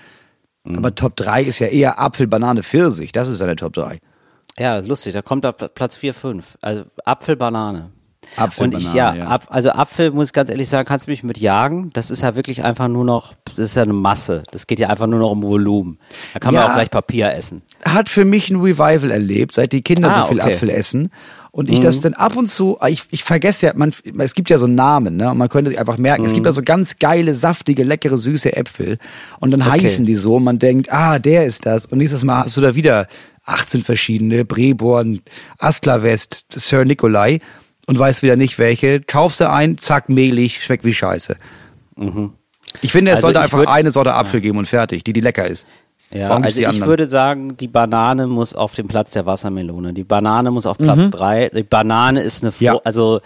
Aber 0.64 0.94
Top 0.94 1.16
3 1.16 1.42
ist 1.42 1.58
ja 1.58 1.68
eher 1.68 1.98
Apfel, 1.98 2.26
Banane, 2.26 2.62
Pfirsich. 2.62 3.12
Das 3.12 3.28
ist 3.28 3.40
ja 3.40 3.46
der 3.46 3.56
Top 3.56 3.72
3. 3.72 3.98
Ja, 4.58 4.74
das 4.76 4.84
ist 4.84 4.88
lustig. 4.88 5.14
Da 5.14 5.22
kommt 5.22 5.42
da 5.44 5.52
Platz 5.52 5.96
4, 5.96 6.12
5. 6.12 6.58
Also 6.60 6.84
Apfel, 7.04 7.36
Banane. 7.36 7.90
Apfel, 8.36 8.64
Und 8.64 8.74
ich, 8.76 8.84
Banane, 8.92 9.18
ja, 9.18 9.24
ja. 9.24 9.30
Ab, 9.30 9.46
also 9.50 9.70
Apfel, 9.72 10.12
muss 10.12 10.28
ich 10.28 10.32
ganz 10.32 10.50
ehrlich 10.50 10.68
sagen, 10.68 10.86
kannst 10.86 11.06
du 11.06 11.10
mich 11.10 11.22
mit 11.22 11.38
jagen. 11.38 11.90
Das 11.94 12.10
ist 12.10 12.22
ja 12.22 12.36
wirklich 12.36 12.62
einfach 12.62 12.86
nur 12.88 13.04
noch, 13.04 13.34
das 13.44 13.58
ist 13.58 13.74
ja 13.76 13.82
eine 13.82 13.92
Masse. 13.92 14.42
Das 14.52 14.66
geht 14.66 14.78
ja 14.78 14.88
einfach 14.88 15.06
nur 15.06 15.18
noch 15.18 15.30
um 15.30 15.42
Volumen. 15.42 15.98
Da 16.34 16.38
kann 16.40 16.54
man 16.54 16.62
Ja. 16.62 16.70
auch 16.70 16.74
gleich 16.74 16.90
Papier 16.90 17.32
essen. 17.34 17.62
hat 17.84 18.08
für 18.08 18.24
mich 18.24 18.50
ein 18.50 18.60
Revival 18.60 19.10
erlebt, 19.10 19.54
seit 19.54 19.72
die 19.72 19.82
Kinder 19.82 20.10
Ah, 20.10 20.22
so 20.22 20.28
viel 20.28 20.40
okay. 20.40 20.52
Apfel 20.54 20.70
essen. 20.70 21.10
Und 21.52 21.68
ich 21.68 21.80
das 21.80 22.00
dann 22.00 22.14
ab 22.14 22.36
und 22.36 22.46
zu, 22.46 22.78
ich, 22.86 23.02
ich 23.10 23.24
vergesse 23.24 23.66
ja, 23.66 23.72
man, 23.74 23.92
es 24.18 24.34
gibt 24.34 24.50
ja 24.50 24.58
so 24.58 24.68
Namen, 24.68 25.16
ne? 25.16 25.30
Und 25.32 25.38
man 25.38 25.48
könnte 25.48 25.70
sich 25.70 25.80
einfach 25.80 25.96
merken, 25.98 26.24
es 26.24 26.32
gibt 26.32 26.46
ja 26.46 26.52
so 26.52 26.62
ganz 26.62 27.00
geile, 27.00 27.34
saftige, 27.34 27.82
leckere, 27.82 28.16
süße 28.18 28.54
Äpfel. 28.54 28.98
Und 29.40 29.50
dann 29.50 29.60
Okay. 29.62 29.82
heißen 29.82 30.06
die 30.06 30.14
so, 30.14 30.36
und 30.36 30.44
man 30.44 30.60
denkt, 30.60 30.92
ah, 30.92 31.18
der 31.18 31.46
ist 31.46 31.66
das. 31.66 31.86
Und 31.86 31.98
nächstes 31.98 32.22
Mal 32.22 32.44
hast 32.44 32.56
du 32.56 32.60
da 32.60 32.76
wieder 32.76 33.08
18 33.46 33.82
verschiedene, 33.82 34.44
Breborn, 34.44 35.22
Asklavest, 35.58 36.44
Sir 36.52 36.84
Nikolai 36.84 37.40
und 37.86 37.98
weißt 37.98 38.22
wieder 38.22 38.36
nicht 38.36 38.58
welche. 38.58 39.00
Kaufst 39.00 39.40
du 39.40 39.50
ein, 39.50 39.78
zack, 39.78 40.08
mehlig, 40.08 40.62
schmeckt 40.64 40.84
wie 40.84 40.94
Scheiße. 40.94 41.36
Ich 42.82 42.92
finde, 42.92 43.10
es 43.10 43.16
Also 43.16 43.26
sollte 43.28 43.40
einfach 43.40 43.58
würd- 43.58 43.66
eine 43.68 43.90
Sorte 43.90 44.14
Apfel 44.14 44.40
geben 44.40 44.58
und 44.58 44.66
fertig, 44.66 45.04
die, 45.04 45.12
die 45.12 45.20
lecker 45.20 45.46
ist. 45.46 45.66
Ja, 46.12 46.28
Warum 46.30 46.42
also 46.42 46.60
ich 46.60 46.66
anderen? 46.66 46.88
würde 46.88 47.06
sagen, 47.06 47.56
die 47.56 47.68
Banane 47.68 48.26
muss 48.26 48.52
auf 48.54 48.74
dem 48.74 48.88
Platz 48.88 49.12
der 49.12 49.26
Wassermelone. 49.26 49.92
Die 49.92 50.02
Banane 50.02 50.50
muss 50.50 50.66
auf 50.66 50.76
Platz 50.76 51.08
drei. 51.10 51.50
Die 51.54 51.62
Banane 51.62 52.20
ist 52.22 52.42
eine, 52.42 52.50
Fro 52.50 52.58
Mhm. 52.64 52.66
Ja. 52.66 52.80
also, 52.84 53.20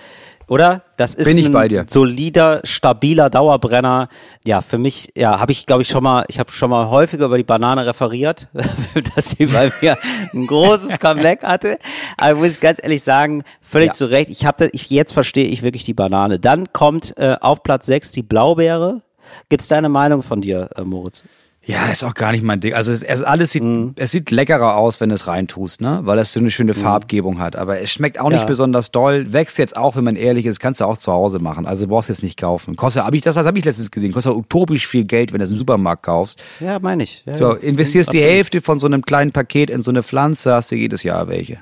oder? 0.49 0.83
Das 0.97 1.15
ist 1.15 1.27
Bin 1.27 1.39
ich 1.39 1.47
ein 1.47 1.53
bei 1.53 1.69
dir. 1.69 1.87
solider, 1.89 2.61
stabiler 2.65 3.31
Dauerbrenner. 3.31 4.09
Ja, 4.45 4.61
für 4.61 4.79
mich, 4.79 5.11
ja, 5.17 5.41
habe 5.41 5.53
ich, 5.53 5.67
glaube 5.67 5.83
ich, 5.83 5.89
schon 5.89 6.03
mal, 6.03 6.25
ich 6.29 6.39
habe 6.39 6.51
schon 6.53 6.71
mal 6.71 6.89
häufiger 6.89 7.27
über 7.27 7.37
die 7.37 7.45
Banane 7.45 7.87
referiert, 7.87 8.49
dass 9.17 9.31
sie 9.31 9.47
bei 9.47 9.73
mir 9.81 9.97
ein 10.33 10.47
großes 10.47 10.99
Comeback 11.01 11.43
hatte. 11.43 11.79
Aber 12.17 12.37
muss 12.41 12.49
ich 12.51 12.61
ganz 12.61 12.79
ehrlich 12.83 13.03
sagen, 13.03 13.43
völlig 13.61 13.89
Ja. 13.89 13.93
zu 13.95 14.05
Recht. 14.07 14.31
Ich 14.31 14.45
habe, 14.47 14.69
ich 14.73 14.91
jetzt 14.91 15.13
verstehe 15.13 15.47
ich 15.47 15.63
wirklich 15.63 15.85
die 15.85 15.95
Banane. 15.95 16.39
Dann 16.39 16.73
kommt 16.73 17.17
äh, 17.17 17.37
auf 17.41 17.63
Platz 17.63 17.87
sechs 17.87 18.13
die 18.13 18.23
Blaubeere. 18.23 19.03
Gibt's 19.49 19.69
da 19.69 19.79
eine 19.79 19.89
Meinung 19.89 20.23
von 20.23 20.41
dir, 20.41 20.69
äh, 20.77 20.83
Moritz? 20.83 21.23
Ja, 21.67 21.87
ist 21.89 22.05
auch 22.05 22.15
gar 22.15 22.33
nicht 22.33 22.45
mein 22.45 22.61
Ding. 22.61 22.75
Also 22.75 22.93
es, 22.93 23.03
es 23.03 23.23
alles 23.23 23.53
sieht, 23.53 23.63
Mhm. 23.63 23.95
es 23.97 24.11
sieht 24.11 24.31
leckerer 24.31 24.77
aus, 24.77 25.01
wenn 25.01 25.09
du 25.09 25.15
es 25.15 25.27
reintust, 25.27 25.81
ne? 25.81 26.01
Weil 26.05 26.17
das 26.19 26.33
so 26.33 26.41
eine 26.41 26.51
schöne 26.51 26.75
Farbgebung 26.75 27.39
hat. 27.39 27.57
Aber 27.57 27.81
es 27.81 27.91
schmeckt 27.91 28.21
auch 28.21 28.29
nicht 28.29 28.41
Ja. 28.41 28.45
besonders 28.45 28.91
doll. 28.91 29.33
Wächst 29.33 29.57
jetzt 29.59 29.77
auch, 29.77 29.97
wenn 29.97 30.05
man 30.05 30.17
ehrlich 30.17 30.45
ist, 30.47 30.61
kannst 30.61 30.81
du 30.81 30.85
auch 30.85 30.99
zu 30.99 31.11
Hause 31.13 31.39
machen. 31.39 31.65
Also 31.67 31.87
brauchst 31.87 32.09
du 32.09 32.13
jetzt 32.13 32.23
nicht 32.23 32.39
kaufen. 32.39 32.77
Kostet, 32.77 33.05
hab 33.05 33.15
ich, 33.15 33.23
das 33.23 33.37
habe 33.37 33.59
ich 33.59 33.65
letztens 33.65 33.91
gesehen, 33.91 34.13
kostet 34.13 34.35
utopisch 34.35 34.87
viel 34.87 35.05
Geld, 35.05 35.33
wenn 35.33 35.39
du 35.39 35.45
es 35.45 35.51
im 35.51 35.59
Supermarkt 35.59 36.03
kaufst. 36.03 36.39
Ja, 36.61 36.79
meine 36.81 37.03
ich. 37.05 37.23
Ja, 37.27 37.37
So, 37.37 37.53
ja. 37.55 37.59
investierst 37.61 38.13
die. 38.13 38.21
Hälfte 38.21 38.61
von 38.61 38.79
so 38.79 38.87
einem 38.87 39.03
kleinen 39.03 39.33
Paket 39.33 39.71
in 39.71 39.81
so 39.83 39.91
eine 39.91 40.03
Pflanze, 40.03 40.53
hast 40.55 40.71
du 40.71 40.77
jedes 40.77 41.03
Jahr 41.03 41.29
welche. 41.29 41.59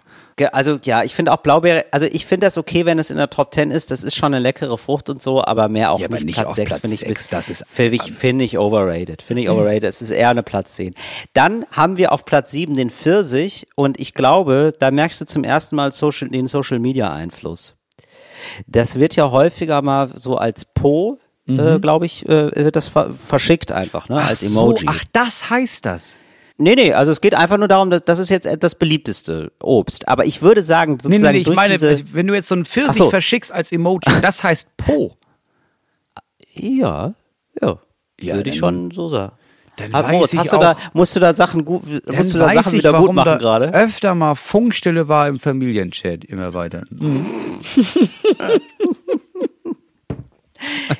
Also 0.52 0.78
ja, 0.82 1.02
ich 1.04 1.14
finde 1.14 1.32
auch 1.32 1.38
Blaubeere, 1.38 1.84
also 1.92 2.06
ich 2.06 2.26
finde 2.26 2.46
das 2.46 2.56
okay, 2.58 2.84
wenn 2.86 2.98
es 2.98 3.10
in 3.10 3.16
der 3.16 3.30
Top 3.30 3.52
10 3.54 3.70
ist, 3.70 3.90
das 3.90 4.02
ist 4.02 4.16
schon 4.16 4.34
eine 4.34 4.42
leckere 4.42 4.76
Frucht 4.78 5.08
und 5.08 5.22
so, 5.22 5.44
aber 5.44 5.68
mehr 5.68 5.92
auch 5.92 6.00
Ja, 6.00 6.08
nicht, 6.08 6.24
nicht 6.24 6.34
Platz 6.36 6.46
auf 6.48 6.56
6 6.56 6.68
Platz 6.68 6.80
finde 6.80 6.96
ich, 6.96 7.04
bis- 7.06 7.28
das 7.28 7.48
ist- 7.48 7.64
finde 7.68 7.96
ich, 7.96 8.12
finde 8.12 8.44
ich 8.44 8.58
overrated, 8.58 9.22
finde 9.22 9.42
ich 9.42 9.50
overrated, 9.50 9.84
es 9.84 10.00
ist 10.02 10.10
eher 10.10 10.30
eine 10.30 10.42
Platz 10.42 10.74
10. 10.74 10.94
Dann 11.34 11.64
haben 11.70 11.96
wir 11.96 12.12
auf 12.12 12.24
Platz 12.24 12.50
7 12.50 12.74
den 12.76 12.90
Pfirsich 12.90 13.68
und 13.76 14.00
ich 14.00 14.14
glaube, 14.14 14.72
da 14.78 14.90
merkst 14.90 15.20
du 15.20 15.26
zum 15.26 15.44
ersten 15.44 15.76
Mal 15.76 15.92
Social, 15.92 16.28
den 16.28 16.46
Social 16.46 16.78
Media 16.78 17.12
Einfluss. 17.12 17.74
Das 18.66 18.98
wird 18.98 19.14
ja 19.16 19.30
häufiger 19.30 19.82
mal 19.82 20.10
so 20.14 20.36
als 20.36 20.64
Po, 20.64 21.18
äh, 21.48 21.78
glaube 21.80 22.06
ich, 22.06 22.26
äh, 22.28 22.50
wird 22.56 22.76
das 22.76 22.88
ver 22.88 23.12
verschickt 23.14 23.70
einfach, 23.72 24.08
ne, 24.08 24.16
als 24.22 24.42
Emoji. 24.42 24.84
Mhm. 24.86 24.92
So, 24.92 24.96
ach, 24.98 25.04
das 25.12 25.50
heißt 25.50 25.84
das. 25.84 26.18
Nee, 26.62 26.74
nee, 26.76 26.92
also 26.92 27.10
es 27.12 27.20
geht 27.20 27.34
einfach 27.34 27.58
nur 27.58 27.68
darum, 27.68 27.90
dass 27.90 28.04
das 28.04 28.18
ist 28.18 28.28
jetzt 28.30 28.48
das 28.60 28.74
beliebteste 28.74 29.52
Obst. 29.60 30.06
Aber 30.08 30.24
ich 30.24 30.42
würde 30.42 30.62
sagen, 30.62 30.92
Nee, 30.92 30.98
sozusagen 31.02 31.22
nee, 31.22 31.32
nee, 31.32 31.38
ich 31.40 31.44
durch 31.46 31.56
meine, 31.56 31.78
diese, 31.78 32.14
wenn 32.14 32.26
du 32.26 32.34
jetzt 32.34 32.48
so 32.48 32.54
einen 32.54 32.64
Pfirsich 32.64 32.98
so. 32.98 33.10
verschickst 33.10 33.52
als 33.52 33.72
Emoji, 33.72 34.10
das 34.20 34.42
heißt 34.44 34.76
Po. 34.76 35.16
Ja, 36.54 37.14
ja. 37.60 37.78
Ja, 38.20 38.34
Würde 38.36 38.50
ich 38.50 38.56
schon 38.56 38.90
so 38.92 39.08
sagen. 39.08 39.32
Dann 39.76 39.94
Aber 39.94 40.08
weiß 40.08 40.12
Moritz, 40.14 40.32
ich 40.34 40.38
hast 40.38 40.52
du 40.52 40.58
da, 40.58 40.76
musst 40.92 41.16
du 41.16 41.20
da 41.20 41.34
Sachen 41.34 41.64
gut, 41.64 41.82
musst 42.06 42.34
du 42.34 42.38
da 42.38 42.52
Sachen 42.52 42.74
ich, 42.74 42.78
wieder 42.84 42.92
gut 42.92 43.12
machen 43.12 43.38
gerade? 43.38 43.72
öfter 43.72 44.14
mal 44.14 44.34
Funkstille 44.34 45.08
war 45.08 45.28
im 45.28 45.40
Familienchat 45.40 46.24
immer 46.24 46.52
weiter. 46.54 46.82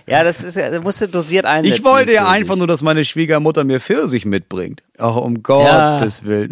Ja, 0.06 0.24
das 0.24 0.42
ist 0.42 0.56
ja, 0.56 0.70
das 0.70 0.82
musst 0.82 1.00
du 1.00 1.08
dosiert 1.08 1.44
einsetzen. 1.46 1.76
Ich 1.78 1.84
wollte 1.84 2.12
ja 2.12 2.28
einfach 2.28 2.56
nur, 2.56 2.66
dass 2.66 2.82
meine 2.82 3.04
Schwiegermutter 3.04 3.64
mir 3.64 3.80
Pfirsich 3.80 4.24
mitbringt. 4.24 4.82
Ach, 4.98 5.16
um 5.16 5.36
Ja. 5.36 5.98
Gottes 5.98 6.24
Willen. 6.24 6.50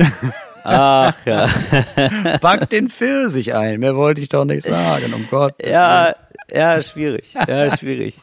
Ach 0.64 1.14
ja. 1.24 1.48
Pack 2.40 2.68
den 2.70 2.88
Pfirsich 2.88 3.54
ein. 3.54 3.80
Mehr 3.80 3.96
wollte 3.96 4.20
ich 4.20 4.28
doch 4.28 4.44
nicht 4.44 4.62
sagen, 4.64 5.12
um 5.14 5.26
Gottes 5.30 5.58
Willen. 5.66 5.72
Ja, 5.74 6.14
ja, 6.52 6.82
schwierig. 6.82 7.34
Ja, 7.34 7.76
schwierig. 7.76 8.16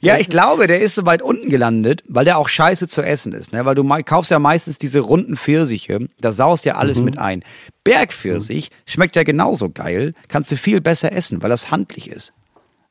Ja, 0.00 0.16
ich 0.16 0.28
glaube, 0.30 0.66
der 0.68 0.80
ist 0.80 0.94
so 0.94 1.04
weit 1.06 1.22
unten 1.22 1.50
gelandet, 1.50 2.04
weil 2.06 2.24
der 2.24 2.38
auch 2.38 2.48
scheiße 2.48 2.86
zu 2.88 3.02
essen 3.02 3.32
ist. 3.32 3.52
Ne? 3.52 3.64
Weil 3.64 3.74
du 3.74 3.84
kaufst 4.04 4.30
ja 4.30 4.38
meistens 4.38 4.78
diese 4.78 5.00
runden 5.00 5.36
Pfirsiche, 5.36 5.98
da 6.20 6.30
saust 6.32 6.64
ja 6.64 6.74
Mhm. 6.74 6.80
alles 6.80 7.00
mit 7.02 7.18
ein. 7.18 7.42
Bergpfirsich 7.84 8.70
schmeckt 8.86 9.16
ja 9.16 9.22
genauso 9.24 9.70
geil, 9.70 10.14
kannst 10.28 10.52
du 10.52 10.56
viel 10.56 10.80
besser 10.80 11.12
essen, 11.12 11.42
weil 11.42 11.50
das 11.50 11.70
handlich 11.70 12.08
ist. 12.10 12.32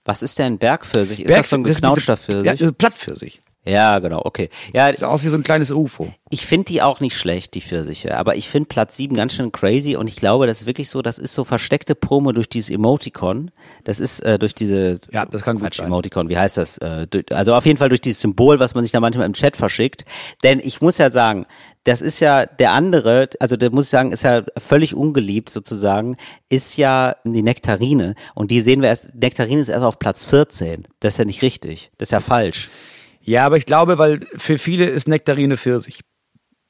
Was 0.08 0.22
ist 0.24 0.40
denn 0.40 0.58
Bergpfirsich? 0.58 1.20
Ist 1.20 1.36
das 1.36 1.50
so 1.50 1.58
ein 1.58 1.64
Berg- 1.64 1.76
geknautschter 1.76 2.16
Pfirsich? 2.18 2.60
Ja, 2.62 2.72
Plattpfirsich. 2.72 3.42
Ja, 3.68 4.00
genau, 4.00 4.22
okay. 4.24 4.50
Ja, 4.74 4.92
Sieht 4.92 5.04
aus 5.04 5.24
wie 5.24 5.28
so 5.30 5.38
ein 5.38 5.44
kleines 5.44 5.72
UFO. 5.72 6.12
ich 6.30 6.46
finde 6.46 6.66
die 6.66 6.82
auch 6.82 7.00
nicht 7.00 7.18
schlecht, 7.18 7.54
die 7.54 7.62
Pfirsiche. 7.62 8.18
Aber 8.18 8.36
ich 8.36 8.48
finde 8.48 8.68
Platz 8.68 8.96
7 8.98 9.16
ganz 9.16 9.34
schön 9.34 9.52
crazy 9.52 9.96
und 9.96 10.08
ich 10.08 10.16
glaube, 10.16 10.48
das 10.48 10.62
ist 10.62 10.66
wirklich 10.68 10.90
so, 10.90 11.02
das 11.02 11.20
ist 11.20 11.34
so 11.34 11.44
versteckte 11.44 11.94
Promo 11.96 12.32
durch 12.32 12.50
dieses 12.50 12.70
Emoticon. 12.70 13.52
Das 13.84 14.00
ist 14.00 14.22
äh, 14.22 14.40
durch 14.40 14.56
diese 14.56 15.00
Ja, 15.12 15.26
das 15.26 15.42
kann 15.42 15.60
gut 15.60 15.74
sein. 15.74 15.88
Emoticon, 15.88 16.30
wie 16.30 16.38
heißt 16.38 16.58
das? 16.58 16.78
Äh, 16.78 17.08
also 17.32 17.54
auf 17.56 17.66
jeden 17.66 17.78
Fall 17.78 17.90
durch 17.90 18.02
dieses 18.02 18.22
Symbol, 18.22 18.60
was 18.60 18.74
man 18.74 18.84
sich 18.84 18.92
da 18.92 19.00
manchmal 19.00 19.26
im 19.26 19.34
Chat 19.34 19.58
verschickt. 19.58 20.06
Denn 20.44 20.60
ich 20.64 20.82
muss 20.82 20.98
ja 20.98 21.10
sagen, 21.10 21.46
das 21.84 22.02
ist 22.02 22.20
ja 22.20 22.46
der 22.46 22.72
andere, 22.72 23.30
also 23.40 23.56
der 23.56 23.72
muss 23.72 23.86
ich 23.86 23.92
sagen, 23.92 24.12
ist 24.12 24.24
ja 24.24 24.44
völlig 24.58 24.94
ungeliebt 24.94 25.50
sozusagen, 25.50 26.18
ist 26.50 26.76
ja 26.78 27.16
die 27.24 27.42
Nektarine. 27.42 28.16
Und 28.36 28.52
die 28.52 28.60
sehen 28.62 28.82
wir 28.82 28.90
erst, 28.90 29.16
Nektarine 29.16 29.62
ist 29.62 29.70
erst 29.70 29.86
auf 29.86 29.98
Platz 30.00 30.26
14. 30.26 30.84
Das 31.00 31.14
ist 31.14 31.18
ja 31.20 31.26
nicht 31.26 31.42
richtig. 31.42 31.92
Das 31.98 32.08
ist 32.08 32.12
ja 32.12 32.20
falsch. 32.20 32.70
Ja, 33.28 33.46
aber 33.46 33.58
ich 33.58 33.66
glaube, 33.66 33.98
weil 33.98 34.26
für 34.38 34.58
viele 34.58 34.86
ist 34.86 35.08
Nektarine 35.10 35.58
Pfirsich. 35.58 36.00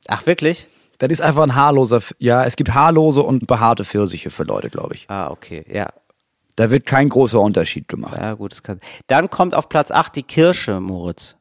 Ach, 0.08 0.26
wirklich? 0.26 0.68
Das 0.98 1.12
ist 1.12 1.22
einfach 1.22 1.44
ein 1.44 1.54
haarloser, 1.54 2.02
ja, 2.18 2.44
es 2.46 2.56
gibt 2.56 2.74
haarlose 2.74 3.22
und 3.22 3.46
behaarte 3.46 3.86
Pfirsiche 3.86 4.32
für 4.32 4.44
Leute, 4.44 4.72
glaube 4.72 4.96
ich. 4.96 5.06
Ah, 5.08 5.30
okay, 5.30 5.64
ja. 5.72 5.88
Da 6.56 6.72
wird 6.72 6.88
kein 6.88 7.10
großer 7.10 7.40
Unterschied 7.40 7.88
gemacht. 7.88 8.18
Ja, 8.20 8.34
gut, 8.34 8.52
das 8.54 8.64
kann. 8.64 8.80
Dann 9.06 9.30
kommt 9.30 9.54
auf 9.54 9.70
Platz 9.70 9.92
8 9.92 10.16
die 10.16 10.24
Kirsche, 10.24 10.80
Moritz. 10.80 11.36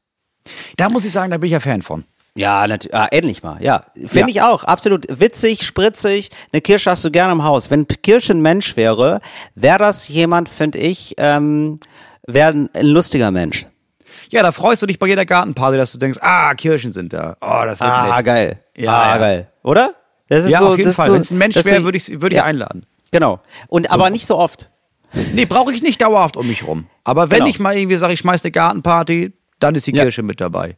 Da 0.77 0.91
muss 0.91 1.07
ich 1.07 1.13
sagen, 1.13 1.31
da 1.31 1.39
bin 1.39 1.47
ich 1.47 1.53
ja 1.53 1.61
Fan 1.61 1.81
von. 1.81 2.05
Ja, 2.37 2.67
natürlich. 2.67 2.95
Ah, 2.95 3.09
endlich 3.11 3.43
mal. 3.43 3.63
Ja, 3.63 3.87
finde 3.95 4.19
Ja. 4.21 4.27
ich 4.29 4.43
auch. 4.43 4.65
Absolut 4.65 5.07
witzig, 5.09 5.63
spritzig. 5.63 6.31
Eine 6.53 6.61
Kirsche 6.61 6.91
hast 6.91 7.03
du 7.03 7.11
gerne 7.11 7.33
im 7.33 7.43
Haus. 7.45 7.71
Wenn 7.71 7.89
Kirsche 7.89 8.35
ein 8.35 8.43
Mensch 8.43 8.77
wäre, 8.77 9.23
wäre 9.55 9.79
das 9.79 10.07
jemand, 10.09 10.51
finde 10.51 10.77
ich, 10.77 11.15
ähm, 11.17 11.81
wäre 12.27 12.51
ein 12.53 12.69
lustiger 12.87 13.31
Mensch. 13.31 13.65
Ja, 14.31 14.43
da 14.43 14.53
freust 14.53 14.83
du 14.83 14.87
dich 14.87 14.99
bei 14.99 15.07
jeder 15.07 15.25
Gartenparty, 15.25 15.77
dass 15.77 15.93
du 15.93 15.99
denkst, 15.99 16.19
ah, 16.23 16.55
Kirschen 16.55 16.93
sind 16.93 17.13
da. 17.13 17.37
Oh, 17.41 17.63
das 17.65 17.81
wird 17.81 17.91
Ah, 17.91 18.17
nett. 18.17 18.27
geil. 18.27 18.61
Ja, 18.77 18.93
ah, 18.93 19.09
ja. 19.11 19.19
geil. 19.19 19.49
Oder? 19.63 19.95
Das 20.29 20.45
ist 20.45 20.51
Ja, 20.51 20.59
so, 20.61 20.69
auf 20.69 20.79
jeden 20.79 20.93
Fall. 20.93 21.07
So, 21.07 21.13
Wenn 21.15 21.21
es 21.21 21.31
ein 21.31 21.39
Mensch 21.39 21.55
wäre, 21.57 21.79
so- 21.79 21.85
würde 21.85 21.97
ich, 21.99 22.09
würde 22.21 22.35
ich 22.35 22.39
ja, 22.39 22.45
einladen. 22.45 22.85
Genau. 23.13 23.41
Und 23.69 23.91
aber 23.91 24.11
nicht 24.11 24.27
so 24.27 24.37
oft. 24.37 24.71
Nee, 25.33 25.47
brauche 25.47 25.73
ich 25.73 25.83
nicht 25.83 26.03
dauerhaft 26.03 26.37
um 26.37 26.49
mich 26.49 26.67
rum. 26.67 26.87
Aber 27.05 27.31
wenn 27.31 27.39
Genau. 27.39 27.51
ich 27.51 27.61
mal 27.61 27.77
irgendwie 27.77 27.97
sage, 27.97 28.13
ich 28.13 28.19
schmeiß 28.21 28.45
eine 28.45 28.51
Gartenparty, 28.51 29.33
dann 29.61 29.75
ist 29.77 29.87
die 29.87 29.93
Ja. 29.95 30.03
Kirsche 30.03 30.23
mit 30.23 30.41
dabei. 30.41 30.77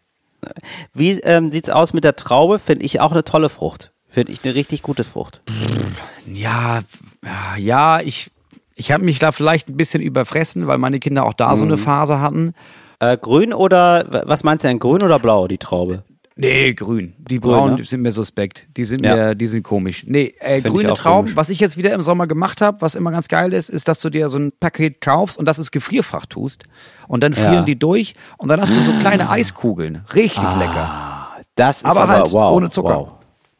Wie 0.95 1.13
ähm, 1.21 1.51
sieht's 1.51 1.71
aus 1.71 1.93
mit 1.95 2.05
der 2.05 2.15
Traube? 2.15 2.59
Finde 2.59 2.85
ich 2.85 3.01
auch 3.01 3.11
eine 3.13 3.25
tolle 3.25 3.49
Frucht. 3.49 3.91
Finde 4.09 4.33
ich 4.33 4.45
eine 4.45 4.55
richtig 4.55 4.83
gute 4.83 5.03
Frucht. 5.05 5.41
Ja, 6.27 6.81
ja, 7.57 8.01
ich, 8.01 8.31
ich 8.77 8.93
habe 8.93 9.05
mich 9.05 9.19
da 9.19 9.33
vielleicht 9.33 9.69
ein 9.69 9.77
bisschen 9.77 10.03
überfressen, 10.03 10.67
weil 10.67 10.79
meine 10.79 11.01
Kinder 11.01 11.25
auch 11.27 11.33
da 11.35 11.57
so 11.57 11.65
Mhm. 11.65 11.73
eine 11.73 11.79
Phase 11.79 12.21
hatten. 12.21 12.55
Äh, 13.01 13.17
grün 13.17 13.53
oder 13.53 14.05
was 14.27 14.43
meinst 14.45 14.65
du 14.65 14.69
denn? 14.69 14.79
Grün 14.79 15.03
oder 15.03 15.19
blau, 15.19 15.47
die 15.47 15.59
Traube? 15.59 16.03
Nee, 16.41 16.73
grün. 16.75 17.15
Die 17.19 17.41
Grün, 17.41 17.53
braunen 17.53 17.77
ne? 17.77 17.85
sind 17.85 18.01
mir 18.03 18.13
suspekt. 18.13 18.69
Die 18.77 18.85
sind 18.85 19.05
Ja. 19.05 19.15
mir, 19.17 19.35
die 19.35 19.49
sind 19.49 19.65
komisch. 19.65 20.05
Nee, 20.07 20.35
äh, 20.39 20.61
grüne 20.61 20.95
Trauben. 20.95 21.27
komisch. 21.27 21.37
Was 21.37 21.49
ich 21.49 21.59
jetzt 21.59 21.77
wieder 21.77 21.93
im 21.93 22.03
Sommer 22.03 22.29
gemacht 22.29 22.61
habe, 22.61 22.81
was 22.81 22.95
immer 22.95 23.11
ganz 23.11 23.27
geil 23.27 23.53
ist, 23.53 23.69
ist, 23.71 23.89
dass 23.89 24.01
du 24.01 24.09
dir 24.09 24.29
so 24.29 24.39
ein 24.39 24.53
Paket 24.61 25.01
kaufst 25.01 25.37
und 25.37 25.47
das 25.47 25.59
ins 25.59 25.73
Gefrierfach 25.73 26.27
tust. 26.27 26.63
Und 27.09 27.23
dann 27.25 27.33
frieren 27.35 27.55
Ja. 27.55 27.63
die 27.63 27.77
durch 27.77 28.15
und 28.37 28.49
dann 28.49 28.61
hast 28.61 28.77
du 28.77 28.81
so 28.81 28.93
kleine 28.93 29.31
Eiskugeln. 29.31 30.05
Richtig 30.15 30.45
lecker. 30.59 31.29
Das 31.57 31.79
ist 31.79 31.87
Aber, 31.87 32.03
aber, 32.03 32.13
halt 32.13 32.33
wow. 32.33 32.55
ohne 32.57 32.71
Zucker. 32.71 32.97
Wow. 33.01 33.09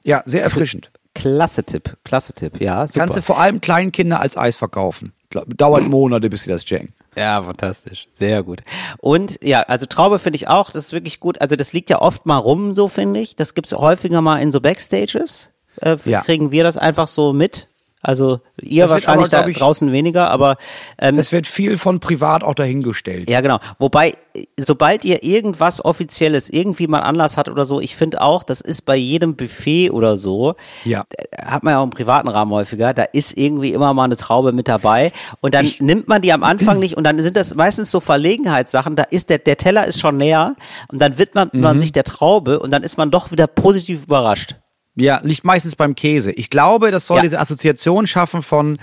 Ja, 0.05 0.23
sehr 0.25 0.45
erfrischend. 0.45 0.93
Klasse 1.17 1.65
Tipp, 1.65 1.97
klasse 2.05 2.33
Tipp. 2.33 2.61
Ja, 2.61 2.87
super. 2.87 3.01
Kannst 3.01 3.17
du 3.17 3.23
vor 3.23 3.41
allem 3.41 3.61
kleinen 3.61 3.91
Kindern 3.91 4.21
als 4.21 4.37
Eis 4.37 4.55
verkaufen. 4.55 5.13
Dauert 5.49 5.89
Monate, 5.89 6.31
bis 6.31 6.43
sie 6.43 6.51
das 6.51 6.65
checken. 6.65 6.91
Ja, 7.17 7.43
fantastisch. 7.43 8.07
Sehr 8.19 8.43
gut. 8.43 8.61
Und 8.99 9.39
ja, 9.43 9.63
also 9.63 9.87
Traube 9.87 10.19
finde 10.19 10.37
ich 10.37 10.49
auch, 10.49 10.71
das 10.71 10.87
ist 10.87 10.93
wirklich 10.93 11.21
gut. 11.21 11.41
Also 11.41 11.57
das 11.57 11.73
liegt 11.73 11.91
ja 11.91 12.01
oft 12.01 12.27
mal 12.27 12.37
rum, 12.37 12.75
so 12.75 12.89
finde 12.89 13.21
ich. 13.21 13.35
Das 13.37 13.55
gibt's 13.55 13.73
häufiger 13.73 14.21
mal 14.21 14.41
in 14.41 14.53
so 14.53 14.61
Backstages. 14.61 15.51
Äh, 15.81 15.97
Ja. 16.05 16.21
Kriegen 16.23 16.51
wir 16.51 16.63
das 16.65 16.77
einfach 16.77 17.09
so 17.09 17.33
mit? 17.33 17.67
Also 18.01 18.41
ihr 18.61 18.85
Das 18.85 18.93
wahrscheinlich 18.93 19.33
aber, 19.35 19.43
da 19.45 19.49
ich- 19.49 19.59
draußen 19.59 19.91
weniger, 19.91 20.31
aber 20.31 20.57
ähm, 21.01 21.19
Es 21.19 21.33
wird 21.33 21.47
viel 21.49 21.79
von 21.79 21.99
privat 22.01 22.45
auch 22.45 22.55
dahingestellt. 22.55 23.29
ja 23.29 23.41
genau. 23.41 23.59
Wobei, 23.81 24.15
sobald 24.57 25.05
ihr 25.05 25.25
irgendwas 25.25 25.85
Offizielles 25.85 26.49
irgendwie 26.49 26.87
mal 26.87 27.01
Anlass 27.01 27.37
hat 27.37 27.49
oder 27.49 27.65
so, 27.67 27.81
ich 27.81 27.97
finde 27.97 28.21
auch, 28.21 28.45
das 28.45 28.61
ist 28.61 28.83
bei 28.83 28.95
jedem 28.95 29.35
Buffet 29.35 29.91
oder 29.91 30.17
so, 30.17 30.55
Ja. 30.85 31.05
hat 31.45 31.65
man 31.65 31.73
ja 31.73 31.81
auch 31.81 31.85
im 31.85 31.91
privaten 31.91 32.29
Rahmen 32.29 32.53
häufiger, 32.53 32.95
da 32.95 33.03
ist 33.03 33.37
irgendwie 33.37 33.73
immer 33.73 33.93
mal 33.95 34.05
eine 34.05 34.17
Traube 34.17 34.53
mit 34.53 34.69
dabei 34.69 35.11
und 35.41 35.55
dann 35.55 35.69
nimmt 35.81 36.07
man 36.07 36.23
die 36.23 36.33
am 36.33 36.45
Anfang 36.45 36.79
nicht 36.79 36.97
und 36.97 37.03
dann 37.05 37.21
sind 37.21 37.37
das 37.37 37.55
meistens 37.57 37.91
so 37.91 37.99
Verlegenheitssachen, 37.99 38.95
da 38.95 39.03
ist 39.05 39.29
der, 39.29 39.39
der 39.39 39.57
Teller 39.57 39.87
ist 39.87 39.99
schon 40.01 40.17
näher 40.19 40.55
und 40.93 41.03
dann 41.03 41.19
widmet 41.19 41.53
Mhm. 41.53 41.61
man 41.61 41.79
sich 41.81 41.91
der 41.93 42.05
Traube 42.05 42.61
und 42.61 42.71
dann 42.71 42.85
ist 42.85 42.97
man 42.97 43.11
doch 43.11 43.33
wieder 43.33 43.49
positiv 43.49 44.05
überrascht. 44.05 44.55
Ja, 44.99 45.21
liegt 45.23 45.45
meistens 45.45 45.77
beim 45.77 45.95
Käse. 45.95 46.33
Ich 46.33 46.51
glaube, 46.51 46.91
das 46.91 47.07
soll 47.07 47.19
Ja. 47.19 47.23
diese 47.23 47.39
Assoziation 47.41 48.07
schaffen 48.07 48.43
von, 48.43 48.79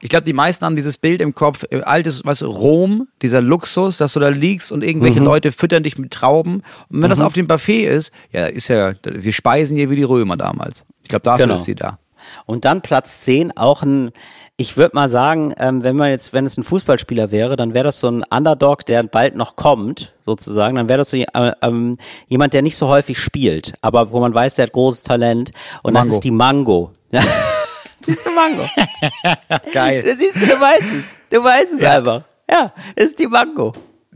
ich 0.00 0.08
glaube, 0.08 0.24
die 0.24 0.32
meisten 0.32 0.64
haben 0.64 0.76
dieses 0.76 0.96
Bild 0.98 1.20
im 1.20 1.34
Kopf, 1.34 1.64
äh, 1.70 1.82
altes, 1.82 2.22
du, 2.24 2.42
Rom, 2.42 3.06
dieser 3.22 3.40
Luxus, 3.40 3.98
dass 3.98 4.14
du 4.14 4.20
da 4.20 4.28
liegst 4.28 4.72
und 4.72 4.82
irgendwelche 4.82 5.20
Leute 5.20 5.52
füttern 5.52 5.82
dich 5.82 5.98
mit 5.98 6.10
Trauben. 6.10 6.62
Und 6.88 7.02
wenn 7.02 7.10
das 7.10 7.20
auf 7.20 7.34
dem 7.34 7.46
Buffet 7.46 7.84
ist, 7.86 8.12
ja, 8.32 8.46
ist 8.46 8.68
ja, 8.68 8.94
wir 9.04 9.32
speisen 9.32 9.76
hier 9.76 9.90
wie 9.90 9.96
die 9.96 10.02
Römer 10.02 10.36
damals. 10.36 10.84
Ich 11.02 11.08
glaube, 11.08 11.22
dafür 11.22 11.44
Genau. 11.46 11.54
ist 11.54 11.64
sie 11.64 11.74
da. 11.74 11.98
Und 12.46 12.64
dann 12.64 12.82
Platz 12.82 13.20
10, 13.22 13.56
auch 13.56 13.82
ein, 13.82 14.10
ich 14.60 14.76
würde 14.76 14.94
mal 14.94 15.08
sagen, 15.08 15.54
ähm, 15.58 15.82
wenn 15.82 15.96
man 15.96 16.10
jetzt, 16.10 16.34
wenn 16.34 16.44
es 16.44 16.58
ein 16.58 16.64
Fußballspieler 16.64 17.30
wäre, 17.30 17.56
dann 17.56 17.72
wäre 17.72 17.84
das 17.84 17.98
so 17.98 18.10
ein 18.10 18.22
Underdog, 18.30 18.84
der 18.84 19.02
bald 19.04 19.34
noch 19.34 19.56
kommt, 19.56 20.14
sozusagen. 20.20 20.76
Dann 20.76 20.86
wäre 20.86 20.98
das 20.98 21.08
so 21.08 21.16
äh, 21.16 21.52
ähm, 21.62 21.96
jemand, 22.28 22.52
der 22.52 22.60
nicht 22.60 22.76
so 22.76 22.86
häufig 22.88 23.18
spielt, 23.18 23.72
aber 23.80 24.10
wo 24.12 24.20
man 24.20 24.34
weiß, 24.34 24.56
der 24.56 24.64
hat 24.64 24.72
großes 24.74 25.02
Talent. 25.02 25.52
Und 25.82 25.94
das 25.94 26.02
Mango. 26.02 26.14
ist 26.14 26.24
die 26.24 26.30
Mango. 26.30 26.90
Ja. 27.10 27.22
Siehst 28.04 28.26
du 28.26 28.30
Mango? 28.32 28.68
Geil. 29.72 30.02
Das 30.02 30.18
siehst 30.18 30.36
du, 30.36 30.46
du 30.46 30.60
weißt 30.60 30.82
es. 30.82 31.04
Du 31.30 31.42
weißt 31.42 31.72
es 31.74 31.82
einfach. 31.82 32.22
Ja, 32.50 32.72
das 32.96 33.06
ist 33.06 33.18
die 33.18 33.26
Mango. 33.28 33.72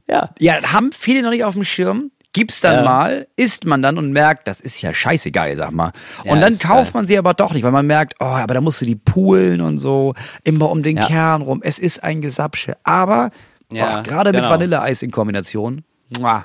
Ja. 0.09 0.31
Ja, 0.39 0.73
haben 0.73 0.93
viele 0.93 1.23
noch 1.23 1.31
nicht 1.31 1.45
auf 1.45 1.55
dem 1.55 1.65
Schirm. 1.65 2.11
Gibt's 2.35 2.61
dann 2.61 2.75
Ja. 2.75 2.83
mal, 2.83 3.27
isst 3.37 3.65
man 3.65 3.81
dann 3.81 3.97
und 3.97 4.13
merkt, 4.13 4.47
das 4.49 4.61
ist 4.61 4.83
ja 4.83 4.93
scheiße 4.93 5.31
geil, 5.31 5.57
sag 5.57 5.71
mal. 5.71 5.93
Ja, 6.25 6.33
und 6.33 6.41
dann 6.43 6.59
kauft 6.59 6.93
geil. 6.93 7.01
man 7.01 7.07
sie 7.07 7.17
aber 7.17 7.33
doch 7.33 7.53
nicht, 7.55 7.63
weil 7.63 7.73
man 7.73 7.87
merkt, 7.87 8.17
oh, 8.21 8.25
aber 8.25 8.53
da 8.53 8.61
musst 8.61 8.81
du 8.83 8.85
die 8.85 8.97
poolen 8.97 9.61
und 9.63 9.79
so, 9.79 10.15
immer 10.43 10.69
um 10.71 10.83
den 10.83 10.99
Ja. 10.99 11.07
Kern 11.07 11.41
rum. 11.43 11.61
Es 11.65 11.79
ist 11.79 12.03
ein 12.05 12.21
Gesapsche. 12.21 12.77
Aber 12.85 13.31
oh, 13.73 13.77
gerade 14.03 14.33
mit 14.33 14.41
genau. 14.43 14.51
Vanilleeis 14.51 15.03
in 15.03 15.11
Kombination, 15.11 15.85
muah, 16.19 16.45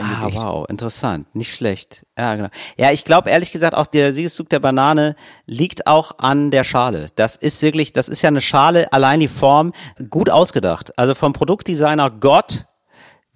Ah, 0.00 0.28
wow, 0.30 0.64
interessant. 0.68 1.26
Nicht 1.34 1.52
schlecht. 1.52 2.06
Ja, 2.16 2.36
genau. 2.36 2.48
Ja, 2.76 2.92
ich 2.92 3.04
glaube 3.04 3.30
ehrlich 3.30 3.50
gesagt 3.50 3.74
auch 3.74 3.88
der 3.88 4.12
Siegeszug 4.14 4.48
der 4.48 4.60
Banane 4.60 5.16
liegt 5.44 5.88
auch 5.88 6.12
an 6.20 6.52
der 6.52 6.62
Schale. 6.62 7.06
Das 7.16 7.34
ist 7.34 7.60
wirklich, 7.62 7.92
das 7.92 8.08
ist 8.08 8.22
ja 8.22 8.28
eine 8.28 8.40
Schale, 8.40 8.92
allein 8.92 9.18
die 9.18 9.26
Form, 9.26 9.72
gut 10.08 10.30
ausgedacht. 10.30 10.96
Also 10.96 11.16
vom 11.16 11.32
Produktdesigner 11.32 12.12
Gott 12.12 12.66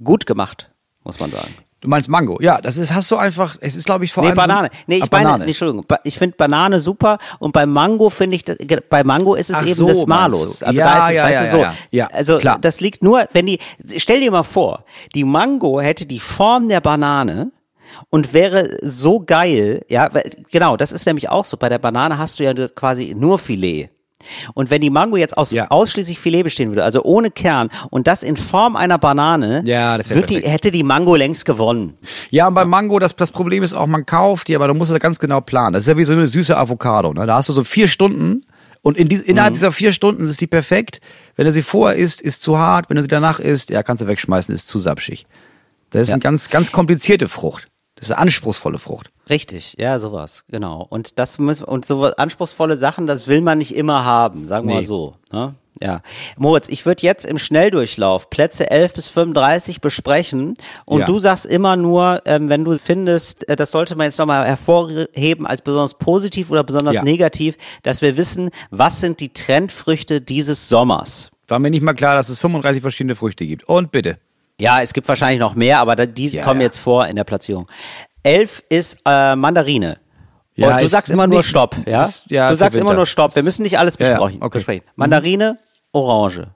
gut 0.05 0.25
gemacht, 0.25 0.71
muss 1.03 1.19
man 1.19 1.33
sagen. 1.33 1.53
Du 1.83 1.89
meinst 1.89 2.09
Mango? 2.09 2.39
Ja, 2.41 2.61
das 2.61 2.77
ist, 2.77 2.95
hast 2.95 3.11
du 3.11 3.17
einfach, 3.17 3.57
es 3.61 3.75
ist 3.75 3.85
glaube 3.87 4.05
ich 4.05 4.13
vor 4.13 4.23
Nee, 4.23 4.29
allem. 4.31 4.37
so- 4.37 4.41
Banane. 4.43 4.71
Nee, 4.87 4.97
ich 4.99 5.03
Ah, 5.03 5.09
meine, 5.11 5.25
Banane. 5.25 5.45
nee, 5.45 5.51
Entschuldigung, 5.51 5.85
ich 6.05 6.17
finde 6.17 6.37
Banane 6.37 6.79
super 6.81 7.19
und 7.41 7.53
bei 7.53 7.67
Mango 7.67 8.09
finde 8.09 8.37
ich, 8.37 8.45
bei 8.89 9.03
Mango 9.03 9.35
ist 9.35 9.51
es 9.51 9.57
Ach 9.57 9.63
eben 9.67 9.75
so, 9.75 9.89
das 9.89 10.07
Malus. 10.07 10.63
Also 10.63 10.79
Ja, 10.79 10.85
da 10.85 11.09
ist, 11.09 11.15
ja, 11.15 11.25
weißt 11.25 11.35
ja, 11.35 11.45
du, 11.45 11.51
so. 11.51 11.59
ja. 11.59 11.75
Ja, 11.91 12.07
also 12.13 12.39
klar. 12.39 12.59
das 12.61 12.81
liegt 12.81 13.03
nur, 13.03 13.27
wenn 13.33 13.47
die, 13.47 13.59
stell 13.97 14.21
dir 14.21 14.31
mal 14.31 14.45
vor, 14.45 14.85
die 15.17 15.25
Mango 15.25 15.81
hätte 15.81 16.07
die 16.07 16.21
Form 16.21 16.69
der 16.69 16.81
Banane 16.81 17.51
und 18.11 18.33
wäre 18.33 18.79
so 18.83 19.19
geil, 19.21 19.85
ja, 19.89 20.09
weil, 20.15 20.31
genau, 20.53 20.77
das 20.77 20.93
ist 20.93 21.05
nämlich 21.05 21.29
auch 21.31 21.45
so. 21.45 21.57
Bei 21.57 21.69
der 21.69 21.79
Banane 21.81 22.17
hast 22.17 22.39
du 22.39 22.45
ja 22.45 22.55
quasi 22.69 23.15
nur 23.19 23.39
Filet. 23.41 23.91
Und 24.55 24.71
wenn 24.71 24.81
die 24.81 24.91
Mango 24.91 25.17
jetzt 25.17 25.37
aus 25.37 25.53
Ja. 25.53 25.69
ausschließlich 25.71 26.19
Filet 26.19 26.43
bestehen 26.43 26.71
würde, 26.71 26.85
also 26.85 27.03
ohne 27.03 27.31
Kern 27.31 27.69
und 27.91 28.07
das 28.07 28.23
in 28.23 28.37
Form 28.37 28.77
einer 28.77 28.99
Banane, 28.99 29.63
Ja, 29.67 29.99
die, 29.99 30.41
hätte 30.43 30.71
die 30.71 30.83
Mango 30.83 31.15
längst 31.17 31.45
gewonnen. 31.45 31.95
Ja, 32.31 32.49
und 32.49 32.55
beim 32.55 32.69
Mango, 32.69 32.99
das, 32.99 33.15
das 33.17 33.31
Problem 33.31 33.63
ist 33.63 33.75
auch, 33.75 33.87
man 33.87 34.07
kauft 34.07 34.49
die, 34.49 34.57
aber 34.57 34.69
du 34.69 34.75
musst 34.75 34.91
es 34.91 34.99
ganz 35.01 35.19
genau 35.19 35.41
planen. 35.41 35.73
Das 35.75 35.85
ist 35.85 35.89
ja 35.89 35.97
wie 35.97 36.05
so 36.05 36.13
eine 36.13 36.29
süße 36.29 36.57
Avocado. 36.57 37.13
Ne? 37.13 37.27
Da 37.27 37.37
hast 37.37 37.49
du 37.49 37.53
so 37.53 37.65
vier 37.65 37.89
Stunden 37.89 38.45
und 38.83 38.97
in 38.99 39.09
Mhm. 39.09 39.23
innerhalb 39.27 39.55
dieser 39.55 39.73
vier 39.73 39.93
Stunden 39.93 40.25
ist 40.27 40.41
die 40.41 40.47
perfekt. 40.47 41.01
Wenn 41.37 41.47
du 41.47 41.53
sie 41.53 41.63
vorher 41.63 41.97
isst, 41.99 42.21
ist 42.21 42.43
zu 42.43 42.59
hart. 42.59 42.89
Wenn 42.91 42.97
du 42.97 43.03
sie 43.03 43.09
danach 43.09 43.39
isst, 43.41 43.71
ja, 43.71 43.83
kannst 43.83 44.03
du 44.03 44.07
wegschmeißen, 44.07 44.55
ist 44.55 44.67
zu 44.69 44.79
sapschig. 44.79 45.27
Das 45.91 46.03
ist 46.03 46.09
Ja. 46.09 46.15
eine 46.15 46.21
ganz, 46.21 46.51
ganz 46.51 46.73
komplizierte 46.73 47.29
Frucht. 47.29 47.69
Das 47.97 48.09
ist 48.09 48.13
eine 48.13 48.21
anspruchsvolle 48.23 48.79
Frucht. 48.79 49.11
Richtig, 49.31 49.77
ja, 49.79 49.99
sowas, 49.99 50.45
genau. 50.49 50.85
Und 50.89 51.19
das 51.19 51.39
müssen 51.39 51.65
und 51.65 51.87
so 51.87 52.03
anspruchsvolle 52.05 52.77
Sachen, 52.77 53.07
das 53.07 53.29
will 53.29 53.41
man 53.41 53.59
nicht 53.59 53.75
immer 53.75 54.05
haben, 54.05 54.47
sagen 54.47 54.67
wir 54.69 54.75
mal 54.75 54.81
Nee. 54.81 54.87
so. 54.87 55.15
Ne? 55.33 55.55
Ja. 55.81 56.01
Moritz, 56.37 56.69
ich 56.69 56.85
würde 56.87 57.03
jetzt 57.03 57.25
im 57.25 57.39
Schnelldurchlauf 57.39 58.31
Plätze 58.31 58.71
11 58.71 58.93
bis 58.95 59.09
35 59.09 59.81
besprechen 59.81 60.55
und 60.85 61.01
Ja. 61.01 61.07
du 61.07 61.19
sagst 61.19 61.47
immer 61.47 61.77
nur, 61.77 62.21
ähm, 62.27 62.49
wenn 62.51 62.65
du 62.65 62.77
findest, 62.79 63.49
äh, 63.49 63.57
das 63.57 63.71
sollte 63.71 63.97
man 63.97 64.05
jetzt 64.07 64.19
nochmal 64.19 64.45
hervorheben 64.47 65.47
als 65.47 65.63
besonders 65.63 65.95
positiv 65.95 66.51
oder 66.51 66.63
besonders 66.63 66.97
Ja. 66.97 67.03
negativ, 67.05 67.57
dass 67.85 68.03
wir 68.03 68.17
wissen, 68.17 68.51
was 68.71 69.01
sind 69.01 69.21
die 69.21 69.33
Trendfrüchte 69.33 70.21
dieses 70.21 70.69
Sommers. 70.69 71.31
War 71.49 71.59
mir 71.59 71.71
nicht 71.71 71.83
mal 71.83 71.95
klar, 71.95 72.17
dass 72.17 72.29
es 72.29 72.39
35 72.39 72.83
verschiedene 72.83 73.15
Früchte 73.15 73.47
gibt. 73.47 73.65
Und 73.69 73.93
bitte. 73.93 74.19
Ja, 74.61 74.81
es 74.83 74.93
gibt 74.93 75.09
wahrscheinlich 75.09 75.41
noch 75.41 75.55
mehr, 75.55 75.79
aber 75.81 75.97
diese 76.07 76.39
Ja, 76.39 76.45
kommen 76.45 76.61
jetzt 76.61 76.77
vor 76.79 77.07
in 77.07 77.17
der 77.17 77.25
Platzierung. 77.25 77.67
Elf 78.23 78.63
ist 78.69 78.99
äh, 79.05 79.37
Mandarine. 79.37 79.99
Ja, 80.55 80.75
und 80.77 80.83
du 80.83 80.89
sagst 80.89 81.11
immer 81.11 81.27
nur 81.27 81.43
Stopp, 81.43 81.77
ja? 81.87 82.03
ist- 82.05 82.31
ja, 82.31 82.51
du 82.51 82.57
sagst 82.57 82.79
immer 82.79 82.91
Winter. 82.91 82.97
nur 82.99 83.07
Stopp. 83.07 83.35
Wir 83.35 83.43
müssen 83.43 83.63
nicht 83.63 83.79
alles 83.79 83.97
Ja, 83.99 84.07
ja, 84.11 84.13
besprechen. 84.19 84.43
okay. 84.43 84.59
besprechen. 84.59 84.85
Mandarine, 84.97 85.59
Orange, 85.93 86.49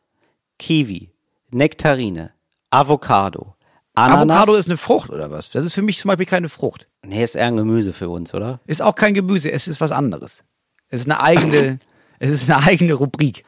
Kiwi, 0.59 1.11
Nektarine, 1.51 2.33
Avocado, 2.71 3.55
Ananas. 3.95 4.37
Avocado 4.37 4.55
ist 4.59 4.67
eine 4.69 4.77
Frucht 4.77 5.09
oder 5.11 5.31
was? 5.31 5.49
Das 5.51 5.65
ist 5.65 5.73
für 5.73 5.81
mich 5.83 5.99
zum 5.99 6.09
Beispiel 6.11 6.27
keine 6.27 6.49
Frucht. 6.51 6.87
nee, 7.03 7.25
ist 7.25 7.35
eher 7.37 7.47
ein 7.47 7.57
Gemüse 7.57 7.93
für 7.95 8.11
uns, 8.11 8.35
oder? 8.35 8.61
Ist 8.67 8.83
auch 8.83 8.95
kein 8.95 9.15
Gemüse, 9.15 9.51
es 9.51 9.67
ist 9.67 9.81
was 9.81 9.93
anderes. 9.93 10.45
Es 10.89 11.01
ist 11.01 11.07
eine 11.11 11.21
eigene, 11.21 11.79
es 12.19 12.31
ist 12.31 12.51
eine 12.51 12.63
eigene 12.67 12.93
Rubrik. 12.93 13.45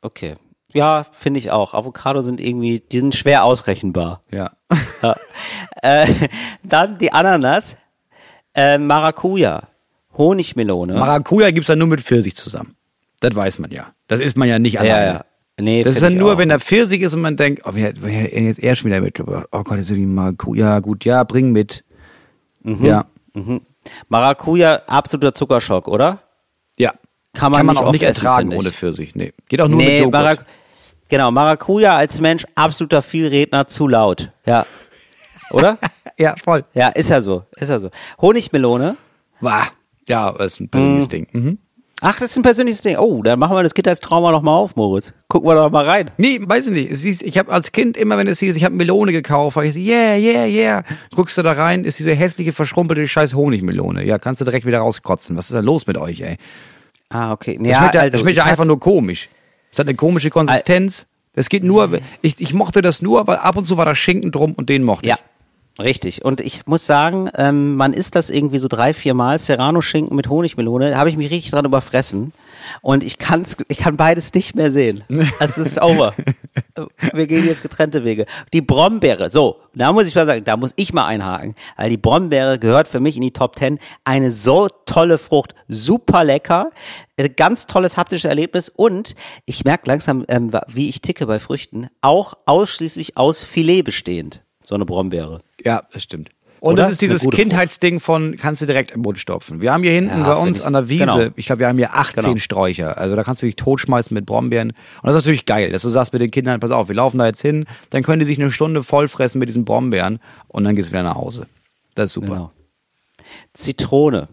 Okay. 0.00 0.34
Ja, 0.72 1.04
finde 1.12 1.38
ich 1.38 1.50
auch. 1.50 1.74
Avocado 1.74 2.22
sind 2.22 2.40
irgendwie, 2.40 2.80
die 2.80 3.00
sind 3.00 3.14
schwer 3.14 3.44
ausrechenbar. 3.44 4.22
Ja. 4.30 4.52
Äh, 5.84 6.06
dann 6.62 6.98
die 6.98 7.12
Ananas, 7.12 7.76
äh, 8.54 8.78
Maracuja, 8.78 9.64
Honigmelone. 10.16 10.94
Maracuja 10.94 11.50
gibt's 11.50 11.66
dann 11.66 11.80
nur 11.80 11.88
mit 11.88 12.00
Pfirsich 12.00 12.36
zusammen. 12.36 12.76
Das 13.18 13.34
weiß 13.34 13.58
man 13.58 13.72
ja. 13.72 13.88
Das 14.06 14.20
isst 14.20 14.36
man 14.36 14.48
ja 14.48 14.60
nicht 14.60 14.78
alleine. 14.78 15.06
ja, 15.06 15.12
ja. 15.14 15.24
Nee, 15.60 15.82
Das 15.82 15.96
ist 15.96 16.02
dann 16.02 16.16
nur, 16.16 16.34
auch. 16.34 16.38
wenn 16.38 16.50
da 16.50 16.60
Pfirsich 16.60 17.00
ist 17.02 17.14
und 17.14 17.20
man 17.20 17.36
denkt, 17.36 17.62
oh, 17.66 17.70
wer, 17.72 17.92
wer 18.00 18.32
jetzt 18.42 18.62
er 18.62 18.76
schon 18.76 18.90
wieder 18.92 19.00
mit. 19.00 19.18
Oh 19.20 19.62
Gott, 19.64 19.78
ist 19.78 19.90
die 19.90 20.06
Maracuja. 20.06 20.74
Ja, 20.74 20.78
gut, 20.80 21.04
ja, 21.04 21.24
bring 21.24 21.50
mit. 21.50 21.84
Mhm. 22.62 22.84
Ja. 22.84 23.06
Maracuja, 24.08 24.82
absoluter 24.86 25.34
Zuckerschock, 25.34 25.88
oder? 25.88 26.20
Ja. 26.78 26.94
Kann 27.34 27.52
man 27.52 27.66
nicht 27.66 27.78
auch 27.78 27.92
nicht 27.92 28.02
ertragen 28.02 28.52
ohne 28.52 28.70
Pfirsich. 28.70 29.14
Nee. 29.14 29.32
Geht 29.48 29.60
auch 29.60 29.68
nur 29.68 29.78
mit 29.78 29.86
nee, 29.86 29.98
Joghurt. 29.98 30.12
Marac 30.12 30.46
genau, 31.12 31.30
Maracuja 31.30 31.94
als 31.96 32.18
Mensch, 32.20 32.44
absoluter 32.54 33.02
Vielredner, 33.02 33.66
zu 33.68 33.86
laut. 33.86 34.32
Ja. 34.46 34.66
Oder? 35.50 35.78
ja, 36.18 36.34
voll. 36.42 36.64
ja, 36.74 36.88
ist 36.88 37.10
ja 37.10 37.20
so. 37.20 37.42
Ist 37.56 37.68
ja 37.68 37.78
so. 37.78 37.90
Honigmelone. 38.20 38.96
Wah. 39.40 39.68
Ja, 40.08 40.32
das 40.32 40.54
ist 40.54 40.60
ein 40.60 40.68
persönliches 40.70 41.08
Ding. 41.08 41.26
Mhm. 41.32 41.58
Ach, 42.00 42.18
das 42.18 42.30
ist 42.32 42.36
ein 42.38 42.42
persönliches 42.42 42.80
Ding. 42.80 42.96
Oh, 42.96 43.22
dann 43.22 43.38
machen 43.38 43.54
wir 43.56 43.62
das 43.62 43.74
Kindheitstrauma 43.74 44.32
noch 44.32 44.42
mal 44.42 44.50
auf, 44.56 44.74
Moritz. 44.74 45.12
Gucken 45.28 45.48
wir 45.48 45.54
doch 45.54 45.70
mal 45.70 45.84
rein. 45.84 46.10
Nee, 46.16 46.40
weiß 46.42 46.68
ich 46.68 46.90
nicht. 46.90 47.22
Ich 47.22 47.38
habe 47.38 47.52
als 47.52 47.70
Kind 47.70 47.96
immer, 47.96 48.16
wenn 48.16 48.26
es 48.26 48.40
hieß, 48.40 48.56
ich 48.56 48.64
habe 48.64 48.74
Melone 48.74 49.12
gekauft, 49.12 49.54
war 49.56 49.64
ich 49.64 49.74
so, 49.74 49.78
yeah, 49.78 50.16
yeah, 50.16 50.46
yeah. 50.46 50.82
Guckst 51.14 51.38
du 51.38 51.42
da 51.42 51.52
rein, 51.52 51.84
ist 51.84 51.98
diese 52.00 52.12
hässliche, 52.14 52.52
verschrumpelte 52.52 53.06
scheiß 53.06 53.34
Honigmelone. 53.34 54.04
Ja, 54.04 54.18
kannst 54.18 54.40
du 54.40 54.44
direkt 54.44 54.66
wieder 54.66 54.78
rauskotzen. 54.78 55.36
Was 55.36 55.50
ist 55.50 55.54
da 55.54 55.60
los 55.60 55.86
mit 55.86 55.96
euch, 55.96 56.22
ey? 56.22 56.38
Ah, 57.10 57.30
okay. 57.30 57.56
Das 57.60 57.68
Ja, 57.68 57.76
schmeckt, 57.78 57.94
ja, 57.94 58.00
also, 58.00 58.12
das 58.12 58.20
schmeckt 58.22 58.36
ja 58.38 58.42
ich 58.44 58.48
einfach 58.48 58.60
hatte- 58.62 58.68
nur 58.68 58.80
komisch. 58.80 59.28
Es 59.72 59.78
hat 59.78 59.86
eine 59.88 59.96
komische 59.96 60.30
Konsistenz. 60.30 61.06
Es 61.34 61.48
geht 61.48 61.64
nur, 61.64 61.98
ich, 62.20 62.40
ich 62.40 62.52
mochte 62.52 62.82
das 62.82 63.00
nur, 63.00 63.26
weil 63.26 63.38
ab 63.38 63.56
und 63.56 63.64
zu 63.64 63.78
war 63.78 63.86
da 63.86 63.94
Schinken 63.94 64.30
drum 64.30 64.52
und 64.52 64.68
den 64.68 64.82
mochte 64.82 65.08
Ja, 65.08 65.16
ich. 65.78 65.84
richtig. 65.84 66.24
Und 66.24 66.42
ich 66.42 66.66
muss 66.66 66.84
sagen, 66.84 67.30
ähm, 67.36 67.74
man 67.76 67.94
isst 67.94 68.14
das 68.14 68.28
irgendwie 68.28 68.58
so 68.58 68.68
drei, 68.68 68.92
vier 68.92 69.14
Mal. 69.14 69.38
Serrano-Schinken 69.38 70.14
mit 70.14 70.28
Honigmelone, 70.28 70.90
da 70.90 70.98
habe 70.98 71.08
ich 71.08 71.16
mich 71.16 71.30
richtig 71.30 71.50
dran 71.50 71.64
überfressen. 71.64 72.32
Und 72.80 73.04
ich 73.04 73.18
kann's, 73.18 73.56
ich 73.68 73.78
kann 73.78 73.96
beides 73.96 74.32
nicht 74.34 74.54
mehr 74.54 74.70
sehen. 74.70 75.04
Es 75.40 75.58
ist 75.58 75.80
over. 75.80 76.14
Wir 77.12 77.26
gehen 77.26 77.46
jetzt 77.46 77.62
getrennte 77.62 78.04
Wege. 78.04 78.26
Die 78.52 78.60
Brombeere, 78.60 79.30
so, 79.30 79.60
da 79.74 79.92
muss 79.92 80.06
ich 80.06 80.14
mal 80.14 80.26
sagen, 80.26 80.44
da 80.44 80.56
muss 80.56 80.72
ich 80.76 80.92
mal 80.92 81.06
einhaken. 81.06 81.54
Weil 81.76 81.90
die 81.90 81.96
Brombeere 81.96 82.58
gehört 82.58 82.88
für 82.88 83.00
mich 83.00 83.16
in 83.16 83.22
die 83.22 83.32
Top 83.32 83.56
Ten. 83.56 83.78
Eine 84.04 84.30
so 84.30 84.68
tolle 84.86 85.18
Frucht, 85.18 85.54
super 85.68 86.24
lecker, 86.24 86.70
äh, 87.16 87.28
ganz 87.28 87.66
tolles 87.66 87.96
haptisches 87.96 88.24
Erlebnis 88.24 88.68
und 88.68 89.14
ich 89.46 89.64
merke 89.64 89.88
langsam, 89.88 90.24
ähm, 90.28 90.52
wie 90.68 90.88
ich 90.88 91.00
ticke 91.00 91.26
bei 91.26 91.38
Früchten, 91.38 91.88
auch 92.00 92.34
ausschließlich 92.46 93.16
aus 93.16 93.42
Filet 93.42 93.82
bestehend. 93.82 94.42
So 94.62 94.74
eine 94.74 94.84
Brombeere. 94.84 95.40
Ja, 95.64 95.82
das 95.92 96.02
stimmt. 96.02 96.30
Und 96.62 96.74
Oder? 96.74 96.84
das 96.84 96.92
ist 96.92 97.02
dieses 97.02 97.28
Kindheitsding 97.28 97.98
von, 97.98 98.36
kannst 98.36 98.62
du 98.62 98.66
direkt 98.66 98.92
im 98.92 99.00
Mund 99.00 99.18
stopfen. 99.18 99.60
Wir 99.60 99.72
haben 99.72 99.82
hier 99.82 99.90
hinten 99.90 100.20
Ja, 100.20 100.34
bei 100.34 100.40
uns 100.40 100.60
ich. 100.60 100.64
an 100.64 100.74
der 100.74 100.88
Wiese, 100.88 101.04
Genau. 101.06 101.30
ich 101.34 101.46
glaube, 101.46 101.58
wir 101.58 101.66
haben 101.66 101.76
hier 101.76 101.92
18 101.96 102.22
Genau. 102.22 102.36
Sträucher. 102.36 102.96
Also 102.98 103.16
da 103.16 103.24
kannst 103.24 103.42
du 103.42 103.46
dich 103.46 103.56
totschmeißen 103.56 104.14
mit 104.14 104.26
Brombeeren. 104.26 104.70
Und 104.70 104.76
das 105.02 105.16
ist 105.16 105.22
natürlich 105.22 105.44
geil, 105.44 105.72
dass 105.72 105.82
du 105.82 105.88
sagst 105.88 106.12
mit 106.12 106.22
den 106.22 106.30
Kindern, 106.30 106.60
pass 106.60 106.70
auf, 106.70 106.86
wir 106.86 106.94
laufen 106.94 107.18
da 107.18 107.26
jetzt 107.26 107.42
hin, 107.42 107.66
dann 107.90 108.04
können 108.04 108.20
die 108.20 108.26
sich 108.26 108.38
eine 108.38 108.52
Stunde 108.52 108.84
vollfressen 108.84 109.40
mit 109.40 109.48
diesen 109.48 109.64
Brombeeren 109.64 110.20
und 110.46 110.62
dann 110.62 110.76
gehst 110.76 110.90
du 110.90 110.92
wieder 110.92 111.02
nach 111.02 111.16
Hause. 111.16 111.48
Das 111.96 112.10
ist 112.10 112.14
super. 112.14 112.28
Genau. 112.28 112.52
Zitrone, 113.54 114.28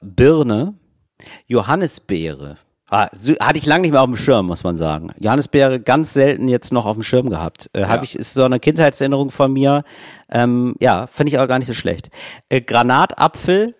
Birne, 0.00 0.72
Johannisbeere. 1.48 2.56
Ah, 2.88 3.08
hatte 3.40 3.58
ich 3.58 3.66
lange 3.66 3.82
nicht 3.82 3.90
mehr 3.90 4.00
auf 4.00 4.06
dem 4.06 4.16
Schirm, 4.16 4.46
muss 4.46 4.62
man 4.62 4.76
sagen. 4.76 5.10
Johannisbeere 5.18 5.80
ganz 5.80 6.12
selten 6.12 6.46
jetzt 6.46 6.72
noch 6.72 6.86
auf 6.86 6.94
dem 6.94 7.02
Schirm 7.02 7.30
gehabt. 7.30 7.68
Äh, 7.72 7.84
hab 7.86 7.96
Ja. 7.96 8.02
ich, 8.04 8.16
ist 8.16 8.34
so 8.34 8.44
eine 8.44 8.60
Kindheitserinnerung 8.60 9.30
von 9.32 9.52
mir. 9.52 9.82
Ähm, 10.30 10.76
ja, 10.78 11.08
finde 11.08 11.30
ich 11.30 11.38
aber 11.38 11.48
gar 11.48 11.58
nicht 11.58 11.66
so 11.66 11.74
schlecht. 11.74 12.10
Äh, 12.48 12.60
Granatapfel, 12.60 13.74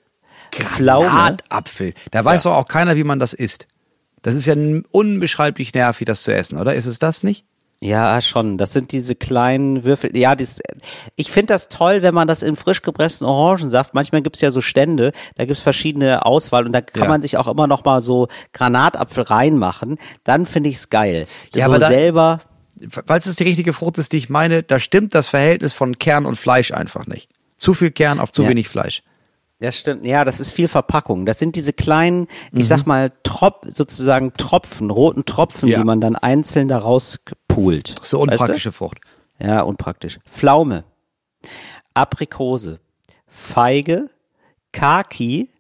Pflaume. 0.53 1.07
Granatapfel. 1.09 1.95
Da 2.11 2.25
weiß 2.25 2.45
doch 2.45 2.57
auch 2.57 2.67
keiner, 2.67 2.97
wie 2.97 3.05
man 3.05 3.19
das 3.21 3.33
isst. 3.33 3.69
Das 4.23 4.35
ist 4.35 4.47
ja 4.47 4.55
unbeschreiblich 4.91 5.73
nervig, 5.73 6.05
das 6.07 6.23
zu 6.23 6.35
essen, 6.35 6.59
oder? 6.59 6.75
Ist 6.75 6.87
es 6.87 6.99
das 6.99 7.23
nicht? 7.23 7.45
Ja, 7.81 8.21
schon. 8.23 8.57
Das 8.57 8.73
sind 8.73 8.93
diese 8.93 9.15
kleinen 9.15 9.85
Würfel. 9.85 10.17
Ja, 10.17 10.35
dies, 10.35 10.61
ich 11.15 11.31
finde 11.31 11.53
das 11.53 11.69
toll, 11.69 12.01
wenn 12.03 12.15
man 12.15 12.27
das 12.27 12.43
in 12.43 12.57
frisch 12.57 12.81
gepressten 12.83 13.27
Orangensaft, 13.27 13.93
manchmal 13.95 14.23
gibt's 14.23 14.41
ja 14.41 14.51
so 14.51 14.61
Stände, 14.63 15.13
da 15.37 15.45
gibt's 15.45 15.61
verschiedene 15.63 16.25
Auswahl 16.25 16.65
und 16.65 16.73
da 16.73 16.81
kann 16.81 17.03
Ja. 17.05 17.09
man 17.09 17.23
sich 17.23 17.37
auch 17.37 17.47
immer 17.49 17.67
noch 17.67 17.85
mal 17.85 18.01
so 18.01 18.29
Granatapfel 18.53 19.25
reinmachen. 19.25 19.99
Dann 20.25 20.47
finde 20.47 20.71
ich's 20.71 20.89
geil. 20.89 21.27
Ja, 21.55 21.67
so 21.67 21.71
aber 21.73 21.79
da- 21.81 21.89
selber. 21.89 22.41
Falls 23.07 23.27
es 23.27 23.37
die 23.37 23.45
richtige 23.45 23.73
Frucht 23.73 23.97
ist, 23.99 24.13
die 24.13 24.19
ich 24.19 24.29
meine, 24.29 24.63
da 24.63 24.79
stimmt 24.79 25.15
das 25.15 25.29
Verhältnis 25.29 25.73
von 25.73 25.99
Kern 25.99 26.27
und 26.27 26.37
Fleisch 26.37 26.73
einfach 26.73 27.07
nicht. 27.07 27.29
Zu 27.57 27.73
viel 27.73 27.91
Kern 27.91 28.21
auf 28.21 28.33
zu 28.33 28.43
Ja. 28.43 28.49
wenig 28.51 28.69
Fleisch. 28.69 29.03
Ja, 29.61 29.73
stimmt. 29.73 30.05
Ja, 30.05 30.25
das 30.27 30.41
ist 30.41 30.51
viel 30.51 30.69
Verpackung. 30.69 31.25
Das 31.25 31.39
sind 31.39 31.57
diese 31.57 31.73
kleinen, 31.73 32.27
ich 32.53 32.59
Mhm. 32.59 32.63
sag 32.65 32.87
mal, 32.87 33.13
Trop, 33.23 33.63
sozusagen 33.67 34.35
Tropfen, 34.37 34.91
roten 34.91 35.25
Tropfen, 35.25 35.71
Ja. 35.71 35.79
die 35.79 35.85
man 35.85 35.99
dann 36.03 36.17
einzeln 36.17 36.69
daraus 36.69 37.21
pult. 37.63 37.95
So 38.03 38.21
Weißt 38.21 38.29
du? 38.29 38.33
unpraktische 38.33 38.73
Frucht. 38.73 38.99
Ja, 39.39 39.61
unpraktisch. 39.63 40.19
Pflaume, 40.31 40.85
Aprikose, 41.95 42.81
Feige, 43.27 44.09
Kaki, 44.73 45.51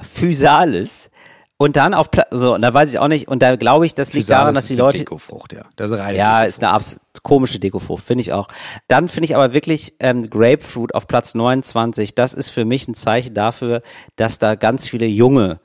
Physalis 0.00 1.10
und 1.56 1.76
dann 1.76 1.94
auf 1.94 2.10
Pla 2.10 2.26
so, 2.30 2.54
und 2.54 2.62
da 2.62 2.74
weiß 2.74 2.90
ich 2.90 2.98
auch 2.98 3.08
nicht, 3.08 3.28
und 3.28 3.42
da 3.42 3.54
glaube 3.56 3.86
ich, 3.86 3.94
das 3.94 4.12
liegt 4.12 4.26
Physalis 4.26 4.40
daran, 4.40 4.54
dass 4.54 4.66
die 4.66 4.74
Leute 4.74 4.98
Dekofrucht, 4.98 5.52
ja. 5.52 5.62
Das 5.76 5.90
ist 5.90 5.98
reine 5.98 6.18
ja, 6.18 6.42
ist 6.42 6.62
eine 6.62 6.72
abs 6.72 7.00
komische 7.22 7.58
Dekofrucht, 7.58 8.04
finde 8.04 8.22
ich 8.22 8.32
auch. 8.32 8.48
Dann 8.88 9.08
finde 9.08 9.26
ich 9.26 9.34
aber 9.34 9.54
wirklich 9.54 9.94
ähm, 10.00 10.28
Grapefruit 10.28 10.94
auf 10.94 11.06
Platz 11.06 11.34
29, 11.34 12.14
das 12.14 12.34
ist 12.34 12.50
für 12.50 12.64
mich 12.64 12.86
ein 12.88 12.94
Zeichen 12.94 13.34
dafür, 13.34 13.82
dass 14.16 14.38
da 14.38 14.56
ganz 14.56 14.86
viele 14.86 15.06
junge 15.06 15.58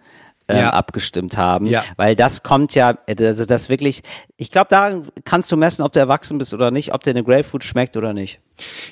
ähm, 0.49 0.57
Ja. 0.57 0.69
abgestimmt 0.71 1.37
haben, 1.37 1.67
Ja. 1.67 1.83
weil 1.95 2.15
das 2.15 2.43
kommt 2.43 2.75
ja, 2.75 2.97
also 3.17 3.45
das 3.45 3.69
wirklich, 3.69 4.01
ich 4.35 4.51
glaube, 4.51 4.67
daran 4.69 5.07
kannst 5.23 5.51
du 5.51 5.57
messen, 5.57 5.83
ob 5.83 5.93
du 5.93 5.99
erwachsen 5.99 6.37
bist 6.37 6.53
oder 6.53 6.71
nicht, 6.71 6.93
ob 6.93 7.03
dir 7.03 7.11
eine 7.11 7.23
Grapefruit 7.23 7.63
schmeckt 7.63 7.95
oder 7.95 8.13
nicht. 8.13 8.39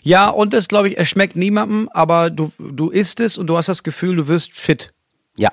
Ja, 0.03 0.29
und 0.29 0.53
das 0.53 0.67
glaube 0.69 0.87
ich, 0.89 0.97
es 0.97 1.09
schmeckt 1.09 1.35
niemandem, 1.35 1.89
aber 1.91 2.29
du, 2.29 2.51
du 2.57 2.89
isst 2.89 3.19
es 3.19 3.37
und 3.37 3.47
du 3.47 3.57
hast 3.57 3.67
das 3.67 3.83
Gefühl, 3.83 4.15
du 4.15 4.27
wirst 4.27 4.53
fit. 4.53 4.93
Ja, 5.37 5.49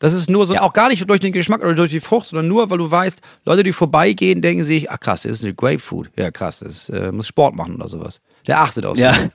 Das 0.00 0.12
ist 0.14 0.30
nur 0.30 0.46
so, 0.46 0.54
Ja. 0.54 0.62
auch 0.62 0.72
gar 0.72 0.88
nicht 0.90 1.10
durch 1.10 1.18
den 1.20 1.32
Geschmack 1.32 1.60
oder 1.60 1.74
durch 1.74 1.90
die 1.90 1.98
Frucht, 2.00 2.28
sondern 2.28 2.46
nur, 2.46 2.70
weil 2.70 2.78
du 2.78 2.88
weißt, 2.88 3.20
Leute, 3.44 3.64
die 3.64 3.72
vorbeigehen, 3.72 4.40
denken 4.42 4.62
sich, 4.62 4.88
ach 4.90 5.00
krass, 5.00 5.22
das 5.22 5.32
ist 5.32 5.44
eine 5.44 5.54
Grapefruit. 5.54 6.10
Ja, 6.16 6.30
krass, 6.30 6.60
das 6.60 6.88
äh, 6.88 7.10
muss 7.10 7.26
Sport 7.26 7.56
machen 7.56 7.74
oder 7.74 7.88
sowas. 7.88 8.20
Der 8.46 8.60
achtet 8.60 8.86
auf 8.86 8.96
Ja. 8.96 9.12
sich. 9.12 9.28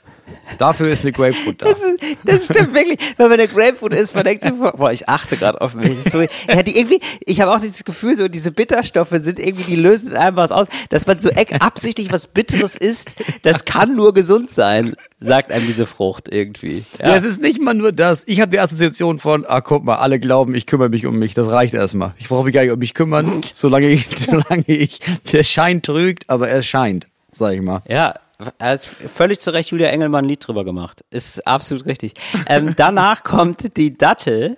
Dafür 0.57 0.89
ist 0.89 1.03
eine 1.03 1.11
Grapefruit 1.11 1.61
da. 1.61 1.69
Das, 1.69 1.82
ist, 1.82 2.17
das 2.24 2.45
stimmt 2.45 2.74
wirklich. 2.74 2.99
Wenn 3.17 3.30
man 3.30 3.39
eine 3.39 3.47
Grapefruit 3.47 3.93
isst, 3.93 4.13
man 4.15 4.24
denkt 4.24 4.43
sich, 4.43 4.53
boah, 4.53 4.91
ich 4.91 5.09
achte 5.09 5.38
gerade 5.38 5.59
auf 5.61 5.74
mich. 5.74 6.03
So, 6.11 6.21
ja, 6.21 6.63
die 6.63 6.78
irgendwie, 6.78 6.99
ich 7.26 7.41
habe 7.41 7.51
auch 7.51 7.59
dieses 7.59 7.84
Gefühl, 7.84 8.15
so 8.15 8.28
diese 8.28 8.51
Bitterstoffe 8.51 9.11
sind 9.11 9.39
irgendwie, 9.39 9.63
die 9.63 9.76
lösen 9.76 10.15
einem 10.15 10.36
was 10.36 10.51
aus, 10.51 10.67
dass 10.89 11.07
man 11.07 11.19
so 11.19 11.30
absichtlich 11.59 12.11
was 12.11 12.28
Bitteres 12.28 12.76
isst, 12.76 13.15
das 13.41 13.65
kann 13.65 13.95
nur 13.95 14.13
gesund 14.13 14.49
sein, 14.49 14.95
sagt 15.19 15.51
einem 15.51 15.65
diese 15.65 15.86
Frucht 15.86 16.30
irgendwie. 16.30 16.84
Ja, 16.99 17.09
ja 17.09 17.15
es 17.15 17.24
ist 17.24 17.41
nicht 17.41 17.61
mal 17.61 17.74
nur 17.74 17.91
das. 17.91 18.28
Ich 18.28 18.41
habe 18.41 18.51
die 18.51 18.59
Assoziation 18.59 19.19
von, 19.19 19.45
ah, 19.45 19.61
guck 19.61 19.84
mal, 19.84 19.95
alle 19.95 20.19
glauben, 20.19 20.55
ich 20.55 20.65
kümmere 20.65 20.89
mich 20.89 21.05
um 21.05 21.17
mich. 21.17 21.34
Das 21.34 21.49
reicht 21.49 21.74
erstmal. 21.74 22.13
Ich 22.17 22.30
brauche 22.30 22.45
mich 22.45 22.53
gar 22.53 22.61
nicht 22.61 22.71
um 22.71 22.80
mich 22.80 22.93
kümmern, 22.93 23.41
solange 23.51 23.88
ich, 23.88 24.07
solange 24.15 24.65
ich, 24.67 24.99
der 25.32 25.43
Schein 25.43 25.82
trügt, 25.82 26.30
aber 26.30 26.49
er 26.49 26.61
scheint, 26.61 27.07
sag 27.32 27.53
ich 27.53 27.61
mal. 27.61 27.82
Ja, 27.88 28.13
hat 28.59 28.81
völlig 28.81 29.39
zu 29.39 29.51
Recht 29.51 29.71
Julia 29.71 29.87
Engelmann 29.89 30.25
ein 30.25 30.29
Lied 30.29 30.45
drüber 30.45 30.63
gemacht. 30.63 31.03
Ist 31.09 31.45
absolut 31.47 31.85
richtig. 31.85 32.13
Ähm, 32.47 32.73
danach 32.77 33.23
kommt 33.23 33.77
die 33.77 33.97
Dattel. 33.97 34.57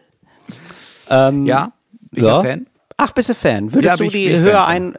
Ähm, 1.09 1.45
ja, 1.45 1.73
bin 2.11 2.25
ja. 2.25 2.41
Fan. 2.41 2.67
Ach, 2.97 3.11
bist 3.11 3.29
du 3.29 3.35
Fan? 3.35 3.73
Würdest 3.73 3.99
ja, 3.99 4.05
du 4.05 4.11
die 4.11 4.37
höher 4.37 4.65
ein, 4.65 4.95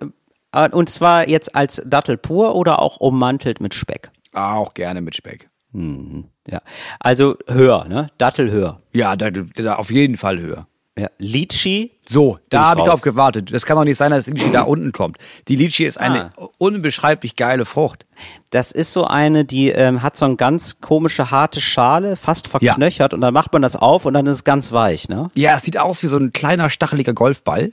äh, 0.52 0.68
und 0.70 0.88
zwar 0.88 1.28
jetzt 1.28 1.54
als 1.54 1.82
Dattel 1.84 2.16
pur 2.16 2.54
oder 2.54 2.80
auch 2.80 2.98
ummantelt 2.98 3.60
mit 3.60 3.74
Speck? 3.74 4.10
Ah, 4.32 4.54
auch 4.54 4.74
gerne 4.74 5.00
mit 5.00 5.16
Speck. 5.16 5.48
Mhm. 5.72 6.28
Ja, 6.46 6.60
also 7.00 7.36
höher, 7.48 7.86
ne? 7.88 8.08
Dattel 8.18 8.50
höher. 8.50 8.80
Ja, 8.92 9.16
Dattel, 9.16 9.48
auf 9.68 9.90
jeden 9.90 10.16
Fall 10.16 10.38
höher. 10.40 10.66
Ja, 10.98 11.08
Litchi. 11.18 11.92
So, 12.08 12.38
da 12.48 12.70
habe 12.70 12.80
ich 12.80 12.86
drauf 12.86 13.02
gewartet. 13.02 13.52
Das 13.52 13.66
kann 13.66 13.76
doch 13.76 13.84
nicht 13.84 13.98
sein, 13.98 14.12
dass 14.12 14.26
Litchi 14.26 14.50
da 14.50 14.62
unten 14.66 14.92
kommt. 14.92 15.18
Die 15.48 15.56
Litchi 15.56 15.84
ist 15.84 15.98
eine 15.98 16.32
ah. 16.36 16.48
unbeschreiblich 16.56 17.36
geile 17.36 17.66
Frucht. 17.66 18.06
Das 18.50 18.72
ist 18.72 18.94
so 18.94 19.04
eine, 19.04 19.44
die 19.44 19.68
ähm, 19.68 20.02
hat 20.02 20.16
so 20.16 20.24
eine 20.24 20.36
ganz 20.36 20.80
komische, 20.80 21.30
harte 21.30 21.60
Schale, 21.60 22.16
fast 22.16 22.48
verknöchert 22.48 23.12
ja. 23.12 23.14
und 23.14 23.20
dann 23.20 23.34
macht 23.34 23.52
man 23.52 23.60
das 23.60 23.76
auf 23.76 24.06
und 24.06 24.14
dann 24.14 24.26
ist 24.26 24.36
es 24.36 24.44
ganz 24.44 24.72
weich, 24.72 25.08
ne? 25.10 25.28
Ja, 25.34 25.56
es 25.56 25.62
sieht 25.62 25.76
aus 25.78 26.02
wie 26.02 26.06
so 26.06 26.16
ein 26.16 26.32
kleiner, 26.32 26.70
stacheliger 26.70 27.12
Golfball. 27.12 27.72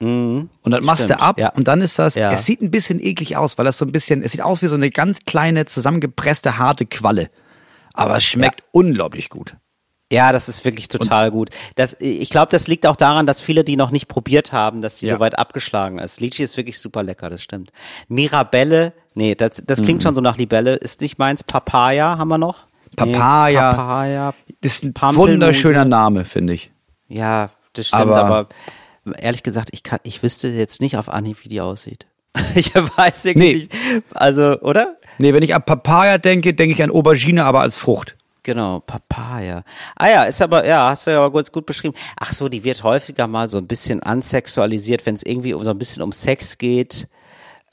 Mhm. 0.00 0.48
Und 0.62 0.70
dann 0.70 0.82
machst 0.82 1.04
Stimmt. 1.04 1.20
du 1.20 1.24
ab 1.24 1.38
ja. 1.38 1.50
und 1.50 1.68
dann 1.68 1.80
ist 1.80 1.98
das, 2.00 2.16
ja. 2.16 2.32
es 2.32 2.44
sieht 2.44 2.60
ein 2.60 2.72
bisschen 2.72 2.98
eklig 2.98 3.36
aus, 3.36 3.56
weil 3.56 3.64
das 3.64 3.78
so 3.78 3.84
ein 3.84 3.92
bisschen, 3.92 4.22
es 4.22 4.32
sieht 4.32 4.42
aus 4.42 4.62
wie 4.62 4.66
so 4.66 4.74
eine 4.74 4.90
ganz 4.90 5.20
kleine, 5.24 5.66
zusammengepresste, 5.66 6.58
harte 6.58 6.86
Qualle. 6.86 7.30
Aber 7.92 8.16
es 8.16 8.24
schmeckt 8.24 8.64
unglaublich 8.72 9.28
gut. 9.28 9.54
Ja, 10.12 10.32
das 10.32 10.48
ist 10.48 10.64
wirklich 10.64 10.88
total 10.88 11.28
und 11.28 11.32
gut. 11.32 11.50
Das, 11.76 11.96
ich 11.98 12.30
glaube, 12.30 12.50
das 12.50 12.68
liegt 12.68 12.86
auch 12.86 12.96
daran, 12.96 13.26
dass 13.26 13.40
viele 13.40 13.64
die 13.64 13.76
noch 13.76 13.90
nicht 13.90 14.06
probiert 14.06 14.52
haben, 14.52 14.82
dass 14.82 14.96
die 14.96 15.06
ja. 15.06 15.14
so 15.14 15.20
weit 15.20 15.38
abgeschlagen 15.38 15.98
ist. 15.98 16.20
Litchi 16.20 16.42
ist 16.42 16.56
wirklich 16.56 16.78
super 16.78 17.02
lecker, 17.02 17.30
das 17.30 17.42
stimmt. 17.42 17.72
Mirabelle, 18.08 18.92
nee, 19.14 19.34
das, 19.34 19.62
das 19.66 19.82
klingt 19.82 20.02
mhm. 20.02 20.04
schon 20.04 20.14
so 20.14 20.20
nach 20.20 20.36
Libelle, 20.36 20.74
ist 20.74 21.00
nicht 21.00 21.18
meins. 21.18 21.42
Papaya 21.42 22.18
haben 22.18 22.28
wir 22.28 22.38
noch? 22.38 22.66
Papaya. 22.96 23.70
Nee, 23.70 23.76
Papaya. 23.76 24.34
Das 24.60 24.74
ist 24.74 24.84
ein 24.84 25.16
wunderschöner 25.16 25.84
Name, 25.84 26.24
finde 26.24 26.52
ich. 26.52 26.70
Ja, 27.08 27.50
das 27.72 27.88
stimmt, 27.88 28.02
aber, 28.02 28.48
aber, 29.04 29.18
ehrlich 29.18 29.42
gesagt, 29.42 29.70
ich 29.72 29.82
kann, 29.82 30.00
ich 30.02 30.22
wüsste 30.22 30.48
jetzt 30.48 30.80
nicht 30.80 30.96
auf 30.96 31.08
Anhieb, 31.08 31.44
wie 31.44 31.48
die 31.48 31.60
aussieht. 31.60 32.06
ich 32.54 32.74
weiß 32.74 33.24
irgendwie 33.24 33.46
nee. 33.46 33.54
nicht. 33.54 33.72
Also, 34.12 34.60
oder? 34.60 34.96
Nee, 35.18 35.32
wenn 35.32 35.42
ich 35.42 35.54
an 35.54 35.64
Papaya 35.64 36.18
denke, 36.18 36.54
denke 36.54 36.74
ich 36.74 36.82
an 36.82 36.90
Aubergine, 36.90 37.44
aber 37.44 37.60
als 37.60 37.76
Frucht. 37.76 38.16
Genau, 38.44 38.80
Papaya. 38.80 39.64
Ah 39.96 40.08
ja, 40.08 40.24
ist 40.24 40.42
aber, 40.42 40.66
ja, 40.66 40.90
hast 40.90 41.06
du 41.06 41.10
ja 41.10 41.26
gut, 41.28 41.50
gut 41.50 41.64
beschrieben. 41.64 41.94
Ach 42.16 42.34
so, 42.34 42.50
die 42.50 42.62
wird 42.62 42.82
häufiger 42.84 43.26
mal 43.26 43.48
so 43.48 43.56
ein 43.56 43.66
bisschen 43.66 44.02
ansexualisiert, 44.02 45.06
wenn 45.06 45.14
es 45.14 45.22
irgendwie 45.24 45.52
so 45.52 45.70
ein 45.70 45.78
bisschen 45.78 46.02
um 46.02 46.12
Sex 46.12 46.58
geht. 46.58 47.08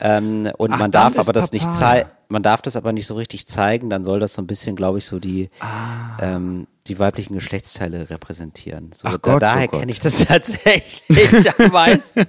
Ähm, 0.00 0.50
und 0.56 0.72
Ach, 0.72 0.78
man 0.78 0.90
darf 0.90 1.18
aber 1.18 1.34
das 1.34 1.50
Papaya. 1.50 1.68
nicht 1.68 1.78
zeigen, 1.78 2.10
man 2.28 2.42
darf 2.42 2.62
das 2.62 2.74
aber 2.74 2.92
nicht 2.92 3.06
so 3.06 3.14
richtig 3.14 3.46
zeigen, 3.46 3.90
dann 3.90 4.02
soll 4.02 4.18
das 4.18 4.32
so 4.32 4.40
ein 4.40 4.46
bisschen, 4.46 4.74
glaube 4.74 4.98
ich, 4.98 5.04
so 5.04 5.18
die, 5.18 5.50
ah. 5.60 6.16
ähm, 6.20 6.66
die 6.86 6.98
weiblichen 6.98 7.34
Geschlechtsteile 7.34 8.08
repräsentieren. 8.08 8.92
So, 8.94 9.08
Ach 9.08 9.12
da, 9.12 9.18
Gott, 9.18 9.42
daher 9.42 9.68
oh 9.70 9.78
kenne 9.78 9.92
ich 9.92 10.00
das 10.00 10.24
tatsächlich 10.24 11.60
am 11.60 11.70
meisten. 11.70 12.24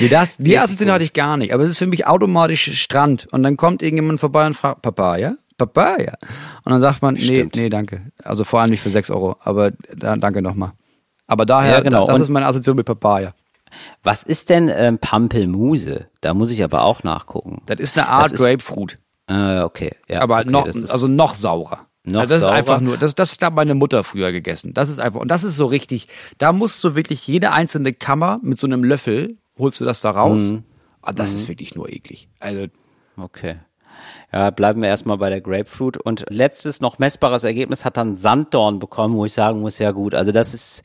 Nee, 0.00 0.08
das, 0.08 0.38
die 0.38 0.58
Assoziation 0.58 0.92
hatte 0.92 1.04
ich 1.04 1.12
gar 1.12 1.36
nicht, 1.36 1.54
aber 1.54 1.62
es 1.62 1.70
ist 1.70 1.78
für 1.78 1.86
mich 1.86 2.06
automatisch 2.06 2.82
Strand 2.82 3.28
und 3.30 3.42
dann 3.44 3.56
kommt 3.56 3.82
irgendjemand 3.82 4.18
vorbei 4.18 4.46
und 4.46 4.54
fragt, 4.54 4.82
Papaya? 4.82 5.34
Papaya. 5.56 6.14
Und 6.64 6.72
dann 6.72 6.80
sagt 6.80 7.02
man, 7.02 7.14
nee, 7.14 7.48
nee, 7.54 7.68
danke. 7.68 8.12
Also 8.22 8.44
vor 8.44 8.60
allem 8.60 8.70
nicht 8.70 8.80
für 8.80 8.90
6 8.90 9.10
Euro, 9.10 9.36
aber 9.40 9.72
da, 9.94 10.16
danke 10.16 10.42
nochmal. 10.42 10.72
Aber 11.26 11.46
daher, 11.46 11.72
ja, 11.72 11.80
genau. 11.80 12.06
das 12.06 12.16
Und 12.16 12.22
ist 12.22 12.28
meine 12.28 12.46
Assoziation 12.46 12.76
mit 12.76 12.86
Papaya. 12.86 13.34
Was 14.02 14.22
ist 14.22 14.50
denn 14.50 14.70
ähm, 14.72 14.98
Pampelmuse? 14.98 16.08
Da 16.20 16.34
muss 16.34 16.50
ich 16.50 16.62
aber 16.62 16.84
auch 16.84 17.02
nachgucken. 17.02 17.62
Das 17.66 17.80
ist 17.80 17.98
eine 17.98 18.08
Art 18.08 18.34
Grapefruit. 18.34 18.98
Äh, 19.26 19.60
okay. 19.60 19.92
Ja, 20.08 20.20
aber 20.20 20.40
okay, 20.40 20.50
noch, 20.50 20.66
also 20.66 21.08
noch 21.08 21.34
saurer. 21.34 21.86
Noch 22.04 22.20
also 22.20 22.34
das 22.34 22.42
saurer? 22.42 22.54
ist 22.54 22.58
einfach 22.58 22.80
nur, 22.80 22.98
das, 22.98 23.14
das 23.14 23.36
hat 23.40 23.54
meine 23.54 23.74
Mutter 23.74 24.04
früher 24.04 24.32
gegessen. 24.32 24.74
Das 24.74 24.90
ist 24.90 24.98
einfach, 24.98 25.20
und 25.20 25.28
das 25.28 25.42
ist 25.42 25.56
so 25.56 25.66
richtig, 25.66 26.08
da 26.38 26.52
musst 26.52 26.84
du 26.84 26.94
wirklich 26.94 27.26
jede 27.26 27.52
einzelne 27.52 27.92
Kammer 27.92 28.38
mit 28.42 28.58
so 28.58 28.66
einem 28.66 28.84
Löffel, 28.84 29.38
holst 29.58 29.80
du 29.80 29.84
das 29.84 30.02
da 30.02 30.10
raus. 30.10 30.44
Mhm. 30.44 30.64
Aber 31.00 31.10
ah, 31.10 31.12
das 31.12 31.32
mhm. 31.32 31.36
ist 31.36 31.48
wirklich 31.48 31.74
nur 31.74 31.90
eklig. 31.90 32.28
Also. 32.38 32.66
Okay. 33.16 33.56
Ja, 34.32 34.50
bleiben 34.50 34.82
wir 34.82 34.88
erstmal 34.88 35.18
bei 35.18 35.30
der 35.30 35.40
Grapefruit. 35.40 35.96
Und 35.96 36.24
letztes 36.28 36.80
noch 36.80 36.98
messbares 36.98 37.44
Ergebnis 37.44 37.84
hat 37.84 37.96
dann 37.96 38.16
Sanddorn 38.16 38.78
bekommen, 38.78 39.16
wo 39.16 39.24
ich 39.24 39.32
sagen 39.32 39.60
muss, 39.60 39.78
ja 39.78 39.90
gut, 39.92 40.14
also 40.14 40.32
das 40.32 40.54
ist 40.54 40.82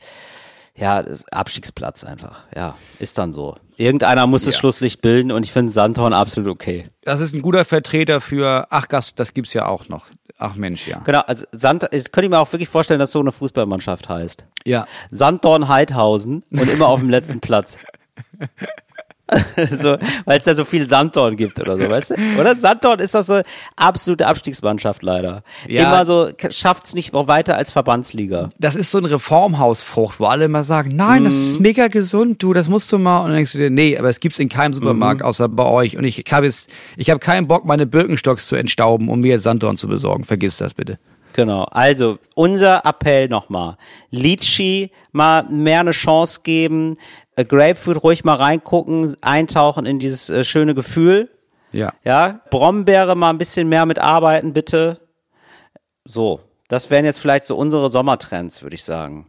ja 0.76 1.04
Abstiegsplatz 1.30 2.04
einfach. 2.04 2.44
Ja, 2.54 2.76
ist 2.98 3.18
dann 3.18 3.32
so. 3.32 3.56
Irgendeiner 3.76 4.26
muss 4.26 4.44
das 4.44 4.56
Schlusslicht 4.56 5.00
bilden 5.02 5.32
und 5.32 5.44
ich 5.44 5.52
finde 5.52 5.72
Sanddorn 5.72 6.12
absolut 6.12 6.50
okay. 6.50 6.86
Das 7.02 7.20
ist 7.20 7.34
ein 7.34 7.42
guter 7.42 7.64
Vertreter 7.64 8.20
für, 8.20 8.66
ach 8.70 8.88
Gast, 8.88 9.18
das 9.18 9.34
gibt's 9.34 9.52
ja 9.52 9.66
auch 9.66 9.88
noch. 9.88 10.06
Ach 10.38 10.54
Mensch, 10.54 10.88
ja. 10.88 10.98
Genau, 11.04 11.20
also 11.20 11.44
Sand, 11.52 11.86
ich 11.92 12.12
könnte 12.12 12.30
mir 12.30 12.38
auch 12.38 12.50
wirklich 12.50 12.68
vorstellen, 12.68 12.98
dass 12.98 13.12
so 13.12 13.20
eine 13.20 13.30
Fußballmannschaft 13.30 14.08
heißt. 14.08 14.44
Ja. 14.64 14.86
Sanddorn 15.10 15.68
Heidhausen 15.68 16.44
und 16.50 16.68
immer 16.68 16.88
auf 16.88 17.00
dem 17.00 17.10
letzten 17.10 17.40
Platz. 17.40 17.78
so, 19.70 19.96
weil 20.24 20.38
es 20.38 20.44
da 20.44 20.54
so 20.54 20.64
viel 20.64 20.86
Sanddorn 20.86 21.36
gibt 21.36 21.60
oder 21.60 21.78
so, 21.78 21.88
weißt 21.88 22.10
du? 22.10 22.14
Oder 22.38 22.56
Sanddorn 22.56 23.00
ist 23.00 23.14
das 23.14 23.26
so 23.26 23.40
absolute 23.76 24.26
Abstiegsmannschaft 24.26 25.02
leider. 25.02 25.42
Ja, 25.68 25.88
immer 25.88 26.04
so 26.04 26.28
schafft 26.50 26.86
es 26.86 26.94
nicht 26.94 27.12
noch 27.12 27.28
weiter 27.28 27.56
als 27.56 27.70
Verbandsliga. 27.70 28.48
Das 28.58 28.76
ist 28.76 28.90
so 28.90 28.98
ein 28.98 29.04
Reformhausfrucht, 29.04 30.20
wo 30.20 30.26
alle 30.26 30.46
immer 30.46 30.64
sagen, 30.64 30.94
nein, 30.94 31.22
mm. 31.22 31.24
das 31.24 31.36
ist 31.36 31.56
mhm. 31.56 31.62
mega 31.62 31.88
gesund, 31.88 32.42
du, 32.42 32.52
das 32.52 32.68
musst 32.68 32.90
du 32.92 32.98
mal. 32.98 33.20
Und 33.20 33.28
dann 33.28 33.36
denkst 33.36 33.52
du 33.52 33.58
dir, 33.58 33.70
nee, 33.70 33.96
aber 33.96 34.08
es 34.08 34.20
gibt's 34.20 34.38
in 34.38 34.48
keinem 34.48 34.72
Supermarkt 34.72 35.22
mm. 35.22 35.24
außer 35.24 35.48
bei 35.48 35.64
euch. 35.64 35.96
Und 35.96 36.04
ich 36.04 36.24
habe 36.30 36.46
jetzt, 36.46 36.70
ich 36.96 37.10
habe 37.10 37.20
keinen 37.20 37.46
Bock, 37.46 37.64
meine 37.64 37.86
Birkenstocks 37.86 38.46
zu 38.46 38.56
entstauben, 38.56 39.08
um 39.08 39.20
mir 39.20 39.32
jetzt 39.32 39.44
Sanddorn 39.44 39.76
zu 39.76 39.88
besorgen. 39.88 40.24
Vergiss 40.24 40.58
das 40.58 40.74
bitte. 40.74 40.98
Genau. 41.32 41.64
Also 41.70 42.18
unser 42.34 42.84
Appell 42.84 43.28
nochmal: 43.28 43.76
Litchi 44.10 44.90
mal 45.12 45.44
mehr 45.44 45.80
eine 45.80 45.92
Chance 45.92 46.40
geben. 46.42 46.96
Äh, 47.36 47.44
Grapefruit 47.44 48.02
ruhig 48.02 48.24
mal 48.24 48.34
reingucken, 48.34 49.16
eintauchen 49.20 49.86
in 49.86 49.98
dieses 49.98 50.30
äh, 50.30 50.44
schöne 50.44 50.74
Gefühl. 50.74 51.30
Ja. 51.72 51.92
Ja. 52.04 52.40
Brombeere 52.50 53.16
mal 53.16 53.30
ein 53.30 53.38
bisschen 53.38 53.68
mehr 53.68 53.86
mitarbeiten, 53.86 54.52
bitte. 54.52 55.00
So. 56.04 56.40
Das 56.68 56.88
wären 56.88 57.04
jetzt 57.04 57.18
vielleicht 57.18 57.46
so 57.46 57.56
unsere 57.56 57.90
Sommertrends, 57.90 58.62
würde 58.62 58.76
ich 58.76 58.84
sagen. 58.84 59.26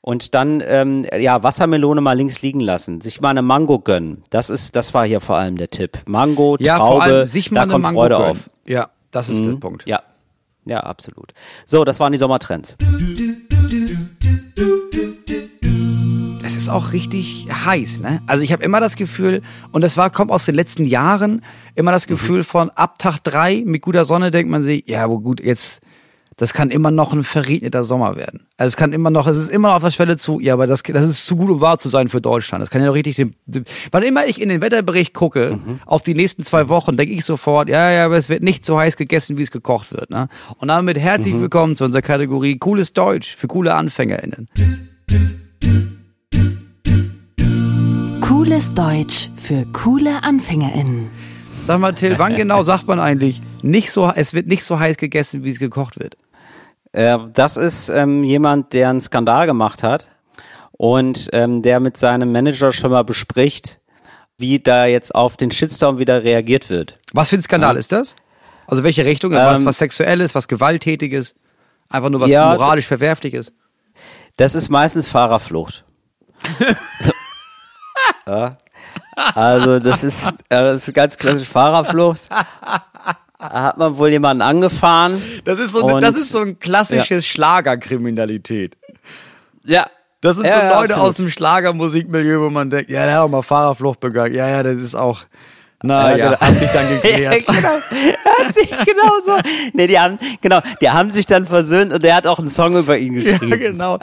Und 0.00 0.34
dann, 0.34 0.62
ähm, 0.66 1.06
ja, 1.18 1.42
Wassermelone 1.42 2.00
mal 2.00 2.12
links 2.12 2.42
liegen 2.42 2.60
lassen, 2.60 3.00
sich 3.00 3.20
mal 3.20 3.30
eine 3.30 3.42
Mango 3.42 3.78
gönnen. 3.78 4.22
Das 4.30 4.50
ist, 4.50 4.76
das 4.76 4.92
war 4.92 5.06
hier 5.06 5.20
vor 5.20 5.36
allem 5.36 5.56
der 5.56 5.70
Tipp. 5.70 5.98
Mango, 6.06 6.56
ja, 6.60 6.76
Traube, 6.76 6.92
vor 6.92 7.02
allem 7.02 7.24
sich 7.24 7.50
mal 7.50 7.66
da 7.66 7.72
kommt 7.72 7.82
Mango 7.82 8.00
Freude 8.00 8.16
gönnen. 8.16 8.30
auf. 8.30 8.50
Ja, 8.66 8.90
das 9.10 9.28
ist 9.28 9.40
mhm. 9.40 9.52
der 9.52 9.56
Punkt. 9.56 9.86
Ja, 9.86 10.02
ja, 10.64 10.80
absolut. 10.80 11.32
So, 11.64 11.84
das 11.84 11.98
waren 11.98 12.12
die 12.12 12.18
Sommertrends. 12.18 12.76
Es 16.52 16.64
ist 16.64 16.68
auch 16.68 16.92
richtig 16.92 17.48
heiß, 17.50 18.00
ne? 18.00 18.20
Also 18.26 18.44
ich 18.44 18.52
habe 18.52 18.62
immer 18.62 18.78
das 18.78 18.96
Gefühl, 18.96 19.40
und 19.72 19.80
das 19.80 19.96
war, 19.96 20.10
kommt 20.10 20.30
aus 20.30 20.44
den 20.44 20.54
letzten 20.54 20.84
Jahren, 20.84 21.40
immer 21.74 21.92
das 21.92 22.06
mhm. 22.06 22.10
Gefühl 22.10 22.44
von 22.44 22.68
ab 22.68 22.98
Tag 22.98 23.20
drei 23.24 23.62
mit 23.64 23.80
guter 23.80 24.04
Sonne 24.04 24.30
denkt 24.30 24.50
man 24.50 24.62
sich, 24.62 24.84
ja, 24.86 25.02
aber 25.02 25.18
gut, 25.20 25.42
jetzt 25.42 25.80
das 26.36 26.52
kann 26.52 26.70
immer 26.70 26.90
noch 26.90 27.14
ein 27.14 27.24
verregneter 27.24 27.84
Sommer 27.84 28.16
werden. 28.16 28.46
Also 28.58 28.72
es 28.72 28.76
kann 28.76 28.92
immer 28.92 29.08
noch, 29.08 29.26
es 29.26 29.38
ist 29.38 29.48
immer 29.48 29.68
noch 29.68 29.76
auf 29.76 29.82
der 29.82 29.92
Schwelle 29.92 30.18
zu, 30.18 30.40
ja, 30.40 30.52
aber 30.52 30.66
das, 30.66 30.82
das 30.82 31.08
ist 31.08 31.26
zu 31.26 31.36
gut, 31.36 31.48
um 31.48 31.60
wahr 31.62 31.78
zu 31.78 31.88
sein 31.88 32.08
für 32.08 32.20
Deutschland. 32.20 32.60
Das 32.60 32.68
kann 32.68 32.82
ja 32.82 32.88
noch 32.88 32.94
richtig, 32.94 33.16
den, 33.16 33.34
den, 33.46 33.64
wann 33.90 34.02
immer 34.02 34.26
ich 34.26 34.38
in 34.38 34.50
den 34.50 34.60
Wetterbericht 34.60 35.14
gucke, 35.14 35.58
mhm. 35.58 35.80
auf 35.86 36.02
die 36.02 36.14
nächsten 36.14 36.44
zwei 36.44 36.68
Wochen, 36.68 36.98
denke 36.98 37.14
ich 37.14 37.24
sofort, 37.24 37.70
ja, 37.70 37.90
ja, 37.90 38.04
aber 38.04 38.18
es 38.18 38.28
wird 38.28 38.42
nicht 38.42 38.66
so 38.66 38.78
heiß 38.78 38.98
gegessen, 38.98 39.38
wie 39.38 39.42
es 39.42 39.50
gekocht 39.50 39.90
wird. 39.92 40.10
Ne? 40.10 40.28
Und 40.58 40.68
damit 40.68 40.98
herzlich 40.98 41.34
mhm. 41.34 41.40
willkommen 41.42 41.76
zu 41.76 41.84
unserer 41.84 42.02
Kategorie 42.02 42.58
Cooles 42.58 42.92
Deutsch 42.92 43.34
für 43.36 43.46
coole 43.46 43.72
AnfängerInnen. 43.74 44.48
Cooles 48.22 48.72
Deutsch 48.72 49.30
für 49.34 49.66
coole 49.72 50.22
AnfängerInnen. 50.22 51.10
Sag 51.64 51.80
mal, 51.80 51.92
Till, 51.92 52.20
wann 52.20 52.36
genau 52.36 52.62
sagt 52.62 52.86
man 52.86 53.00
eigentlich, 53.00 53.42
nicht 53.62 53.90
so, 53.90 54.12
es 54.14 54.32
wird 54.32 54.46
nicht 54.46 54.64
so 54.64 54.78
heiß 54.78 54.96
gegessen, 54.96 55.42
wie 55.42 55.50
es 55.50 55.58
gekocht 55.58 55.98
wird? 55.98 56.16
Äh, 56.92 57.18
das 57.32 57.56
ist 57.56 57.88
ähm, 57.88 58.22
jemand, 58.22 58.74
der 58.74 58.90
einen 58.90 59.00
Skandal 59.00 59.46
gemacht 59.46 59.82
hat 59.82 60.08
und 60.70 61.30
ähm, 61.32 61.62
der 61.62 61.80
mit 61.80 61.96
seinem 61.96 62.30
Manager 62.30 62.70
schon 62.70 62.92
mal 62.92 63.02
bespricht, 63.02 63.80
wie 64.38 64.60
da 64.60 64.86
jetzt 64.86 65.12
auf 65.14 65.36
den 65.36 65.50
Shitstorm 65.50 65.98
wieder 65.98 66.22
reagiert 66.22 66.70
wird. 66.70 67.00
Was 67.12 67.30
für 67.30 67.36
ein 67.36 67.42
Skandal 67.42 67.74
ja. 67.74 67.80
ist 67.80 67.90
das? 67.90 68.14
Also 68.68 68.84
welche 68.84 69.04
Richtung? 69.04 69.32
was, 69.32 69.60
Ähm, 69.60 69.66
was 69.66 69.78
Sexuelles, 69.78 70.36
was 70.36 70.46
Gewalttätiges? 70.46 71.34
Einfach 71.88 72.08
nur 72.08 72.20
was 72.20 72.30
Ja, 72.30 72.54
moralisch 72.54 72.86
Verwerfliches? 72.86 73.52
Das 74.36 74.54
ist 74.54 74.68
meistens 74.68 75.08
Fahrerflucht. 75.08 75.84
so. 77.00 77.12
Ja. 78.26 78.56
Also 79.34 79.78
das 79.78 80.02
ist, 80.04 80.24
ja, 80.50 80.62
das 80.64 80.86
ist 80.88 80.94
ganz 80.94 81.16
klassisch 81.16 81.48
Fahrerflucht. 81.48 82.22
Da 82.30 83.62
hat 83.64 83.78
man 83.78 83.96
wohl 83.98 84.08
jemanden 84.10 84.40
angefahren. 84.42 85.20
Das 85.44 85.58
ist 85.58 85.72
so, 85.72 85.84
Und- 85.84 86.00
das 86.02 86.14
ist 86.14 86.30
so 86.30 86.40
ein 86.40 86.58
klassisches 86.58 87.26
Schlagerkriminalität. 87.26 88.76
Ja. 89.64 89.84
Das 90.20 90.36
sind 90.36 90.44
Ja, 90.46 90.52
so 90.52 90.58
ja, 90.62 90.68
Leute 90.80 90.94
absolut. 90.94 91.08
aus 91.08 91.14
dem 91.16 91.28
Schlagermusikmilieu, 91.30 92.42
wo 92.42 92.50
man 92.50 92.70
denkt, 92.70 92.88
ja, 92.90 93.04
der 93.06 93.14
hat 93.14 93.20
auch 93.22 93.28
mal 93.28 93.42
Fahrerflucht 93.42 93.98
begangen. 93.98 94.32
Ja, 94.34 94.48
ja, 94.48 94.62
das 94.62 94.78
ist 94.78 94.94
auch, 94.94 95.22
naja, 95.82 96.16
Ja, 96.16 96.26
genau. 96.30 96.40
hat 96.40 96.58
sich 96.58 96.70
dann 96.70 96.88
geklärt. 96.88 97.42
Ja, 97.48 97.54
genau. 97.54 97.68
Er 98.28 98.46
hat 98.46 98.54
sich 98.54 98.70
genau 98.86 99.12
so. 99.24 99.32
Nee, 99.72 99.86
die 99.86 99.98
haben, 99.98 100.18
genau, 100.40 100.60
die 100.80 100.90
haben 100.90 101.10
sich 101.12 101.26
dann 101.26 101.46
versöhnt 101.46 101.92
und 101.92 102.02
der 102.02 102.16
hat 102.16 102.26
auch 102.26 102.38
einen 102.38 102.48
Song 102.48 102.76
über 102.76 102.96
ihn 102.98 103.14
Ja, 103.20 103.32
geschrieben. 103.32 103.58
genau. 103.60 103.98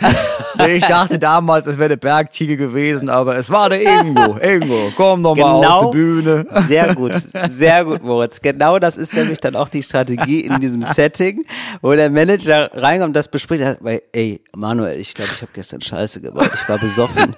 Nee, 0.57 0.75
ich 0.77 0.85
dachte 0.85 1.19
damals, 1.19 1.67
es 1.67 1.77
wäre 1.77 1.89
der 1.89 1.97
Bergtiger 1.97 2.55
gewesen, 2.55 3.09
aber 3.09 3.37
es 3.37 3.49
war 3.49 3.69
der 3.69 3.81
Ingo. 3.81 4.37
Ingo, 4.37 4.91
komm 4.95 5.23
doch 5.23 5.35
mal 5.35 5.59
Genau. 5.61 5.69
auf 5.79 5.91
die 5.91 5.97
Bühne. 5.97 6.45
Sehr 6.67 6.93
gut, 6.95 7.13
sehr 7.49 7.85
gut, 7.85 8.03
Moritz. 8.03 8.41
Genau 8.41 8.79
das 8.79 8.97
ist 8.97 9.13
nämlich 9.13 9.39
dann 9.39 9.55
auch 9.55 9.69
die 9.69 9.83
Strategie 9.83 10.41
in 10.41 10.59
diesem 10.59 10.81
Setting, 10.83 11.43
wo 11.81 11.93
der 11.93 12.09
Manager 12.09 12.69
reinkommt 12.73 13.15
das 13.15 13.27
bespricht. 13.29 13.63
Er 13.63 13.77
weil, 13.81 14.01
ey, 14.13 14.41
Manuel, 14.55 14.99
ich 14.99 15.13
glaube, 15.13 15.31
ich 15.33 15.41
habe 15.41 15.51
gestern 15.53 15.81
Scheiße 15.81 16.21
gebaut. 16.21 16.49
Ich 16.53 16.67
war 16.69 16.77
besoffen. 16.77 17.35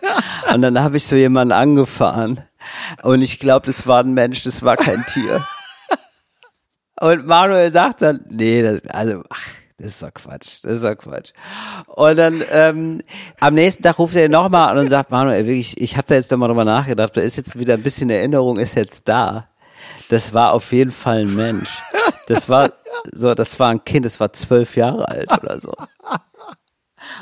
Und 0.54 0.62
dann 0.62 0.82
habe 0.82 0.98
ich 0.98 1.06
so 1.06 1.16
jemanden 1.16 1.52
angefahren. 1.54 2.42
Und 3.04 3.22
ich 3.22 3.40
glaube, 3.40 3.68
das 3.68 3.88
war 3.88 4.04
ein 4.04 4.14
Mensch, 4.14 4.44
das 4.44 4.64
war 4.64 4.78
kein 4.78 5.04
Tier. 5.06 5.46
Und 7.00 7.26
Manuel 7.26 7.72
sagt 7.72 8.02
dann, 8.04 8.24
nee, 8.30 8.62
das, 8.62 8.86
also, 8.88 9.24
ach, 9.30 9.48
das 9.78 9.88
ist 9.88 10.04
doch 10.04 10.14
Quatsch, 10.14 10.60
das 10.62 10.74
ist 10.74 10.84
doch 10.84 10.96
Quatsch. 10.96 11.32
Und 11.88 12.16
dann 12.18 12.44
ähm, 12.52 13.02
am 13.40 13.56
nächsten 13.56 13.82
Tag 13.82 13.98
ruft 13.98 14.16
er 14.16 14.26
ihn 14.26 14.32
nochmal 14.32 14.70
an 14.70 14.78
und 14.78 14.90
sagt, 14.90 15.10
Manuel, 15.10 15.48
wirklich, 15.48 15.82
ich 15.82 15.98
habe 15.98 16.08
da 16.08 16.16
jetzt 16.16 16.30
nochmal 16.30 16.50
drüber 16.50 16.66
nachgedacht, 16.66 17.18
da 17.18 17.22
ist 17.22 17.38
jetzt 17.38 17.58
wieder 17.58 17.74
ein 17.74 17.82
bisschen 17.82 18.12
Erinnerung, 18.12 18.60
ist 18.60 18.76
jetzt 18.76 19.08
da. 19.08 19.48
Das 20.10 20.34
war 20.34 20.54
auf 20.54 20.72
jeden 20.72 20.92
Fall 20.92 21.22
ein 21.22 21.36
Mensch. 21.36 21.82
Das 22.28 22.48
war 22.48 22.72
so, 23.12 23.34
das 23.34 23.60
war 23.60 23.70
ein 23.70 23.84
Kind, 23.84 24.06
das 24.06 24.20
war 24.20 24.32
zwölf 24.34 24.76
Jahre 24.76 25.08
alt 25.08 25.32
oder 25.32 25.60
so. 25.60 25.74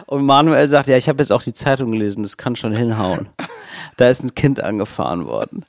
Und 0.08 0.26
Manuel 0.26 0.68
sagt, 0.68 0.88
ja, 0.88 0.98
ich 0.98 1.08
habe 1.08 1.24
jetzt 1.24 1.32
auch 1.32 1.42
die 1.42 1.54
Zeitung 1.54 1.92
gelesen, 1.92 2.24
das 2.24 2.36
kann 2.36 2.56
schon 2.56 2.74
hinhauen. 2.74 3.30
Da 4.00 4.10
ist 4.10 4.24
ein 4.24 4.34
Kind 4.34 4.64
angefahren 4.64 5.26
worden. 5.26 5.66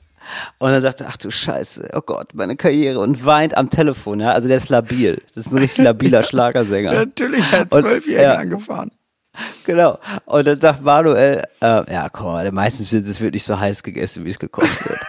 Und 0.57 0.71
er, 0.71 0.95
ach 1.05 1.17
du 1.17 1.31
Scheiße, 1.31 1.89
oh 1.93 1.99
Gott, 1.99 2.33
meine 2.33 2.55
Karriere 2.55 2.99
und 2.99 3.25
weint 3.25 3.57
am 3.57 3.69
Telefon, 3.69 4.21
ja. 4.21 4.31
Also 4.31 4.47
der 4.47 4.55
ist 4.55 4.69
labil. 4.69 5.21
Das 5.35 5.47
ist 5.47 5.51
ein 5.51 5.57
richtig 5.57 5.83
labiler 5.83 6.23
Schlagersänger. 6.29 6.93
Natürlich 6.93 7.51
hat 7.51 7.73
Zwölfjährigen 7.73 8.31
ja. 8.31 8.35
angefahren. 8.35 8.91
Genau. 9.65 9.99
Und 10.25 10.47
dann 10.47 10.61
sagt 10.61 10.81
Manuel, 10.81 11.43
äh, 11.61 11.91
ja, 11.91 12.07
komm 12.07 12.27
mal, 12.27 12.49
meistens 12.53 12.93
wird 12.93 13.05
es 13.05 13.19
wirklich 13.19 13.43
so 13.43 13.59
heiß 13.59 13.83
gegessen, 13.83 14.23
wie 14.23 14.29
es 14.29 14.39
gekocht 14.39 14.87
wird. 14.87 14.99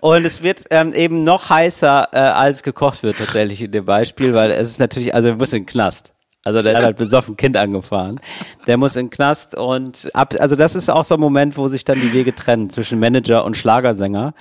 Und 0.00 0.24
es 0.24 0.42
wird 0.42 0.64
ähm, 0.70 0.94
eben 0.94 1.24
noch 1.24 1.50
heißer, 1.50 2.08
äh, 2.12 2.16
als 2.16 2.62
gekocht 2.62 3.02
wird 3.02 3.18
tatsächlich 3.18 3.60
in 3.60 3.72
dem 3.72 3.84
Beispiel, 3.84 4.32
weil 4.32 4.50
es 4.52 4.70
ist 4.70 4.80
natürlich, 4.80 5.14
also 5.14 5.28
er 5.28 5.36
muss 5.36 5.52
in 5.52 5.64
den 5.64 5.66
Knast. 5.66 6.14
Also 6.48 6.62
der 6.62 6.78
hat 6.78 6.82
halt 6.82 6.96
besoffen 6.96 7.36
Kind 7.36 7.58
angefahren. 7.58 8.20
Der 8.66 8.78
muss 8.78 8.96
in 8.96 9.06
den 9.06 9.10
Knast 9.10 9.54
und 9.54 10.08
ab, 10.14 10.34
also 10.38 10.56
das 10.56 10.76
ist 10.76 10.88
auch 10.88 11.04
so 11.04 11.12
ein 11.16 11.20
Moment, 11.20 11.58
wo 11.58 11.68
sich 11.68 11.84
dann 11.84 12.00
die 12.00 12.14
Wege 12.14 12.34
trennen 12.34 12.70
zwischen 12.70 12.98
Manager 12.98 13.44
und 13.44 13.54
Schlagersänger. 13.54 14.32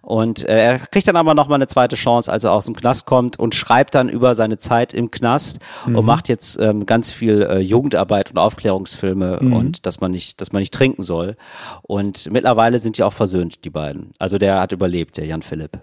Und 0.00 0.48
äh, 0.48 0.62
er 0.62 0.78
kriegt 0.78 1.08
dann 1.08 1.16
aber 1.16 1.34
nochmal 1.34 1.56
eine 1.56 1.66
zweite 1.66 1.96
Chance, 1.96 2.30
als 2.30 2.44
er 2.44 2.52
aus 2.52 2.66
dem 2.66 2.76
Knast 2.76 3.04
kommt 3.04 3.40
und 3.40 3.56
schreibt 3.56 3.96
dann 3.96 4.08
über 4.08 4.36
seine 4.36 4.58
Zeit 4.58 4.94
im 4.94 5.10
Knast 5.10 5.58
und 5.86 6.04
macht 6.04 6.28
jetzt 6.28 6.56
ähm, 6.60 6.86
ganz 6.86 7.10
viel 7.10 7.42
äh, 7.42 7.58
Jugendarbeit 7.58 8.30
und 8.30 8.38
Aufklärungsfilme 8.38 9.40
und 9.40 9.86
dass 9.86 10.00
man 10.00 10.12
nicht, 10.12 10.40
dass 10.40 10.52
man 10.52 10.60
nicht 10.60 10.72
trinken 10.72 11.02
soll. 11.02 11.36
Und 11.82 12.30
mittlerweile 12.30 12.78
sind 12.78 12.96
die 12.96 13.02
auch 13.02 13.12
versöhnt, 13.12 13.64
die 13.64 13.70
beiden. 13.70 14.12
Also 14.20 14.38
der 14.38 14.60
hat 14.60 14.70
überlebt, 14.70 15.16
der 15.16 15.26
Jan 15.26 15.42
Philipp. 15.42 15.80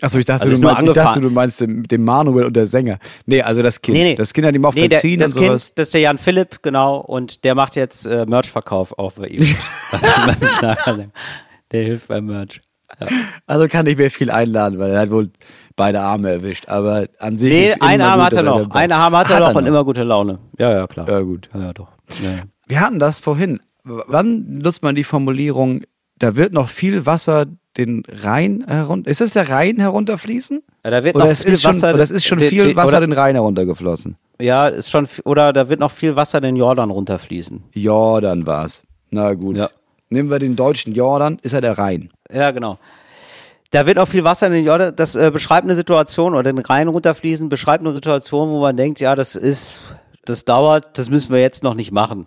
Achso, 0.00 0.18
ich 0.18 0.24
dachte, 0.26 0.44
Also 0.44 0.56
du, 0.56 0.62
nur 0.62 0.72
meinst, 0.72 0.88
ich 0.88 0.94
dachte 0.94 1.20
du 1.20 1.30
meinst 1.30 1.60
den, 1.60 1.82
den 1.82 2.04
Manuel 2.04 2.44
und 2.44 2.54
der 2.56 2.66
Sänger. 2.68 2.98
Nee, 3.26 3.42
also 3.42 3.62
das 3.62 3.80
Kind. 3.82 4.18
Das 4.18 4.32
Kind 4.32 4.46
hat 4.46 4.54
ihm 4.54 4.64
auch 4.64 4.74
Nee, 4.74 4.88
der, 4.88 4.98
verziehen 4.98 5.18
das 5.18 5.32
und 5.36 5.44
sowas. 5.44 5.66
Kind, 5.66 5.78
das 5.78 5.88
ist 5.88 5.94
der 5.94 6.00
Jan 6.02 6.18
Philipp, 6.18 6.62
genau, 6.62 6.98
und 6.98 7.42
der 7.44 7.54
macht 7.56 7.74
jetzt 7.74 8.06
äh, 8.06 8.24
Merch-Verkauf 8.26 8.96
auch 8.98 9.12
bei 9.12 9.26
ihm. 9.26 9.44
Der 11.70 11.82
hilft 11.84 12.08
beim 12.08 12.26
Merch. 12.26 12.60
Ja. 13.00 13.06
Also 13.46 13.68
kann 13.68 13.84
nicht 13.84 13.98
mehr 13.98 14.10
viel 14.10 14.30
einladen, 14.30 14.78
weil 14.78 14.90
er 14.92 15.00
hat 15.00 15.10
wohl 15.10 15.28
beide 15.76 16.00
Arme 16.00 16.30
erwischt. 16.30 16.68
Aber 16.68 17.06
an 17.18 17.36
sich 17.36 17.50
Nee, 17.52 17.66
ist 17.66 17.76
immer 17.76 18.04
Arm 18.06 18.14
gut, 18.20 18.24
hat 18.26 18.32
er 18.34 18.42
noch. 18.42 18.70
Einen 18.70 18.92
Arm 18.92 19.14
hat 19.16 19.28
er 19.28 19.36
Hat 19.36 19.42
noch 19.42 19.50
er 19.50 19.56
und 19.56 19.64
noch. 19.64 19.68
immer 19.68 19.84
gute 19.84 20.02
Laune. 20.04 20.38
Ja, 20.58 20.72
ja, 20.72 20.86
klar. 20.86 21.06
Ja, 21.08 21.20
gut. 21.20 21.50
Ja, 21.54 21.72
doch. 21.74 21.88
Ja. 22.22 22.44
Wir 22.66 22.80
hatten 22.80 22.98
das 22.98 23.20
vorhin. 23.20 23.60
Wann 23.84 24.58
nutzt 24.58 24.82
man 24.82 24.94
die 24.94 25.04
Formulierung, 25.04 25.82
da 26.18 26.36
wird 26.36 26.52
noch 26.54 26.68
viel 26.70 27.04
Wasser 27.04 27.46
den 27.78 28.02
Rhein 28.08 28.64
herunter. 28.66 29.10
Ist 29.10 29.20
das 29.20 29.32
der 29.32 29.48
Rhein 29.48 29.78
herunterfließen? 29.78 30.62
Ja, 30.84 30.90
da 30.90 31.04
wird 31.04 31.14
Oder 31.14 31.26
noch 31.26 31.32
es 31.32 31.42
viel 31.42 31.52
ist 31.52 31.62
schon, 31.62 31.74
Wasser. 31.74 31.94
oder 31.94 32.02
es 32.02 32.10
ist 32.10 32.26
schon 32.26 32.40
viel 32.40 32.74
Wasser 32.76 32.88
oder, 32.88 33.00
den 33.00 33.12
Rhein 33.12 33.34
heruntergeflossen. 33.34 34.16
Ja, 34.40 34.68
ist 34.68 34.90
schon, 34.90 35.08
oder 35.24 35.52
da 35.52 35.68
wird 35.68 35.80
noch 35.80 35.90
viel 35.90 36.16
Wasser 36.16 36.40
den 36.40 36.56
Jordan 36.56 36.90
runterfließen. 36.90 37.62
Jordan 37.72 38.46
war's. 38.46 38.82
Na 39.10 39.32
gut. 39.34 39.56
Ja. 39.56 39.68
Nehmen 40.10 40.30
wir 40.30 40.38
den 40.38 40.56
deutschen 40.56 40.94
Jordan, 40.94 41.38
ist 41.42 41.52
er 41.52 41.60
der 41.60 41.78
Rhein. 41.78 42.10
Ja, 42.32 42.50
genau. 42.50 42.78
Da 43.70 43.86
wird 43.86 43.98
auch 43.98 44.08
viel 44.08 44.24
Wasser 44.24 44.46
in 44.46 44.54
den 44.54 44.64
Jordan. 44.64 44.96
Das 44.96 45.14
äh, 45.14 45.30
beschreibt 45.30 45.64
eine 45.64 45.74
Situation 45.74 46.34
oder 46.34 46.44
den 46.44 46.58
Rhein 46.58 46.88
runterfließen, 46.88 47.48
beschreibt 47.48 47.84
eine 47.84 47.92
Situation, 47.92 48.48
wo 48.50 48.60
man 48.60 48.76
denkt, 48.76 49.00
ja, 49.00 49.14
das 49.14 49.34
ist, 49.34 49.76
das 50.24 50.44
dauert, 50.44 50.98
das 50.98 51.10
müssen 51.10 51.32
wir 51.32 51.40
jetzt 51.40 51.62
noch 51.62 51.74
nicht 51.74 51.92
machen. 51.92 52.26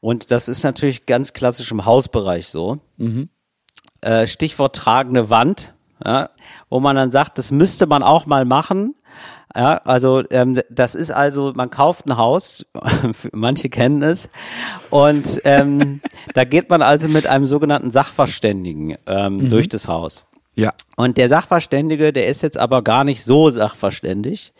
Und 0.00 0.30
das 0.30 0.46
ist 0.48 0.62
natürlich 0.62 1.06
ganz 1.06 1.32
klassisch 1.32 1.70
im 1.72 1.86
Hausbereich 1.86 2.48
so. 2.48 2.78
Äh, 4.04 4.26
Stichwort 4.26 4.76
tragende 4.76 5.30
Wand, 5.30 5.72
ja, 6.04 6.28
wo 6.68 6.78
man 6.78 6.94
dann 6.94 7.10
sagt, 7.10 7.38
das 7.38 7.50
müsste 7.50 7.86
man 7.86 8.02
auch 8.02 8.26
mal 8.26 8.44
machen. 8.44 8.94
Ja, 9.56 9.80
also 9.84 10.22
ähm, 10.30 10.60
das 10.68 10.94
ist 10.94 11.10
also, 11.10 11.54
man 11.54 11.70
kauft 11.70 12.06
ein 12.06 12.18
Haus, 12.18 12.66
manche 13.32 13.70
kennen 13.70 14.02
es, 14.02 14.28
und 14.90 15.40
ähm, 15.44 16.02
da 16.34 16.44
geht 16.44 16.68
man 16.68 16.82
also 16.82 17.08
mit 17.08 17.26
einem 17.26 17.46
sogenannten 17.46 17.90
Sachverständigen 17.90 18.96
ähm, 19.06 19.48
durch 19.48 19.70
das 19.70 19.88
Haus. 19.88 20.26
Ja. 20.54 20.74
Und 20.96 21.16
der 21.16 21.30
Sachverständige, 21.30 22.12
der 22.12 22.26
ist 22.26 22.42
jetzt 22.42 22.58
aber 22.58 22.82
gar 22.82 23.04
nicht 23.04 23.24
so 23.24 23.48
sachverständig, 23.48 24.52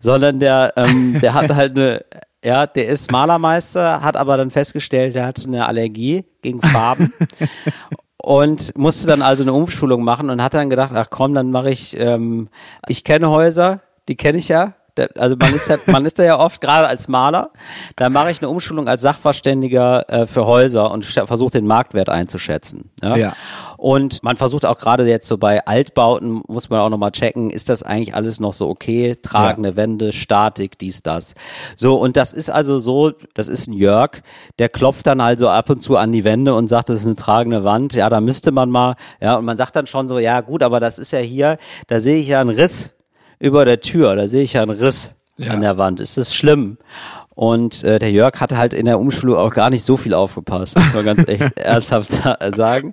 sondern 0.00 0.38
der, 0.38 0.74
ähm, 0.76 1.18
der 1.20 1.34
hat 1.34 1.52
halt 1.52 1.76
eine, 1.76 2.04
ja, 2.44 2.66
der 2.68 2.86
ist 2.86 3.10
Malermeister, 3.10 4.00
hat 4.02 4.16
aber 4.16 4.36
dann 4.36 4.52
festgestellt, 4.52 5.16
der 5.16 5.26
hat 5.26 5.44
eine 5.44 5.66
Allergie 5.66 6.24
gegen 6.40 6.62
Farben 6.62 7.12
und 8.22 8.78
musste 8.78 9.08
dann 9.08 9.20
also 9.20 9.42
eine 9.42 9.52
Umschulung 9.52 10.04
machen 10.04 10.30
und 10.30 10.42
hat 10.42 10.54
dann 10.54 10.70
gedacht, 10.70 10.92
ach 10.94 11.08
komm, 11.10 11.34
dann 11.34 11.50
mache 11.50 11.70
ich, 11.70 11.98
ähm, 11.98 12.48
ich 12.86 13.02
kenne 13.02 13.28
Häuser, 13.30 13.80
die 14.08 14.16
kenne 14.16 14.38
ich 14.38 14.48
ja. 14.48 14.74
Also 15.16 15.36
man 15.36 15.54
ist 15.54 15.68
ja, 15.68 15.76
man 15.86 16.04
ist 16.04 16.18
da 16.18 16.24
ja 16.24 16.38
oft 16.38 16.60
gerade 16.60 16.86
als 16.86 17.08
Maler. 17.08 17.50
Da 17.96 18.10
mache 18.10 18.30
ich 18.30 18.40
eine 18.40 18.48
Umschulung 18.48 18.88
als 18.88 19.02
Sachverständiger 19.02 20.08
äh, 20.08 20.26
für 20.26 20.46
Häuser 20.46 20.90
und 20.90 21.04
versuche 21.04 21.50
den 21.50 21.66
Marktwert 21.66 22.08
einzuschätzen. 22.08 22.90
Ja? 23.02 23.16
Ja. 23.16 23.36
Und 23.78 24.22
man 24.22 24.36
versucht 24.36 24.64
auch 24.64 24.78
gerade 24.78 25.04
jetzt 25.08 25.26
so 25.26 25.38
bei 25.38 25.64
Altbauten, 25.66 26.42
muss 26.46 26.70
man 26.70 26.80
auch 26.80 26.88
nochmal 26.88 27.10
checken, 27.10 27.50
ist 27.50 27.68
das 27.68 27.82
eigentlich 27.82 28.14
alles 28.14 28.38
noch 28.38 28.54
so 28.54 28.68
okay? 28.68 29.16
Tragende 29.20 29.76
Wände, 29.76 30.12
Statik, 30.12 30.78
dies, 30.78 31.02
das. 31.02 31.34
So, 31.74 31.96
und 31.96 32.16
das 32.16 32.32
ist 32.32 32.50
also 32.50 32.78
so, 32.78 33.12
das 33.34 33.48
ist 33.48 33.66
ein 33.66 33.72
Jörg, 33.72 34.22
der 34.58 34.68
klopft 34.68 35.06
dann 35.06 35.20
also 35.20 35.48
ab 35.48 35.68
und 35.70 35.80
zu 35.80 35.96
an 35.96 36.12
die 36.12 36.24
Wände 36.24 36.54
und 36.54 36.68
sagt, 36.68 36.90
das 36.90 37.00
ist 37.00 37.06
eine 37.06 37.16
tragende 37.16 37.64
Wand. 37.64 37.94
Ja, 37.94 38.08
da 38.08 38.20
müsste 38.20 38.52
man 38.52 38.70
mal, 38.70 38.94
ja, 39.20 39.36
und 39.36 39.44
man 39.44 39.56
sagt 39.56 39.74
dann 39.74 39.86
schon 39.86 40.06
so, 40.06 40.18
ja 40.18 40.42
gut, 40.42 40.62
aber 40.62 40.78
das 40.78 40.98
ist 40.98 41.10
ja 41.10 41.18
hier, 41.18 41.58
da 41.88 42.00
sehe 42.00 42.18
ich 42.18 42.28
ja 42.28 42.40
einen 42.40 42.50
Riss 42.50 42.92
über 43.42 43.64
der 43.64 43.80
Tür, 43.80 44.14
da 44.16 44.28
sehe 44.28 44.42
ich 44.42 44.54
ja 44.54 44.62
einen 44.62 44.70
Riss 44.78 45.12
Ja. 45.36 45.52
an 45.52 45.60
der 45.60 45.76
Wand. 45.78 46.00
Ist 46.00 46.16
das 46.16 46.34
schlimm? 46.34 46.78
Und 47.34 47.82
äh, 47.82 47.98
der 47.98 48.10
Jörg 48.10 48.38
hatte 48.40 48.58
halt 48.58 48.74
in 48.74 48.84
der 48.84 49.00
Umschulung 49.00 49.36
auch 49.36 49.52
gar 49.54 49.70
nicht 49.70 49.84
so 49.84 49.96
viel 49.96 50.12
aufgepasst, 50.12 50.76
muss 50.76 50.92
man 50.92 51.04
ganz 51.06 51.26
echt 51.26 51.56
ernsthaft 51.58 52.12
sa- 52.12 52.36
sagen. 52.54 52.92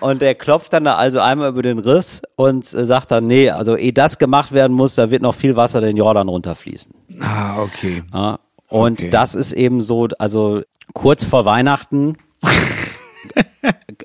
Und 0.00 0.20
er 0.22 0.34
klopft 0.34 0.74
dann 0.74 0.84
da 0.84 0.96
also 0.96 1.20
einmal 1.20 1.48
über 1.48 1.62
den 1.62 1.78
Riss 1.78 2.20
und 2.36 2.64
äh, 2.74 2.84
sagt 2.84 3.10
dann, 3.10 3.26
nee, 3.26 3.48
also 3.50 3.76
ehe 3.76 3.94
das 3.94 4.18
gemacht 4.18 4.52
werden 4.52 4.74
muss, 4.76 4.94
da 4.94 5.10
wird 5.10 5.22
noch 5.22 5.34
viel 5.34 5.56
Wasser 5.56 5.80
den 5.80 5.96
Jordan 5.96 6.28
runterfließen. 6.28 6.92
Ah, 7.20 7.62
okay. 7.62 8.02
Ja? 8.12 8.38
Und 8.68 9.00
Okay. 9.00 9.10
das 9.10 9.34
ist 9.34 9.52
eben 9.54 9.80
so, 9.80 10.08
also 10.18 10.60
kurz 10.92 11.24
vor 11.24 11.46
Weihnachten 11.46 12.16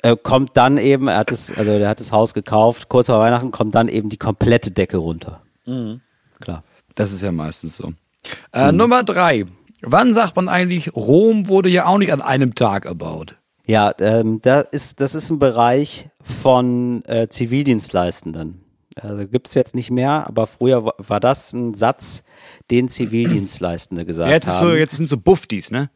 äh, 0.02 0.16
kommt 0.22 0.52
dann 0.58 0.78
eben, 0.78 1.08
er 1.10 1.18
hat 1.18 1.32
es, 1.32 1.56
also 1.56 1.78
der 1.78 1.90
hat 1.90 2.00
das 2.00 2.12
Haus 2.14 2.34
gekauft, 2.34 2.88
kurz 2.90 3.08
vor 3.08 3.20
Weihnachten 3.20 3.52
kommt 3.52 3.76
dann 3.76 3.90
eben 3.90 4.10
die 4.10 4.18
komplette 4.18 4.72
Decke 4.72 4.98
runter. 4.98 5.42
Klar. 5.66 6.64
Das 6.96 7.12
ist 7.12 7.22
ja 7.22 7.32
meistens 7.32 7.78
so. 7.78 7.94
Äh, 8.54 8.72
Nummer 8.72 9.04
drei. 9.04 9.46
Wann 9.82 10.14
sagt 10.14 10.36
man 10.36 10.48
eigentlich, 10.48 10.96
Rom 10.96 11.48
wurde 11.48 11.70
ja 11.70 11.86
auch 11.88 11.98
nicht 11.98 12.14
an 12.14 12.22
einem 12.22 12.56
Tag 12.56 12.86
erbaut? 12.86 13.36
Ja, 13.66 13.94
ähm, 14.00 14.40
da 14.42 14.60
ist, 14.62 15.00
das 15.00 15.16
ist 15.16 15.30
ein 15.30 15.40
Bereich 15.40 16.10
von 16.24 17.04
äh, 17.06 17.28
Zivildienstleistenden. 17.30 18.62
Also 19.02 19.26
gibt's 19.28 19.54
jetzt 19.56 19.74
nicht 19.74 19.90
mehr, 19.90 20.28
aber 20.28 20.46
früher 20.48 20.86
wa- 20.86 20.94
war 21.00 21.20
das 21.20 21.52
ein 21.54 21.74
Satz, 21.74 22.24
den 22.70 22.88
Zivildienstleistende 22.90 24.06
gesagt 24.06 24.30
Jetzt, 24.30 24.48
haben. 24.48 24.60
so, 24.68 24.74
jetzt 24.74 24.96
sind 24.96 25.10
so 25.10 25.18
Buffdies, 25.18 25.72
ne? 25.72 25.90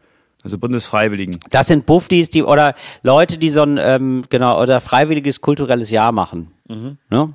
Also 0.43 0.57
Bundesfreiwilligen. 0.57 1.39
Das 1.49 1.67
sind 1.67 1.85
Buffdies, 1.85 2.29
die 2.29 2.43
oder 2.43 2.73
Leute, 3.03 3.37
die 3.37 3.49
so 3.49 3.61
ein 3.63 3.77
ähm, 3.79 4.23
genau 4.29 4.61
oder 4.61 4.81
freiwilliges 4.81 5.41
kulturelles 5.41 5.89
Jahr 5.91 6.11
machen. 6.11 6.51
Ne? 7.09 7.33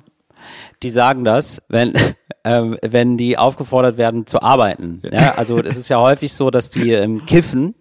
Die 0.81 0.89
sagen 0.89 1.23
das, 1.23 1.61
wenn 1.69 1.93
ähm, 2.43 2.77
wenn 2.81 3.17
die 3.17 3.37
aufgefordert 3.37 3.97
werden 3.97 4.27
zu 4.27 4.41
arbeiten. 4.41 5.01
Ja, 5.11 5.35
also 5.35 5.59
es 5.59 5.77
ist 5.77 5.89
ja 5.89 5.99
häufig 5.99 6.33
so, 6.33 6.49
dass 6.51 6.69
die 6.69 6.91
ähm, 6.91 7.25
kiffen. 7.25 7.75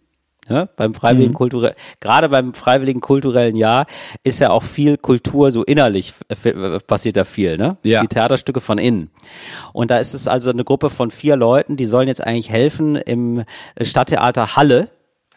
Ja, 0.48 0.68
beim 0.76 0.92
freiwilligen 0.92 1.34
kulturell, 1.34 1.76
gerade 2.00 2.28
beim 2.28 2.52
freiwilligen 2.52 3.00
kulturellen 3.00 3.54
Jahr 3.54 3.86
ist 4.24 4.40
ja 4.40 4.50
auch 4.50 4.64
viel 4.64 4.96
Kultur 4.96 5.52
so 5.52 5.62
innerlich 5.62 6.12
passiert 6.88 7.16
da 7.16 7.24
viel, 7.24 7.56
ne? 7.56 7.76
Ja. 7.84 8.00
Die 8.02 8.08
Theaterstücke 8.08 8.60
von 8.60 8.78
innen. 8.78 9.12
Und 9.72 9.92
da 9.92 9.98
ist 9.98 10.14
es 10.14 10.26
also 10.26 10.50
eine 10.50 10.64
Gruppe 10.64 10.90
von 10.90 11.12
vier 11.12 11.36
Leuten, 11.36 11.76
die 11.76 11.86
sollen 11.86 12.08
jetzt 12.08 12.26
eigentlich 12.26 12.50
helfen 12.50 12.96
im 12.96 13.44
Stadttheater 13.80 14.56
Halle 14.56 14.88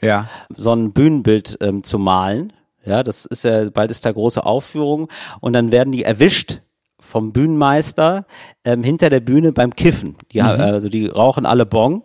Ja. 0.01 0.27
so 0.57 0.73
ein 0.73 0.91
Bühnenbild 0.91 1.59
ähm, 1.61 1.83
zu 1.83 1.99
malen. 1.99 2.51
Ja, 2.83 3.03
das 3.03 3.25
ist 3.25 3.43
ja, 3.43 3.69
bald 3.69 3.91
ist 3.91 4.05
da 4.05 4.11
große 4.11 4.43
Aufführung 4.43 5.09
und 5.39 5.53
dann 5.53 5.71
werden 5.71 5.91
die 5.91 6.03
erwischt 6.03 6.61
vom 7.05 7.31
Bühnenmeister 7.31 8.25
ähm, 8.65 8.83
hinter 8.83 9.09
der 9.09 9.19
Bühne 9.21 9.51
beim 9.51 9.75
Kiffen. 9.75 10.15
Die, 10.33 10.41
ha- 10.43 10.55
Also 10.55 10.89
die 10.89 11.07
rauchen 11.07 11.45
alle 11.45 11.65
Bong. 11.65 12.03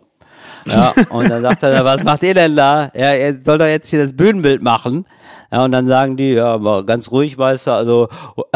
Ja, 0.67 0.93
und 1.09 1.29
dann 1.29 1.41
sagt 1.41 1.63
er, 1.63 1.83
was 1.85 2.03
macht 2.03 2.21
ihr 2.23 2.35
denn 2.35 2.55
da? 2.55 2.91
Ja, 2.95 3.15
ihr 3.15 3.39
soll 3.43 3.57
doch 3.57 3.65
jetzt 3.65 3.89
hier 3.89 3.99
das 4.01 4.15
Bühnenbild 4.15 4.61
machen. 4.61 5.05
Ja, 5.51 5.65
und 5.65 5.71
dann 5.71 5.87
sagen 5.87 6.15
die, 6.17 6.33
ja, 6.33 6.53
aber 6.53 6.85
ganz 6.85 7.11
ruhig, 7.11 7.35
Meister, 7.37 7.73
also 7.73 8.07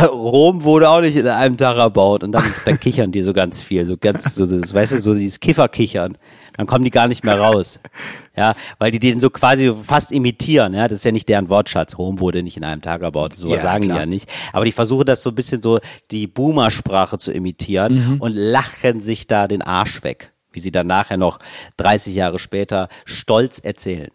Rom 0.02 0.64
wurde 0.64 0.90
auch 0.90 1.02
nicht 1.02 1.16
in 1.18 1.28
einem 1.28 1.58
Tag 1.58 1.78
erbaut. 1.78 2.24
Und 2.24 2.32
dann, 2.32 2.44
dann 2.66 2.80
kichern 2.80 3.12
die 3.12 3.22
so 3.22 3.34
ganz 3.34 3.62
viel, 3.62 3.86
so 3.86 3.98
ganz, 3.98 4.36
so, 4.36 4.46
so, 4.46 4.62
weißt 4.74 4.94
du, 4.94 5.00
so 5.02 5.14
dieses 5.14 5.40
Kifferkichern. 5.40 6.18
Dann 6.58 6.68
kommen 6.68 6.84
die 6.84 6.90
gar 6.92 7.08
nicht 7.08 7.24
mehr 7.24 7.40
raus. 7.40 7.80
Ja, 8.38 8.54
weil 8.80 8.92
die 8.92 9.00
den 9.00 9.22
so 9.22 9.30
quasi 9.30 9.72
fast 9.82 10.12
imitieren. 10.12 10.74
Ja, 10.74 10.90
das 10.90 10.98
ist 10.98 11.06
ja 11.06 11.14
nicht 11.14 11.30
deren 11.30 11.48
Wortschatz. 11.48 11.98
Rom 11.98 12.20
wurde 12.20 12.44
nicht 12.44 12.58
in 12.58 12.66
einem 12.66 12.82
Tag 12.82 13.02
erbaut. 13.02 13.34
So 13.34 13.48
Ja, 13.48 13.62
sagen 13.62 13.86
klar. 13.86 13.96
die 13.96 14.00
ja 14.02 14.06
nicht. 14.06 14.30
Aber 14.52 14.66
die 14.66 14.74
versuchen 14.74 15.06
das 15.06 15.22
so 15.24 15.30
ein 15.30 15.36
bisschen 15.36 15.62
so 15.62 15.78
die 16.12 16.28
Boomer-Sprache 16.28 17.18
zu 17.18 17.32
imitieren 17.32 18.18
und 18.20 18.34
lachen 18.36 19.00
sich 19.00 19.28
da 19.28 19.48
den 19.48 19.62
Arsch 19.62 20.04
weg. 20.04 20.34
Wie 20.52 20.60
sie 20.60 20.72
dann 20.72 20.86
nachher 20.88 21.16
noch 21.16 21.40
30 21.78 22.14
Jahre 22.14 22.38
später 22.38 22.90
stolz 23.06 23.58
erzählen. 23.60 24.10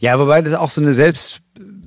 Ja, 0.00 0.18
wobei 0.18 0.42
das 0.42 0.54
auch 0.54 0.70
so 0.70 0.80
eine 0.80 0.94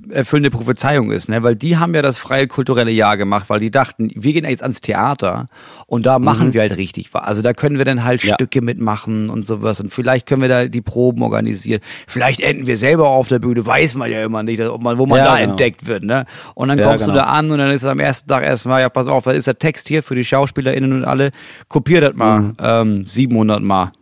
selbsterfüllende 0.06 0.50
Prophezeiung 0.50 1.10
ist, 1.10 1.28
ne? 1.28 1.42
Weil 1.42 1.56
die 1.56 1.76
haben 1.76 1.94
ja 1.94 2.02
das 2.02 2.18
freie 2.18 2.46
kulturelle 2.46 2.90
Jahr 2.90 3.16
gemacht, 3.16 3.44
weil 3.48 3.60
die 3.60 3.70
dachten, 3.70 4.10
wir 4.14 4.32
gehen 4.32 4.44
jetzt 4.44 4.62
ans 4.62 4.80
Theater 4.80 5.48
und 5.86 6.06
da 6.06 6.18
machen 6.18 6.54
wir 6.54 6.60
halt 6.60 6.76
richtig 6.76 7.12
was. 7.14 7.22
Also 7.24 7.42
da 7.42 7.52
können 7.52 7.78
wir 7.78 7.84
dann 7.84 8.04
halt 8.04 8.22
Ja. 8.24 8.34
Stücke 8.34 8.60
mitmachen 8.62 9.30
und 9.30 9.46
sowas 9.46 9.80
und 9.80 9.92
vielleicht 9.92 10.26
können 10.26 10.42
wir 10.42 10.48
da 10.48 10.66
die 10.66 10.80
Proben 10.82 11.22
organisieren. 11.22 11.80
Vielleicht 12.06 12.40
enden 12.40 12.66
wir 12.66 12.76
selber 12.76 13.08
auf 13.08 13.28
der 13.28 13.38
Bühne, 13.38 13.64
weiß 13.64 13.94
man 13.94 14.10
ja 14.10 14.24
immer 14.24 14.42
nicht, 14.42 14.60
ob 14.62 14.82
man, 14.82 14.98
wo 14.98 15.06
man 15.06 15.18
Ja, 15.18 15.24
da 15.24 15.36
genau. 15.38 15.50
entdeckt 15.50 15.86
wird, 15.86 16.02
ne? 16.04 16.26
Und 16.54 16.68
dann 16.68 16.78
Ja, 16.78 16.86
kommst 16.88 17.04
genau. 17.06 17.14
du 17.18 17.20
da 17.20 17.26
an 17.26 17.50
und 17.50 17.58
dann 17.58 17.70
ist 17.70 17.84
am 17.84 18.00
ersten 18.00 18.28
Tag 18.28 18.44
erstmal, 18.44 18.80
ja, 18.80 18.88
pass 18.88 19.06
auf, 19.06 19.24
da 19.24 19.32
ist 19.32 19.46
der 19.46 19.58
Text 19.58 19.88
hier 19.88 20.02
für 20.02 20.14
die 20.14 20.24
SchauspielerInnen 20.24 20.92
und 20.92 21.04
alle, 21.04 21.30
kopier 21.68 22.00
das 22.00 22.14
mal 22.14 22.52
ähm, 22.60 23.04
700 23.04 23.62
Mal. 23.62 23.92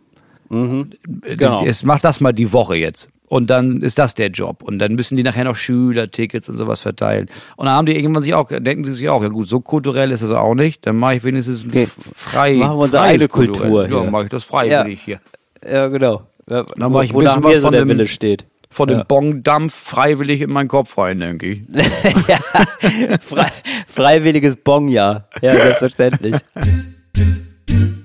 Genau. 0.49 1.65
Es 1.65 1.83
macht 1.83 2.03
das 2.03 2.21
mal 2.21 2.31
die 2.33 2.51
Woche 2.53 2.75
jetzt. 2.75 3.09
Und 3.33 3.49
dann 3.49 3.81
ist 3.81 3.97
das 3.97 4.13
der 4.13 4.27
Job. 4.29 4.61
Und 4.61 4.77
dann 4.77 4.93
müssen 4.93 5.17
die 5.17 5.23
nachher 5.23 5.43
noch 5.45 5.55
Schülertickets 5.55 6.49
und 6.49 6.55
sowas 6.55 6.81
verteilen. 6.81 7.29
Und 7.55 7.65
dann 7.65 7.73
haben 7.73 7.87
die 7.87 7.95
irgendwann 7.97 8.21
sich 8.21 8.35
auch, 8.35 8.47
denken 8.49 8.83
die 8.83 8.91
sich 8.91 9.09
auch, 9.09 9.23
ja 9.23 9.29
gut, 9.29 9.49
so 9.49 9.59
kulturell 9.59 10.11
ist 10.11 10.21
das 10.21 10.29
auch 10.29 10.53
nicht. 10.53 10.85
Dann 10.85 10.97
mache 10.97 11.15
ich 11.15 11.23
wenigstens 11.23 11.65
Okay. 11.65 11.87
frei. 11.97 12.53
Machen 12.57 12.77
wir 12.77 12.83
unsere 12.83 13.01
eigene. 13.01 13.27
Kultur 13.27 13.89
Ja, 13.89 14.03
mache 14.11 14.25
ich 14.25 14.29
das 14.29 14.43
freiwillig 14.43 15.01
hier. 15.03 15.19
Ja, 15.67 15.87
genau. 15.87 16.27
Ja, 16.47 16.61
Dann 16.77 16.91
mach 16.91 17.01
ich 17.01 17.11
ein 17.11 17.17
bisschen 17.19 17.39
mir 17.39 17.43
was 17.47 17.55
so 17.55 17.61
von 17.61 17.71
der 17.71 17.81
dem- 17.81 17.87
Wille 17.89 18.07
steht. 18.07 18.45
Von 18.69 18.89
Ja. 18.89 18.97
dem 19.03 19.07
Bongdampf 19.07 19.73
freiwillig 19.73 20.41
in 20.41 20.51
meinen 20.51 20.67
Kopf 20.67 20.95
rein, 20.99 21.19
denke 21.19 21.47
ich. 21.47 21.61
Frei, 23.21 23.47
freiwilliges 23.87 24.57
Bongjahr. 24.57 25.27
Ja, 25.41 25.53
selbstverständlich. 25.55 26.35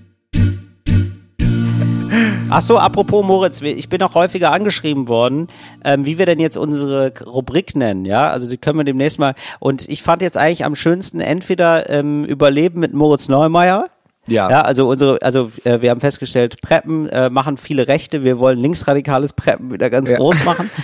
Ach 2.51 2.63
so, 2.63 2.79
apropos 2.79 3.25
Moritz, 3.25 3.61
ich 3.61 3.89
bin 3.89 4.03
auch 4.03 4.15
häufiger 4.15 4.53
angeschrieben 4.53 5.09
worden, 5.09 5.49
ähm, 5.85 6.05
wie 6.05 6.19
wir 6.19 6.27
denn 6.27 6.41
jetzt 6.41 6.57
unsere 6.57 7.13
Rubrik 7.27 7.77
nennen, 7.77 8.05
ja? 8.05 8.29
Also 8.31 8.49
die 8.49 8.57
können 8.57 8.79
wir 8.79 8.85
demnächst 8.85 9.19
mal. 9.19 9.35
Und 9.61 9.89
ich 9.89 10.03
fand 10.03 10.23
jetzt 10.23 10.37
eigentlich 10.37 10.65
am 10.65 10.75
schönsten 10.75 11.21
entweder 11.21 11.91
ähm, 11.91 12.25
Überleben 12.25 12.81
mit 12.81 12.95
Moritz 12.95 13.29
Neumeier. 13.29 13.85
Ja. 14.29 14.51
Ja, 14.51 14.61
also 14.63 14.89
unsere, 14.89 15.19
also 15.23 15.51
äh, 15.65 15.81
wir 15.81 15.91
haben 15.91 16.01
festgestellt, 16.01 16.61
Preppen 16.61 17.09
äh, 17.09 17.31
machen 17.31 17.57
viele 17.57 17.89
Rechte. 17.89 18.25
Wir 18.25 18.39
wollen 18.39 18.59
linksradikales 18.59 19.33
Preppen 19.33 19.73
wieder 19.73 19.89
ganz 19.91 20.11
Ja. 20.11 20.17
groß 20.17 20.45
machen. 20.45 20.71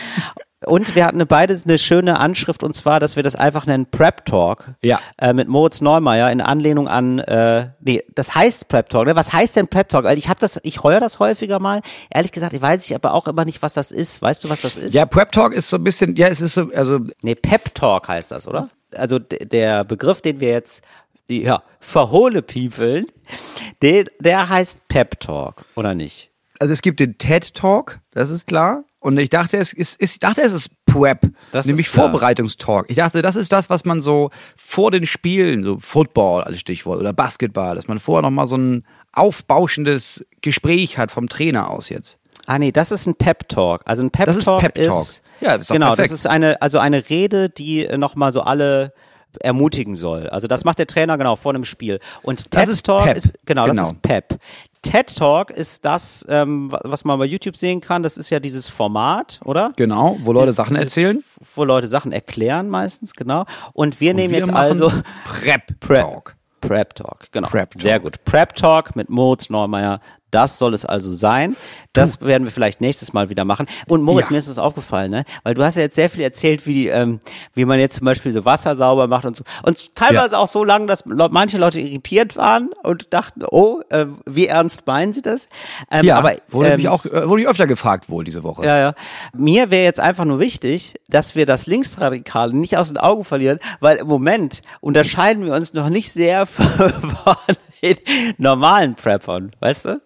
Und 0.67 0.95
wir 0.95 1.07
hatten 1.07 1.25
beide 1.27 1.59
eine 1.65 1.79
schöne 1.79 2.19
Anschrift 2.19 2.63
und 2.63 2.75
zwar, 2.75 3.01
dass 3.01 3.17
wir 3.17 3.23
das 3.23 3.37
einfach 3.37 3.67
nennen 3.67 3.87
Prep 3.87 4.25
Talk. 4.25 4.75
Ja. 4.83 5.01
Äh, 5.19 5.33
mit 5.33 5.49
Moritz 5.49 5.81
Neumeier 5.81 6.31
in 6.31 6.41
Anlehnung 6.41 6.89
an, 6.89 7.19
äh, 7.19 7.71
nee, 7.81 8.03
das 8.15 8.35
heißt 8.35 8.69
Prep 8.69 8.89
Talk. 8.89 9.07
Ne? 9.07 9.17
Was 9.17 9.33
heißt 9.33 9.57
denn 9.57 9.69
Prep 9.69 9.89
Talk? 9.89 10.05
Weil 10.05 10.19
ich 10.19 10.29
habe 10.29 10.41
das, 10.41 10.61
ich 10.63 10.83
heuer 10.83 11.01
das 11.01 11.19
häufiger 11.19 11.59
mal. 11.59 11.81
Ehrlich 12.13 12.33
gesagt, 12.33 12.53
ich 12.53 12.63
weiß 12.63 12.85
ich 12.87 12.95
aber 12.95 13.15
auch 13.15 13.27
immer 13.27 13.45
nicht, 13.45 13.63
was 13.63 13.75
das 13.75 13.91
ist. 13.91 14.23
Weißt 14.23 14.45
du, 14.45 14.49
was 14.49 14.63
das 14.63 14.77
ist? 14.77 14.95
Ja, 14.95 15.07
Prep 15.07 15.33
Talk 15.33 15.53
ist 15.53 15.69
so 15.69 15.77
ein 15.77 15.85
bisschen, 15.85 16.17
ja, 16.17 16.29
es 16.29 16.41
ist 16.41 16.55
so, 16.55 16.71
also 16.75 17.01
Nee, 17.23 17.35
Pep 17.35 17.75
Talk 17.75 18.09
heißt 18.09 18.31
das, 18.31 18.49
oder? 18.49 18.69
Also 18.95 19.19
der 19.19 19.85
Begriff, 19.85 20.21
den 20.21 20.41
wir 20.41 20.51
jetzt 20.51 20.85
die, 21.29 21.43
ja, 21.43 21.63
verhohle 21.81 22.43
People, 22.43 23.07
der, 23.83 24.05
der 24.21 24.49
heißt 24.49 24.89
Pep 24.89 25.19
Talk, 25.21 25.65
oder 25.75 25.95
nicht? 25.95 26.31
also 26.61 26.73
es 26.73 26.83
gibt 26.83 27.01
den 27.01 27.19
TED 27.19 27.55
Talk, 27.55 28.01
das 28.13 28.31
ist 28.31 28.47
klar. 28.47 28.85
Und 29.05 29.19
ich 29.19 29.29
dachte, 29.29 29.59
es 29.59 29.75
ist, 29.75 30.01
ist 30.01 30.13
ich 30.15 30.19
dachte, 30.19 30.41
es 30.41 30.55
ist 30.55 30.71
Prep, 30.87 31.21
Das 31.53 31.67
nämlich 31.67 31.87
ist. 31.87 31.95
Vorbereitungstalk. 31.95 32.87
Ich 32.89 32.97
dachte, 32.97 33.21
das 33.21 33.37
ist 33.37 33.53
das, 33.53 33.69
was 33.69 33.85
man 33.85 34.01
so 34.01 34.31
vor 34.57 34.91
den 34.91 35.05
Spielen, 35.05 35.63
so 35.63 35.79
Football 35.79 36.43
als 36.45 36.59
Stichwort 36.61 37.01
oder 37.01 37.13
Basketball, 37.13 37.77
dass 37.77 37.87
man 37.87 37.99
vorher 37.99 38.23
noch 38.23 38.31
mal 38.31 38.47
so 38.47 38.57
ein 38.57 38.85
aufbauschendes 39.13 40.25
Gespräch 40.41 40.97
hat 40.97 41.11
vom 41.11 41.29
Trainer 41.29 41.71
aus 41.71 41.89
jetzt. 41.91 42.19
Ah 42.47 42.59
nee, 42.59 42.73
das 42.73 42.91
ist 42.93 43.07
ein 43.07 43.15
Pep 43.15 43.49
Talk. 43.49 43.83
Also 43.85 44.03
ein 44.03 44.11
Pep 44.11 44.27
Das 44.27 44.37
ist 44.37 44.45
Talk 44.47 44.61
Pep 44.61 44.75
Talk. 44.75 44.87
ist 45.03 45.23
Ja, 45.41 45.55
ist 45.57 45.71
genau, 45.71 45.89
perfekt. 45.89 46.11
das 46.11 46.19
ist 46.21 46.27
eine 46.27 46.61
also 46.63 46.79
eine 46.79 47.09
Rede, 47.11 47.51
die 47.51 47.85
äh, 47.87 47.97
noch 47.99 48.15
mal 48.17 48.33
so 48.33 48.41
alle 48.41 48.93
ermutigen 49.41 49.97
soll. 49.97 50.29
Also 50.29 50.47
das 50.47 50.65
macht 50.65 50.79
der 50.79 50.87
Trainer 50.87 51.19
genau 51.19 51.37
vor 51.37 51.53
einem 51.53 51.65
Spiel. 51.65 51.99
Und 52.23 52.55
Das 52.55 52.65
TED 52.65 52.73
ist 52.73 52.87
Talk 52.87 53.05
Pep. 53.05 53.17
ist 53.17 53.33
genau, 53.45 53.67
Genau. 53.67 53.83
das 53.83 53.93
ist 53.93 54.03
Pep. 54.03 54.39
TED 54.85 55.17
Talk 55.17 55.51
ist 55.51 55.85
das, 55.85 56.25
ähm, 56.29 56.71
wa- 56.71 56.81
was 56.85 57.05
man 57.05 57.19
bei 57.19 57.25
YouTube 57.25 57.57
sehen 57.57 57.81
kann. 57.81 58.03
Das 58.03 58.17
ist 58.17 58.31
ja 58.31 58.39
dieses 58.41 58.69
Format, 58.69 59.41
oder? 59.45 59.73
Genau, 59.77 60.17
wo 60.23 60.33
Leute 60.33 60.47
Dieses- 60.47 60.57
Sachen 60.57 60.77
erzählen. 60.77 61.23
Wo 61.55 61.65
Leute 61.65 61.87
Sachen 61.87 62.13
erklären 62.13 62.69
meistens, 62.69 63.15
genau. 63.15 63.45
Und 63.73 64.01
wir 64.01 64.15
nehmen 64.15 64.33
Wir 64.33 64.41
jetzt 64.41 64.51
also 64.53 64.93
Prep 65.25 65.81
Prep 65.81 66.01
Talk. 66.03 66.37
Prep 66.61 66.95
Talk, 66.95 67.27
genau. 67.33 67.49
Prep 67.49 67.71
Talk. 67.73 67.83
Sehr 67.83 67.99
gut. 68.01 68.25
Prep 68.25 68.55
Talk 68.55 68.95
mit 68.97 69.11
Moritz 69.11 69.51
Neumeier. 69.51 70.01
Das 70.35 70.59
soll 70.59 70.75
es 70.75 70.85
also 70.85 71.13
sein. 71.15 71.57
Das 71.93 72.21
werden 72.21 72.45
wir 72.45 72.51
vielleicht 72.51 72.81
nächstes 72.81 73.13
Mal 73.13 73.31
wieder 73.31 73.45
machen. 73.45 73.67
Und 73.87 74.03
Moritz, 74.03 74.27
Ja. 74.27 74.33
mir 74.33 74.39
ist 74.39 74.49
das 74.49 74.59
aufgefallen, 74.59 75.13
ne? 75.13 75.25
Weil 75.45 75.55
du 75.55 75.63
hast 75.63 75.77
ja 75.77 75.83
jetzt 75.83 75.95
sehr 75.95 76.11
viel 76.11 76.23
erzählt, 76.23 76.67
wie, 76.67 76.75
die, 76.75 76.89
ähm, 76.89 77.21
wie 77.55 77.65
man 77.65 77.79
jetzt 77.79 77.97
zum 77.97 78.05
Beispiel 78.05 78.33
so 78.33 78.45
Wasser 78.45 78.75
sauber 78.75 79.07
macht 79.07 79.25
und 79.27 79.37
so. 79.37 79.45
Und 79.63 79.95
teilweise 79.95 80.37
auch 80.39 80.49
so 80.49 80.65
lange, 80.65 80.87
dass 80.87 81.05
manche 81.07 81.57
Leute 81.59 81.79
irritiert 81.79 82.37
waren 82.37 82.71
und 82.83 83.13
dachten, 83.13 83.43
oh, 83.49 83.81
äh, 83.91 84.07
wie 84.27 84.49
ernst 84.49 84.87
meinen 84.87 85.13
sie 85.13 85.23
das? 85.23 85.49
Ähm, 85.91 86.05
Ja, 86.05 86.19
aber 86.19 86.33
wurde 86.51 86.71
ähm, 86.71 86.77
mich 86.79 86.89
auch, 86.89 87.05
äh, 87.07 87.29
wurde 87.29 87.43
ich 87.43 87.49
öfter 87.49 87.69
gefragt 87.69 88.09
wohl 88.09 88.25
diese 88.25 88.43
Woche. 88.43 88.65
ja, 88.67 88.77
ja. 88.79 88.95
Mir 89.33 89.71
wäre 89.71 89.85
jetzt 89.85 90.01
einfach 90.01 90.25
nur 90.25 90.41
wichtig, 90.41 90.95
dass 91.09 91.37
wir 91.37 91.47
das 91.47 91.67
Linksradikale 91.67 92.57
nicht 92.57 92.77
aus 92.77 92.89
den 92.89 92.99
Augen 92.99 93.23
verlieren, 93.25 93.61
weil 93.81 93.99
im 93.99 94.09
Moment 94.09 94.63
unterscheiden 94.81 95.45
wir 95.47 95.55
uns 95.55 95.75
noch 95.75 95.91
nicht 95.91 96.11
sehr 96.13 96.47
von 96.47 96.67
den 97.83 97.99
normalen 98.39 98.95
Preppern, 98.97 99.53
weißt 99.61 99.85
du? 99.85 100.01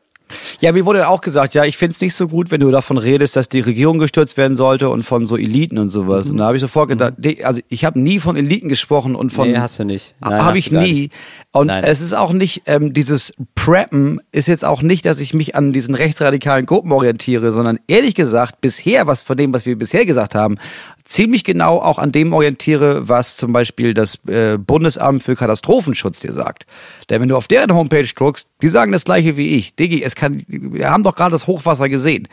Ja, 0.60 0.72
mir 0.72 0.84
wurde 0.84 1.08
auch 1.08 1.20
gesagt, 1.20 1.54
ja, 1.54 1.64
ich 1.64 1.76
find's 1.76 2.00
nicht 2.00 2.14
so 2.14 2.28
gut, 2.28 2.50
wenn 2.50 2.60
du 2.60 2.70
davon 2.70 2.98
redest, 2.98 3.36
dass 3.36 3.48
die 3.48 3.60
Regierung 3.60 3.98
gestürzt 3.98 4.36
werden 4.36 4.56
sollte 4.56 4.88
und 4.90 5.04
von 5.04 5.26
so 5.26 5.36
Eliten 5.36 5.78
und 5.78 5.88
sowas. 5.88 6.26
Mhm. 6.26 6.32
Und 6.32 6.36
da 6.38 6.46
habe 6.46 6.56
ich 6.56 6.60
sofort 6.60 6.88
gedacht, 6.88 7.14
nee, 7.18 7.42
also 7.44 7.60
ich 7.68 7.84
habe 7.84 8.00
nie 8.00 8.18
von 8.18 8.36
Eliten 8.36 8.68
gesprochen 8.68 9.14
und 9.14 9.30
von 9.30 9.50
Nee, 9.50 9.58
hast 9.58 9.78
du 9.78 9.84
nicht. 9.84 10.14
Habe 10.20 10.58
ich 10.58 10.72
nie. 10.72 10.78
nicht. 10.92 11.12
Und 11.52 11.68
Nein. 11.68 11.84
es 11.84 12.00
ist 12.00 12.12
auch 12.12 12.32
nicht 12.32 12.62
ähm, 12.66 12.92
dieses 12.92 13.32
Preppen 13.54 14.20
ist 14.32 14.48
jetzt 14.48 14.64
auch 14.64 14.82
nicht, 14.82 15.04
dass 15.04 15.20
ich 15.20 15.32
mich 15.32 15.54
an 15.54 15.72
diesen 15.72 15.94
rechtsradikalen 15.94 16.66
Gruppen 16.66 16.92
orientiere, 16.92 17.52
sondern 17.52 17.78
ehrlich 17.86 18.14
gesagt 18.14 18.60
bisher, 18.60 19.06
was 19.06 19.22
von 19.22 19.36
dem, 19.36 19.54
was 19.54 19.64
wir 19.64 19.78
bisher 19.78 20.04
gesagt 20.06 20.34
haben, 20.34 20.56
ziemlich 21.08 21.42
genau 21.42 21.78
auch 21.78 21.98
an 21.98 22.12
dem 22.12 22.34
orientiere, 22.34 23.08
was 23.08 23.36
zum 23.36 23.52
Beispiel 23.52 23.94
das 23.94 24.18
äh, 24.26 24.58
Bundesamt 24.58 25.22
für 25.22 25.36
Katastrophenschutz 25.36 26.20
dir 26.20 26.34
sagt. 26.34 26.66
Denn 27.08 27.22
wenn 27.22 27.28
du 27.30 27.36
auf 27.36 27.48
deren 27.48 27.74
Homepage 27.74 28.06
druckst, 28.06 28.46
die 28.60 28.68
sagen 28.68 28.92
das 28.92 29.04
gleiche 29.04 29.36
wie 29.38 29.56
ich. 29.56 29.74
Diggi, 29.74 30.02
es 30.02 30.14
kann, 30.14 30.44
wir 30.46 30.90
haben 30.90 31.04
doch 31.04 31.14
gerade 31.14 31.32
das 31.32 31.46
Hochwasser 31.46 31.88
gesehen. 31.88 32.28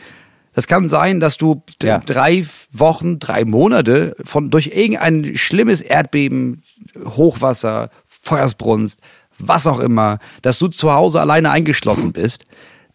Das 0.54 0.66
kann 0.66 0.88
sein, 0.88 1.20
dass 1.20 1.38
du 1.38 1.62
Ja. 1.82 1.98
drei 1.98 2.44
Wochen, 2.70 3.18
drei 3.18 3.44
Monate 3.46 4.14
von 4.24 4.50
durch 4.50 4.68
irgendein 4.74 5.36
schlimmes 5.36 5.80
Erdbeben, 5.80 6.62
Hochwasser, 7.02 7.90
Feuersbrunst, 8.06 9.00
was 9.38 9.66
auch 9.66 9.80
immer, 9.80 10.18
dass 10.42 10.58
du 10.58 10.68
zu 10.68 10.92
Hause 10.92 11.20
alleine 11.20 11.50
eingeschlossen 11.50 12.12
bist, 12.12 12.44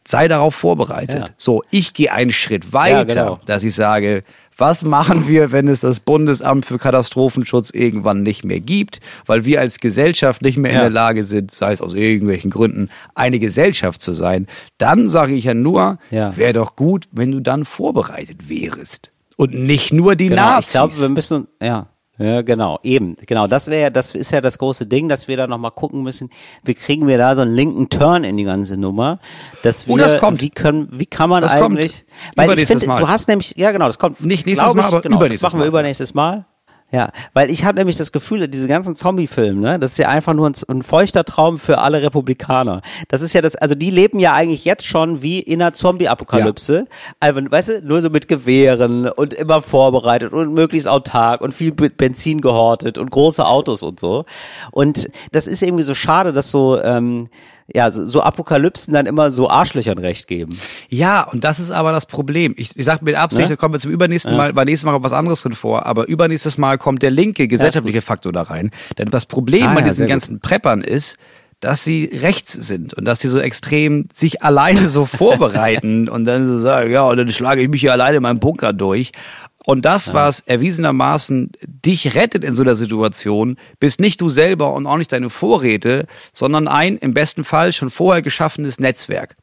sei 0.06 0.28
darauf 0.28 0.54
vorbereitet. 0.56 1.28
Ja. 1.28 1.34
So, 1.38 1.64
ich 1.72 1.94
gehe 1.94 2.12
einen 2.12 2.32
Schritt 2.32 2.74
weiter, 2.74 3.06
genau. 3.06 3.40
dass 3.46 3.64
ich 3.64 3.76
sage, 3.76 4.24
was 4.62 4.86
machen 4.86 5.28
wir, 5.28 5.52
wenn 5.52 5.68
es 5.68 5.82
das 5.82 6.00
Bundesamt 6.00 6.66
für 6.66 6.78
Katastrophenschutz 6.78 7.72
irgendwann 7.72 8.24
nicht 8.24 8.46
mehr 8.46 8.62
gibt, 8.62 9.02
weil 9.26 9.44
wir 9.44 9.60
als 9.60 9.82
Gesellschaft 9.82 10.42
nicht 10.42 10.58
mehr 10.58 10.72
in 10.72 10.78
Ja. 10.78 10.82
der 10.84 10.90
Lage 10.92 11.26
sind, 11.26 11.52
sei 11.52 11.74
es 11.74 11.82
aus 11.82 11.94
irgendwelchen 11.94 12.50
Gründen, 12.52 12.88
eine 13.16 13.40
Gesellschaft 13.40 14.02
zu 14.02 14.14
sein, 14.14 14.48
dann 14.78 15.10
sage 15.10 15.34
ich 15.34 15.44
ja 15.44 15.54
nur, 15.54 15.98
Ja. 16.12 16.38
wäre 16.38 16.54
doch 16.54 16.78
gut, 16.78 17.08
wenn 17.12 17.32
du 17.34 17.42
dann 17.42 17.66
vorbereitet 17.66 18.48
wärst. 18.48 19.12
Und 19.36 19.54
nicht 19.54 19.92
nur 19.92 20.16
die 20.16 20.28
Genau, 20.30 20.42
Nazis. 20.44 20.68
ich 20.68 20.72
glaube, 20.74 20.98
wir 21.00 21.10
müssen, 21.10 21.48
ja. 21.62 21.88
Ja, 22.22 22.42
genau, 22.42 22.80
eben, 22.84 23.16
genau. 23.26 23.48
Das 23.48 23.68
wäre, 23.68 23.92
das 23.92 24.14
ist 24.14 24.32
ja 24.32 24.42
das 24.42 24.58
große 24.58 24.86
Ding, 24.86 25.10
dass 25.10 25.28
wir 25.28 25.38
da 25.38 25.48
nochmal 25.48 25.72
gucken 25.72 26.04
müssen, 26.04 26.30
wie 26.64 26.74
kriegen 26.74 27.08
wir 27.08 27.18
da 27.18 27.36
so 27.36 27.42
einen 27.42 27.56
linken 27.56 27.90
Turn 27.90 28.24
in 28.24 28.38
die 28.38 28.44
ganze 28.44 28.78
Nummer, 28.78 29.20
dass 29.64 29.88
wir, 29.88 29.96
Oh, 29.96 29.98
das 29.98 30.18
kommt. 30.18 30.42
wie 30.42 30.50
können, 30.50 30.88
wie 30.92 31.06
kann 31.06 31.30
man 31.30 31.42
Das 31.42 31.58
kommt 31.58 31.78
eigentlich, 31.80 32.06
weil 32.36 32.58
ich 32.60 32.68
finde, 32.68 32.86
du 32.86 33.08
hast 33.08 33.28
nämlich, 33.28 33.56
ja 33.58 33.72
genau, 33.72 33.88
das 33.88 33.98
kommt, 33.98 34.22
Nicht 34.24 34.46
nächstes 34.46 34.66
glaub 34.66 34.76
Mal, 34.76 34.82
ich, 34.82 34.88
aber 34.88 35.02
genau, 35.02 35.18
übernächstes 35.18 35.42
das 35.42 35.52
machen 35.52 35.60
wir 35.60 35.66
Mal. 35.66 35.70
übernächstes 35.70 36.14
Mal. 36.14 36.46
Ja, 36.94 37.12
weil 37.34 37.50
ich 37.50 37.64
habe 37.64 37.78
nämlich 37.78 37.96
das 37.96 38.12
Gefühl, 38.12 38.50
diese 38.50 38.68
ganzen 38.68 38.96
Zombie-Filme, 38.96 39.62
ne, 39.62 39.80
das 39.80 39.92
ist 39.94 39.98
ja 39.98 40.10
einfach 40.10 40.34
nur 40.34 40.50
ein, 40.50 40.54
ein 40.68 40.84
feuchter 40.84 41.24
Traum 41.24 41.58
für 41.58 41.78
alle 41.78 42.02
Republikaner. 42.02 42.82
Das 43.08 43.22
ist 43.22 43.32
ja 43.32 43.40
das, 43.42 43.56
also 43.56 43.76
die 43.76 43.92
leben 43.92 44.20
ja 44.20 44.34
eigentlich 44.34 44.66
jetzt 44.66 44.86
schon 44.86 45.22
wie 45.22 45.40
in 45.40 45.62
einer 45.62 45.74
Zombie-Apokalypse. 45.74 46.88
Also, 47.22 47.40
weißt 47.50 47.70
du, 47.70 47.82
nur 47.84 48.02
so 48.02 48.10
mit 48.10 48.28
Gewehren 48.28 49.08
und 49.08 49.34
immer 49.34 49.62
vorbereitet 49.62 50.34
und 50.34 50.54
möglichst 50.54 50.88
autark 50.88 51.40
und 51.40 51.54
viel 51.54 51.72
Be- 51.72 51.90
Benzin 51.90 52.42
gehortet 52.42 52.98
und 52.98 53.10
große 53.10 53.46
Autos 53.46 53.84
und 53.84 54.00
so. 54.00 54.26
Und 54.72 55.08
das 55.32 55.48
ist 55.48 55.62
irgendwie 55.62 55.84
so 55.84 55.96
schade, 55.96 56.34
dass 56.34 56.52
so, 56.52 56.82
ähm, 56.82 57.30
ja, 57.74 57.90
so, 57.92 58.06
so 58.08 58.22
Apokalypsen 58.22 58.94
dann 58.94 59.06
immer 59.06 59.32
so 59.32 59.50
Arschlöchern 59.50 59.98
recht 59.98 60.28
geben. 60.28 60.60
Ja, 60.90 61.24
und 61.24 61.44
das 61.44 61.60
ist 61.60 61.72
aber 61.72 61.92
das 61.92 62.06
Problem. 62.06 62.54
Ich, 62.58 62.76
ich 62.78 62.86
sage 62.86 63.04
mit 63.06 63.16
Absicht, 63.16 63.50
Ne? 63.50 63.56
da 63.56 63.56
kommen 63.56 63.74
wir 63.74 63.80
zum 63.80 63.92
übernächsten 63.92 64.36
Mal, 64.36 64.56
weil 64.56 64.66
nächstes 64.66 64.86
Mal 64.86 64.92
kommt 64.94 65.06
was 65.06 65.14
anderes 65.14 65.42
drin 65.42 65.54
vor, 65.56 65.86
aber 65.86 66.08
übernächstes 66.08 66.58
Mal 66.58 66.78
kommt 66.78 67.02
der 67.04 67.12
linke 67.12 67.48
gesellschaftliche 67.48 68.02
Faktor 68.02 68.34
da 68.34 68.42
rein. 68.44 68.72
Denn 68.98 69.08
das 69.10 69.26
Problem 69.26 69.68
Ah, 69.68 69.74
bei 69.74 69.80
ja, 69.82 69.86
diesen 69.88 69.98
sehr 70.00 70.08
gut. 70.08 70.12
ganzen 70.12 70.40
Preppern 70.42 70.82
ist, 70.82 71.18
dass 71.62 71.84
sie 71.84 72.06
rechts 72.12 72.54
sind 72.54 72.96
und 72.96 73.06
dass 73.06 73.20
sie 73.20 73.28
so 73.30 73.40
extrem 73.40 74.06
sich 74.12 74.42
alleine 74.42 74.90
so 74.90 75.06
vorbereiten 75.46 76.10
und 76.10 76.26
dann 76.26 76.48
so 76.48 76.58
sagen, 76.60 76.92
ja, 76.92 77.04
und 77.04 77.18
dann 77.18 77.32
schlage 77.32 77.62
ich 77.62 77.70
mich 77.70 77.82
hier 77.82 77.92
alleine 77.92 78.18
in 78.18 78.24
meinem 78.24 78.40
Bunker 78.40 78.74
durch. 78.74 79.12
Und 79.66 79.86
das, 79.86 80.14
was 80.14 80.40
erwiesenermaßen 80.42 81.52
dich 81.62 82.16
rettet 82.16 82.44
in 82.44 82.56
so 82.56 82.64
einer 82.64 82.76
Situation, 82.76 83.58
bist 83.80 84.00
nicht 84.00 84.20
du 84.22 84.30
selber 84.30 84.74
und 84.74 84.88
auch 84.88 84.98
nicht 84.98 85.12
deine 85.12 85.30
Vorräte, 85.30 86.08
sondern 86.34 86.68
ein 86.68 86.98
im 86.98 87.14
besten 87.14 87.44
Fall 87.44 87.72
schon 87.72 87.92
vorher 87.92 88.22
geschaffenes 88.22 88.80
Netzwerk. 88.80 89.36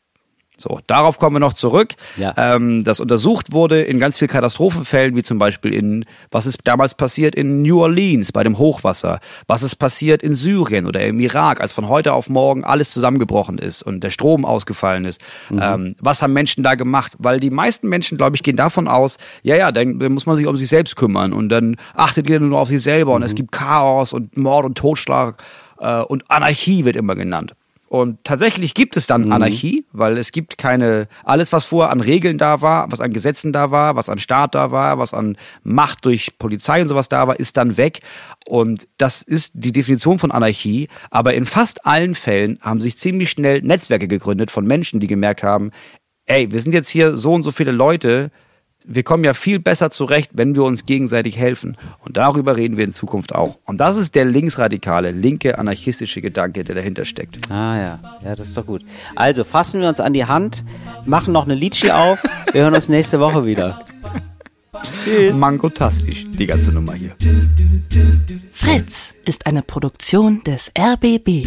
So, 0.60 0.80
darauf 0.88 1.18
kommen 1.18 1.36
wir 1.36 1.40
noch 1.40 1.52
zurück. 1.52 1.94
Ja. 2.16 2.34
Ähm, 2.36 2.82
das 2.82 2.98
untersucht 2.98 3.52
wurde 3.52 3.82
in 3.82 4.00
ganz 4.00 4.18
vielen 4.18 4.30
Katastrophenfällen, 4.30 5.14
wie 5.14 5.22
zum 5.22 5.38
Beispiel 5.38 5.72
in, 5.72 6.04
was 6.32 6.46
ist 6.46 6.58
damals 6.64 6.94
passiert 6.94 7.36
in 7.36 7.62
New 7.62 7.80
Orleans 7.80 8.32
bei 8.32 8.42
dem 8.42 8.58
Hochwasser, 8.58 9.20
was 9.46 9.62
ist 9.62 9.76
passiert 9.76 10.20
in 10.22 10.34
Syrien 10.34 10.86
oder 10.86 11.00
im 11.02 11.20
Irak, 11.20 11.60
als 11.60 11.72
von 11.72 11.88
heute 11.88 12.12
auf 12.12 12.28
morgen 12.28 12.64
alles 12.64 12.90
zusammengebrochen 12.90 13.58
ist 13.58 13.82
und 13.82 14.02
der 14.02 14.10
Strom 14.10 14.44
ausgefallen 14.44 15.04
ist. 15.04 15.20
Ähm, 15.50 15.94
was 16.00 16.22
haben 16.22 16.32
Menschen 16.32 16.64
da 16.64 16.74
gemacht? 16.74 17.12
Weil 17.18 17.38
die 17.38 17.50
meisten 17.50 17.88
Menschen, 17.88 18.18
glaube 18.18 18.34
ich, 18.34 18.42
gehen 18.42 18.56
davon 18.56 18.88
aus, 18.88 19.18
ja, 19.44 19.54
ja, 19.54 19.70
dann, 19.70 20.00
dann 20.00 20.12
muss 20.12 20.26
man 20.26 20.34
sich 20.34 20.46
um 20.46 20.56
sich 20.56 20.68
selbst 20.68 20.96
kümmern 20.96 21.32
und 21.32 21.50
dann 21.50 21.76
achtet 21.94 22.28
ihr 22.28 22.40
nur 22.40 22.58
auf 22.58 22.68
sich 22.68 22.82
selber 22.82 23.12
und 23.12 23.22
es 23.22 23.36
gibt 23.36 23.52
Chaos 23.52 24.12
und 24.12 24.36
Mord 24.36 24.64
und 24.64 24.76
Totschlag 24.76 25.40
äh, 25.78 26.00
und 26.00 26.28
Anarchie 26.28 26.84
wird 26.84 26.96
immer 26.96 27.14
genannt. 27.14 27.54
Und 27.88 28.22
tatsächlich 28.22 28.74
gibt 28.74 28.98
es 28.98 29.06
dann 29.06 29.32
Anarchie, 29.32 29.86
weil 29.92 30.18
es 30.18 30.30
gibt 30.30 30.58
keine, 30.58 31.08
alles 31.24 31.54
was 31.54 31.64
vorher 31.64 31.90
an 31.90 32.02
Regeln 32.02 32.36
da 32.36 32.60
war, 32.60 32.92
was 32.92 33.00
an 33.00 33.12
Gesetzen 33.12 33.50
da 33.50 33.70
war, 33.70 33.96
was 33.96 34.10
an 34.10 34.18
Staat 34.18 34.54
da 34.54 34.70
war, 34.70 34.98
was 34.98 35.14
an 35.14 35.38
Macht 35.62 36.04
durch 36.04 36.38
Polizei 36.38 36.82
und 36.82 36.88
sowas 36.88 37.08
da 37.08 37.26
war, 37.26 37.40
ist 37.40 37.56
dann 37.56 37.78
weg. 37.78 38.00
Und 38.46 38.88
das 38.98 39.22
ist 39.22 39.52
die 39.54 39.72
Definition 39.72 40.18
von 40.18 40.30
Anarchie. 40.30 40.88
Aber 41.10 41.32
in 41.32 41.46
fast 41.46 41.86
allen 41.86 42.14
Fällen 42.14 42.58
haben 42.60 42.80
sich 42.80 42.98
ziemlich 42.98 43.30
schnell 43.30 43.62
Netzwerke 43.62 44.06
gegründet 44.06 44.50
von 44.50 44.66
Menschen, 44.66 45.00
die 45.00 45.06
gemerkt 45.06 45.42
haben, 45.42 45.70
ey, 46.26 46.50
wir 46.50 46.60
sind 46.60 46.72
jetzt 46.72 46.90
hier 46.90 47.16
so 47.16 47.32
und 47.32 47.42
so 47.42 47.52
viele 47.52 47.72
Leute, 47.72 48.30
wir 48.86 49.02
kommen 49.02 49.24
ja 49.24 49.34
viel 49.34 49.58
besser 49.58 49.90
zurecht, 49.90 50.30
wenn 50.34 50.54
wir 50.54 50.62
uns 50.62 50.86
gegenseitig 50.86 51.36
helfen. 51.36 51.76
Und 52.04 52.16
darüber 52.16 52.56
reden 52.56 52.76
wir 52.76 52.84
in 52.84 52.92
Zukunft 52.92 53.34
auch. 53.34 53.58
Und 53.64 53.78
das 53.78 53.96
ist 53.96 54.14
der 54.14 54.24
linksradikale, 54.24 55.10
linke, 55.10 55.58
anarchistische 55.58 56.20
Gedanke, 56.20 56.64
der 56.64 56.74
dahinter 56.74 57.04
steckt. 57.04 57.50
Ah 57.50 57.76
ja, 57.76 57.98
ja, 58.24 58.36
das 58.36 58.48
ist 58.48 58.56
doch 58.56 58.66
gut. 58.66 58.84
Also 59.16 59.44
fassen 59.44 59.80
wir 59.80 59.88
uns 59.88 60.00
an 60.00 60.12
die 60.12 60.24
Hand, 60.24 60.64
machen 61.04 61.32
noch 61.32 61.44
eine 61.44 61.54
Litschi 61.54 61.90
auf. 61.90 62.22
Wir 62.52 62.62
hören 62.62 62.74
uns 62.74 62.88
nächste 62.88 63.20
Woche 63.20 63.44
wieder. 63.44 63.78
Tschüss. 65.02 65.34
Mangotastisch, 65.34 66.26
die 66.38 66.46
ganze 66.46 66.72
Nummer 66.72 66.94
hier. 66.94 67.16
Fritz 68.52 69.14
ist 69.24 69.46
eine 69.46 69.62
Produktion 69.62 70.42
des 70.44 70.70
RBB. 70.78 71.46